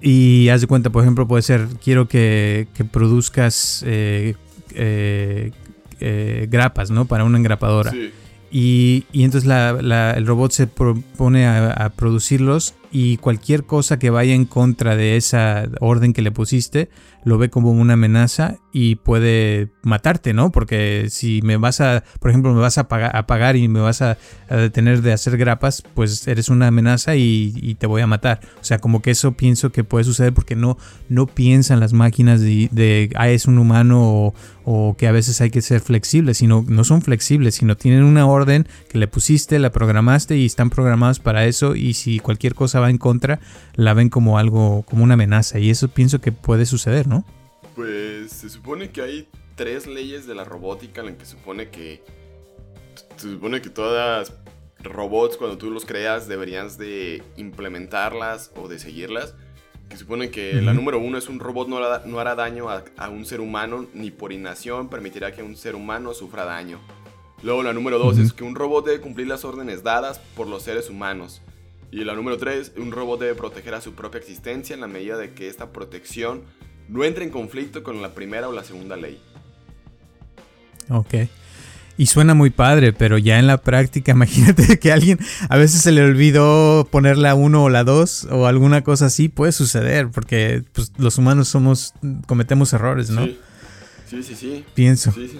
Y 0.00 0.48
haz 0.50 0.60
de 0.60 0.66
cuenta, 0.66 0.90
por 0.90 1.02
ejemplo, 1.02 1.26
puede 1.26 1.42
ser, 1.42 1.66
quiero 1.82 2.08
que, 2.08 2.66
produzcas 2.92 3.82
eh, 3.86 4.34
eh, 4.74 5.52
eh, 6.06 6.46
grapas, 6.50 6.90
¿no? 6.90 7.06
Para 7.06 7.24
una 7.24 7.38
engrapadora. 7.38 7.90
Sí. 7.90 8.12
Y, 8.50 9.06
entonces 9.14 9.50
el 9.50 10.26
robot 10.26 10.52
se 10.52 10.66
propone 10.66 11.46
a, 11.46 11.90
producirlos 11.96 12.74
y 12.96 13.16
cualquier 13.16 13.64
cosa 13.64 13.98
que 13.98 14.08
vaya 14.08 14.34
en 14.34 14.44
contra 14.44 14.94
de 14.94 15.16
esa 15.16 15.68
orden 15.80 16.12
que 16.12 16.22
le 16.22 16.30
pusiste 16.30 16.90
lo 17.24 17.38
ve 17.38 17.50
como 17.50 17.70
una 17.70 17.94
amenaza 17.94 18.58
y 18.72 18.96
puede 18.96 19.70
matarte, 19.82 20.34
¿no? 20.34 20.52
Porque 20.52 21.06
si 21.08 21.40
me 21.42 21.56
vas 21.56 21.80
a, 21.80 22.04
por 22.20 22.30
ejemplo, 22.30 22.52
me 22.52 22.60
vas 22.60 22.76
a, 22.78 22.86
pagar, 22.86 23.56
y 23.56 23.66
me 23.66 23.80
vas 23.80 24.02
a, 24.02 24.18
detener 24.48 25.00
de 25.00 25.12
hacer 25.12 25.36
grapas, 25.36 25.82
pues 25.94 26.26
eres 26.28 26.48
una 26.50 26.68
amenaza 26.68 27.16
y, 27.16 27.76
te 27.78 27.86
voy 27.86 28.02
a 28.02 28.06
matar. 28.06 28.40
O 28.60 28.64
sea, 28.64 28.78
como 28.78 29.00
que 29.00 29.10
eso 29.10 29.32
pienso 29.32 29.72
que 29.72 29.84
puede 29.84 30.04
suceder 30.04 30.32
porque 30.32 30.54
no, 30.54 30.76
no 31.08 31.26
piensan 31.26 31.80
las 31.80 31.92
máquinas 31.92 32.40
de, 32.40 33.10
ah, 33.16 33.28
es 33.28 33.46
un 33.46 33.58
humano 33.58 34.02
o, 34.02 34.34
o 34.64 34.96
que 34.96 35.08
a 35.08 35.12
veces 35.12 35.40
hay 35.40 35.50
que 35.50 35.62
ser 35.62 35.80
flexibles, 35.80 36.38
sino 36.38 36.64
no 36.68 36.84
son 36.84 37.02
flexibles, 37.02 37.54
sino 37.54 37.76
tienen 37.76 38.04
una 38.04 38.26
orden 38.26 38.66
que 38.88 38.98
le 38.98 39.08
pusiste, 39.08 39.58
la 39.58 39.72
programaste 39.72 40.36
y 40.36 40.46
están 40.46 40.70
programados 40.70 41.20
para 41.20 41.46
eso 41.46 41.74
y 41.74 41.94
si 41.94 42.18
cualquier 42.18 42.54
cosa 42.54 42.80
va 42.84 42.90
en 42.90 42.98
contra, 42.98 43.40
la 43.74 43.94
ven 43.94 44.08
como 44.08 44.38
algo, 44.38 44.82
como 44.82 45.04
una 45.04 45.14
amenaza 45.14 45.58
y 45.58 45.70
eso 45.70 45.88
pienso 45.88 46.20
que 46.20 46.32
puede 46.32 46.66
suceder, 46.66 47.06
¿no? 47.06 47.24
Pues 47.74 48.30
se 48.32 48.48
supone 48.48 48.90
que 48.90 49.02
hay 49.02 49.28
tres 49.56 49.86
leyes 49.86 50.26
de 50.26 50.34
la 50.34 50.44
robótica 50.44 51.00
en 51.00 51.08
las 51.08 51.16
que 51.16 51.26
supone 51.26 51.68
que 51.68 52.02
se 53.16 53.30
supone 53.30 53.60
que 53.60 53.70
todas 53.70 54.32
robots 54.80 55.36
cuando 55.36 55.58
tú 55.58 55.70
los 55.70 55.84
creas 55.84 56.28
deberías 56.28 56.78
de 56.78 57.22
implementarlas 57.36 58.52
o 58.56 58.68
de 58.68 58.78
seguirlas. 58.78 59.34
Que 59.88 59.96
supone 59.98 60.30
que 60.30 60.54
la 60.62 60.72
número 60.72 60.98
uno 60.98 61.18
es 61.18 61.28
un 61.28 61.38
robot 61.38 61.68
no 61.68 61.76
hará, 61.76 62.02
no 62.06 62.18
hará 62.18 62.34
daño 62.34 62.70
a, 62.70 62.84
a, 62.96 63.10
un 63.10 63.26
ser 63.26 63.40
humano 63.40 63.86
ni 63.92 64.10
por 64.10 64.32
inacción 64.32 64.88
permitirá 64.88 65.32
que 65.32 65.42
un 65.42 65.56
ser 65.56 65.74
humano 65.74 66.14
sufra 66.14 66.44
daño. 66.44 66.80
Luego 67.42 67.62
la 67.62 67.74
número 67.74 67.98
dos 67.98 68.18
es 68.18 68.32
que 68.32 68.44
un 68.44 68.54
robot 68.54 68.86
debe 68.86 69.00
cumplir 69.00 69.26
las 69.28 69.44
órdenes 69.44 69.82
dadas 69.82 70.18
por 70.34 70.46
los 70.46 70.62
seres 70.62 70.88
humanos. 70.88 71.42
Y 71.94 72.02
la 72.02 72.14
número 72.14 72.36
tres, 72.38 72.72
un 72.76 72.90
robot 72.90 73.20
debe 73.20 73.36
proteger 73.36 73.72
a 73.72 73.80
su 73.80 73.94
propia 73.94 74.18
existencia 74.18 74.74
en 74.74 74.80
la 74.80 74.88
medida 74.88 75.16
de 75.16 75.32
que 75.32 75.46
esta 75.46 75.70
protección 75.70 76.42
no 76.88 77.04
entre 77.04 77.22
en 77.22 77.30
conflicto 77.30 77.84
con 77.84 78.02
la 78.02 78.14
primera 78.14 78.48
o 78.48 78.52
la 78.52 78.64
segunda 78.64 78.96
ley. 78.96 79.22
Ok. 80.90 81.14
Y 81.96 82.06
suena 82.06 82.34
muy 82.34 82.50
padre, 82.50 82.92
pero 82.92 83.16
ya 83.16 83.38
en 83.38 83.46
la 83.46 83.58
práctica, 83.58 84.10
imagínate 84.16 84.80
que 84.80 84.90
alguien 84.90 85.20
a 85.48 85.56
veces 85.56 85.82
se 85.82 85.92
le 85.92 86.02
olvidó 86.02 86.88
poner 86.90 87.16
la 87.16 87.36
1 87.36 87.62
o 87.62 87.68
la 87.68 87.84
2 87.84 88.26
o 88.32 88.46
alguna 88.48 88.82
cosa 88.82 89.06
así, 89.06 89.28
puede 89.28 89.52
suceder, 89.52 90.08
porque 90.10 90.64
pues, 90.72 90.90
los 90.98 91.16
humanos 91.16 91.46
somos, 91.46 91.94
cometemos 92.26 92.72
errores, 92.72 93.10
¿no? 93.10 93.24
Sí, 93.24 94.20
sí, 94.24 94.34
sí. 94.34 94.64
Pienso. 94.74 95.12
Sí, 95.12 95.28
sí, 95.28 95.38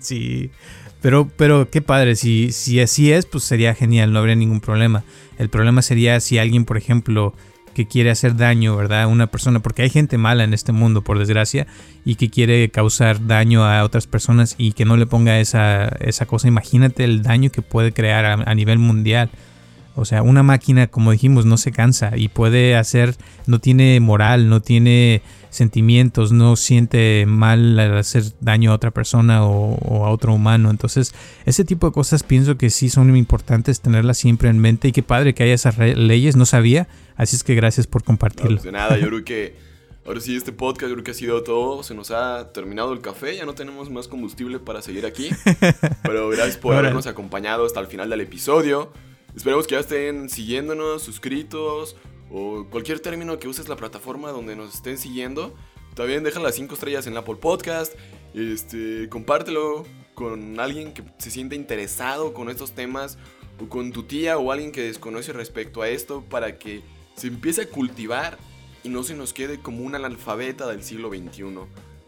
sí. 0.00 0.50
Pero, 1.02 1.28
pero 1.36 1.68
qué 1.68 1.82
padre, 1.82 2.14
si, 2.16 2.52
si 2.52 2.80
así 2.80 3.12
es, 3.12 3.26
pues 3.26 3.44
sería 3.44 3.74
genial, 3.74 4.12
no 4.12 4.20
habría 4.20 4.36
ningún 4.36 4.60
problema. 4.60 5.04
El 5.36 5.48
problema 5.48 5.82
sería 5.82 6.20
si 6.20 6.38
alguien, 6.38 6.64
por 6.64 6.76
ejemplo, 6.78 7.34
que 7.74 7.86
quiere 7.86 8.10
hacer 8.10 8.36
daño, 8.36 8.76
¿verdad? 8.76 9.02
A 9.02 9.06
una 9.06 9.26
persona, 9.26 9.60
porque 9.60 9.82
hay 9.82 9.90
gente 9.90 10.18
mala 10.18 10.44
en 10.44 10.54
este 10.54 10.72
mundo, 10.72 11.02
por 11.02 11.18
desgracia, 11.18 11.66
y 12.04 12.14
que 12.14 12.30
quiere 12.30 12.70
causar 12.70 13.26
daño 13.26 13.64
a 13.64 13.82
otras 13.84 14.06
personas 14.06 14.54
y 14.58 14.72
que 14.72 14.84
no 14.84 14.96
le 14.96 15.06
ponga 15.06 15.40
esa, 15.40 15.88
esa 16.00 16.26
cosa. 16.26 16.48
Imagínate 16.48 17.04
el 17.04 17.22
daño 17.22 17.50
que 17.50 17.62
puede 17.62 17.92
crear 17.92 18.24
a, 18.24 18.54
nivel 18.54 18.78
mundial. 18.78 19.30
O 19.94 20.04
sea, 20.04 20.22
una 20.22 20.42
máquina, 20.42 20.86
como 20.86 21.12
dijimos, 21.12 21.44
no 21.44 21.56
se 21.56 21.72
cansa 21.72 22.16
y 22.16 22.28
puede 22.28 22.76
hacer, 22.76 23.14
no 23.46 23.58
tiene 23.58 24.00
moral, 24.00 24.48
no 24.48 24.62
tiene 24.62 25.22
sentimientos, 25.50 26.32
no 26.32 26.56
siente 26.56 27.24
mal 27.26 27.78
al 27.78 27.98
hacer 27.98 28.24
daño 28.40 28.72
a 28.72 28.74
otra 28.74 28.90
persona 28.90 29.44
o, 29.44 30.06
a 30.06 30.10
otro 30.10 30.32
humano. 30.32 30.70
Entonces, 30.70 31.14
ese 31.44 31.64
tipo 31.64 31.86
de 31.86 31.92
cosas 31.92 32.22
pienso 32.22 32.56
que 32.56 32.70
sí 32.70 32.88
son 32.88 33.14
importantes 33.14 33.80
tenerlas 33.80 34.16
siempre 34.16 34.48
en 34.48 34.58
mente 34.58 34.88
y 34.88 34.92
qué 34.92 35.02
padre 35.02 35.34
que 35.34 35.42
haya 35.42 35.54
esas 35.54 35.76
leyes, 35.78 36.36
no 36.36 36.46
sabía, 36.46 36.88
así 37.16 37.36
es 37.36 37.44
que 37.44 37.54
gracias 37.54 37.86
por 37.86 38.02
compartirlo. 38.02 38.56
Pues 38.56 38.64
de 38.64 38.72
nada, 38.72 38.96
yo 38.96 39.08
creo 39.08 39.24
que 39.24 39.54
ahora 40.06 40.20
sí 40.20 40.34
este 40.34 40.52
podcast 40.52 40.88
yo 40.88 40.94
creo 40.94 41.04
que 41.04 41.10
ha 41.10 41.14
sido 41.14 41.42
todo, 41.42 41.82
se 41.82 41.94
nos 41.94 42.10
ha 42.10 42.50
terminado 42.52 42.94
el 42.94 43.00
café, 43.00 43.36
ya 43.36 43.44
no 43.44 43.54
tenemos 43.54 43.90
más 43.90 44.08
combustible 44.08 44.58
para 44.58 44.80
seguir 44.80 45.04
aquí, 45.04 45.30
pero 46.02 46.30
gracias 46.30 46.56
por 46.56 46.74
habernos 46.74 47.06
acompañado 47.06 47.66
hasta 47.66 47.80
el 47.80 47.88
final 47.88 48.08
del 48.08 48.22
episodio. 48.22 48.90
Esperemos 49.36 49.66
que 49.66 49.74
ya 49.74 49.80
estén 49.80 50.28
siguiéndonos, 50.28 51.02
suscritos 51.02 51.96
o 52.30 52.66
cualquier 52.70 53.00
término 53.00 53.38
que 53.38 53.48
uses 53.48 53.68
la 53.68 53.76
plataforma 53.76 54.30
donde 54.30 54.56
nos 54.56 54.74
estén 54.74 54.98
siguiendo. 54.98 55.54
También 55.94 56.22
deja 56.22 56.40
las 56.40 56.54
5 56.54 56.74
estrellas 56.74 57.06
en 57.06 57.16
Apple 57.16 57.36
Podcast. 57.36 57.94
Este, 58.34 59.08
compártelo 59.08 59.84
con 60.14 60.60
alguien 60.60 60.92
que 60.92 61.02
se 61.18 61.30
siente 61.30 61.56
interesado 61.56 62.34
con 62.34 62.50
estos 62.50 62.72
temas 62.72 63.18
o 63.60 63.68
con 63.68 63.92
tu 63.92 64.04
tía 64.04 64.38
o 64.38 64.52
alguien 64.52 64.72
que 64.72 64.82
desconoce 64.82 65.32
respecto 65.32 65.82
a 65.82 65.88
esto 65.88 66.22
para 66.28 66.58
que 66.58 66.82
se 67.16 67.28
empiece 67.28 67.62
a 67.62 67.68
cultivar 67.68 68.38
y 68.84 68.88
no 68.88 69.02
se 69.02 69.14
nos 69.14 69.32
quede 69.32 69.58
como 69.60 69.84
un 69.84 69.94
analfabeta 69.94 70.66
del 70.66 70.82
siglo 70.82 71.08
XXI. 71.08 71.44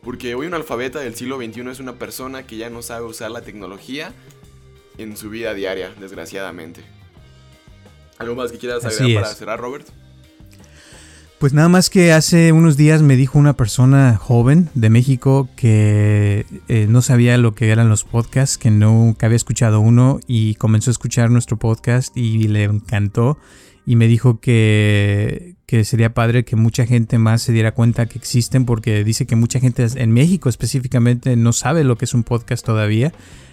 Porque 0.02 0.34
hoy 0.34 0.46
un 0.46 0.54
alfabeta 0.54 1.00
del 1.00 1.14
siglo 1.14 1.38
XXI 1.38 1.70
es 1.70 1.80
una 1.80 1.98
persona 1.98 2.46
que 2.46 2.56
ya 2.56 2.68
no 2.68 2.82
sabe 2.82 3.06
usar 3.06 3.30
la 3.30 3.42
tecnología 3.42 4.12
en 4.98 5.16
su 5.16 5.30
vida 5.30 5.54
diaria, 5.54 5.94
desgraciadamente. 5.98 6.82
¿Algo 8.18 8.34
más 8.34 8.52
que 8.52 8.58
quieras 8.58 8.84
agregar 8.84 9.22
para 9.22 9.34
cerrar, 9.34 9.60
Robert? 9.60 9.86
Pues 11.38 11.52
nada 11.52 11.68
más 11.68 11.90
que 11.90 12.12
hace 12.12 12.52
unos 12.52 12.76
días 12.76 13.02
me 13.02 13.16
dijo 13.16 13.38
una 13.38 13.54
persona 13.54 14.16
joven 14.16 14.70
de 14.74 14.88
México 14.88 15.48
que 15.56 16.46
eh, 16.68 16.86
no 16.88 17.02
sabía 17.02 17.36
lo 17.36 17.54
que 17.54 17.70
eran 17.70 17.88
los 17.88 18.04
podcasts, 18.04 18.56
que 18.56 18.70
nunca 18.70 19.26
había 19.26 19.36
escuchado 19.36 19.80
uno 19.80 20.20
y 20.26 20.54
comenzó 20.54 20.90
a 20.90 20.92
escuchar 20.92 21.30
nuestro 21.30 21.58
podcast 21.58 22.16
y 22.16 22.48
le 22.48 22.64
encantó 22.64 23.36
y 23.84 23.96
me 23.96 24.06
dijo 24.06 24.40
que, 24.40 25.56
que 25.66 25.84
sería 25.84 26.14
padre 26.14 26.44
que 26.44 26.56
mucha 26.56 26.86
gente 26.86 27.18
más 27.18 27.42
se 27.42 27.52
diera 27.52 27.72
cuenta 27.72 28.06
que 28.06 28.18
existen 28.18 28.64
porque 28.64 29.04
dice 29.04 29.26
que 29.26 29.36
mucha 29.36 29.60
gente 29.60 29.86
en 29.94 30.12
México 30.12 30.48
específicamente 30.48 31.36
no 31.36 31.52
sabe 31.52 31.84
lo 31.84 31.96
que 31.96 32.04
es 32.04 32.14
un 32.14 32.22
podcast 32.22 32.64
todavía. 32.64 33.12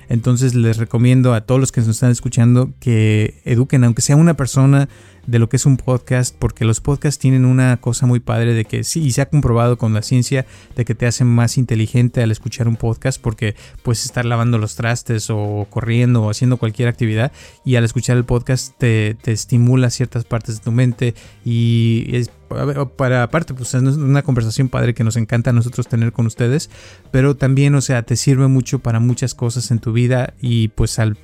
Entonces 0.09 0.55
les 0.55 0.75
recomiendo 0.75 1.33
a 1.33 1.41
todos 1.41 1.61
los 1.61 1.71
que 1.71 1.79
nos 1.79 1.91
están 1.91 2.11
escuchando 2.11 2.73
que 2.81 3.39
eduquen, 3.45 3.85
aunque 3.85 4.01
sea 4.01 4.17
una 4.17 4.33
persona, 4.33 4.89
de 5.27 5.39
lo 5.39 5.49
que 5.49 5.57
es 5.57 5.65
un 5.65 5.77
podcast, 5.77 6.35
porque 6.37 6.65
los 6.65 6.81
podcasts 6.81 7.19
tienen 7.19 7.45
una 7.45 7.77
cosa 7.77 8.05
muy 8.05 8.19
padre 8.19 8.53
de 8.53 8.65
que 8.65 8.83
sí, 8.83 9.01
y 9.01 9.11
se 9.11 9.21
ha 9.21 9.29
comprobado 9.29 9.77
con 9.77 9.93
la 9.93 10.01
ciencia 10.01 10.45
de 10.75 10.85
que 10.85 10.95
te 10.95 11.05
hacen 11.05 11.27
más 11.27 11.57
inteligente 11.57 12.21
al 12.21 12.31
escuchar 12.31 12.67
un 12.67 12.75
podcast, 12.75 13.21
porque 13.21 13.55
puedes 13.83 14.05
estar 14.05 14.25
lavando 14.25 14.57
los 14.57 14.75
trastes 14.75 15.29
o 15.29 15.67
corriendo 15.69 16.23
o 16.23 16.29
haciendo 16.29 16.57
cualquier 16.57 16.87
actividad, 16.87 17.31
y 17.63 17.75
al 17.75 17.83
escuchar 17.83 18.17
el 18.17 18.25
podcast 18.25 18.77
te, 18.77 19.15
te 19.21 19.31
estimula 19.31 19.89
ciertas 19.89 20.25
partes 20.25 20.57
de 20.57 20.63
tu 20.63 20.71
mente 20.71 21.13
y 21.45 22.00
es 22.15 22.31
para 22.95 23.23
aparte, 23.23 23.53
pues 23.53 23.73
es 23.73 23.81
una 23.81 24.21
conversación 24.21 24.69
padre 24.69 24.93
que 24.93 25.03
nos 25.03 25.15
encanta 25.15 25.51
a 25.51 25.53
nosotros 25.53 25.87
tener 25.87 26.11
con 26.11 26.25
ustedes, 26.25 26.69
pero 27.11 27.35
también, 27.35 27.75
o 27.75 27.81
sea, 27.81 28.03
te 28.03 28.15
sirve 28.15 28.47
mucho 28.47 28.79
para 28.79 28.99
muchas 28.99 29.35
cosas 29.35 29.71
en 29.71 29.79
tu 29.79 29.93
vida 29.93 30.33
y 30.41 30.69
pues 30.69 30.99
al, 30.99 31.17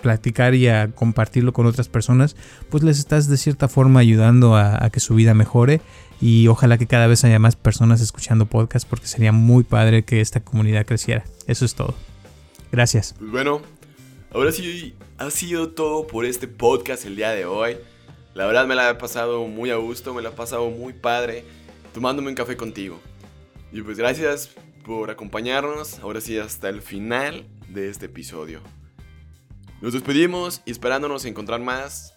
platicar 0.00 0.54
y 0.54 0.68
a 0.68 0.92
compartirlo 0.92 1.52
con 1.52 1.66
otras 1.66 1.88
personas, 1.88 2.36
pues 2.70 2.82
les 2.82 2.98
estás 2.98 3.28
de 3.28 3.36
cierta 3.36 3.68
forma 3.68 4.00
ayudando 4.00 4.56
a, 4.56 4.88
que 4.90 5.00
su 5.00 5.14
vida 5.14 5.34
mejore 5.34 5.80
y 6.20 6.48
ojalá 6.48 6.78
que 6.78 6.86
cada 6.86 7.06
vez 7.06 7.24
haya 7.24 7.38
más 7.38 7.56
personas 7.56 8.00
escuchando 8.00 8.46
podcast 8.46 8.88
porque 8.88 9.06
sería 9.06 9.32
muy 9.32 9.62
padre 9.62 10.04
que 10.04 10.20
esta 10.20 10.40
comunidad 10.40 10.86
creciera. 10.86 11.24
Eso 11.46 11.64
es 11.64 11.74
todo. 11.74 11.94
Gracias. 12.72 13.14
Pues 13.18 13.30
bueno, 13.30 13.60
ahora 14.32 14.52
sí 14.52 14.94
ha 15.18 15.30
sido 15.30 15.70
todo 15.70 16.06
por 16.06 16.24
este 16.24 16.48
podcast 16.48 17.04
el 17.04 17.16
día 17.16 17.30
de 17.30 17.44
hoy. 17.44 17.76
La 18.34 18.46
verdad 18.46 18.66
me 18.66 18.74
la 18.74 18.90
he 18.90 18.94
pasado 18.94 19.46
muy 19.46 19.70
a 19.70 19.76
gusto, 19.76 20.14
me 20.14 20.22
la 20.22 20.28
he 20.28 20.32
pasado 20.32 20.70
muy 20.70 20.92
padre 20.92 21.44
tomándome 21.92 22.28
un 22.28 22.34
café 22.34 22.56
contigo. 22.56 23.00
Y 23.72 23.82
pues 23.82 23.98
gracias 23.98 24.50
por 24.84 25.10
acompañarnos, 25.10 25.98
ahora 26.00 26.20
sí 26.20 26.38
hasta 26.38 26.68
el 26.68 26.82
final 26.82 27.46
de 27.68 27.88
este 27.88 28.06
episodio. 28.06 28.60
Nos 29.80 29.94
despedimos 29.94 30.62
y 30.64 30.70
esperándonos 30.70 31.24
encontrar 31.24 31.60
más. 31.60 32.14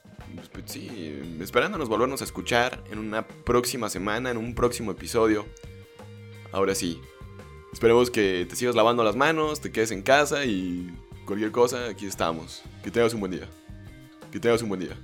Pues, 0.51 0.63
sí, 0.65 1.19
esperándonos 1.39 1.89
volvernos 1.89 2.21
a 2.21 2.25
escuchar 2.25 2.83
en 2.91 2.99
una 2.99 3.27
próxima 3.27 3.89
semana, 3.89 4.31
en 4.31 4.37
un 4.37 4.55
próximo 4.55 4.91
episodio. 4.91 5.45
Ahora 6.51 6.75
sí. 6.75 6.99
Esperemos 7.71 8.11
que 8.11 8.45
te 8.47 8.55
sigas 8.55 8.75
lavando 8.75 9.03
las 9.03 9.15
manos, 9.15 9.61
te 9.61 9.71
quedes 9.71 9.91
en 9.91 10.03
casa 10.03 10.45
y 10.45 10.95
cualquier 11.25 11.51
cosa, 11.51 11.87
aquí 11.87 12.05
estamos. 12.05 12.61
Que 12.83 12.91
tengas 12.91 13.13
un 13.13 13.19
buen 13.19 13.31
día. 13.31 13.47
Que 14.31 14.39
tengas 14.39 14.61
un 14.61 14.69
buen 14.69 14.81
día. 14.81 14.95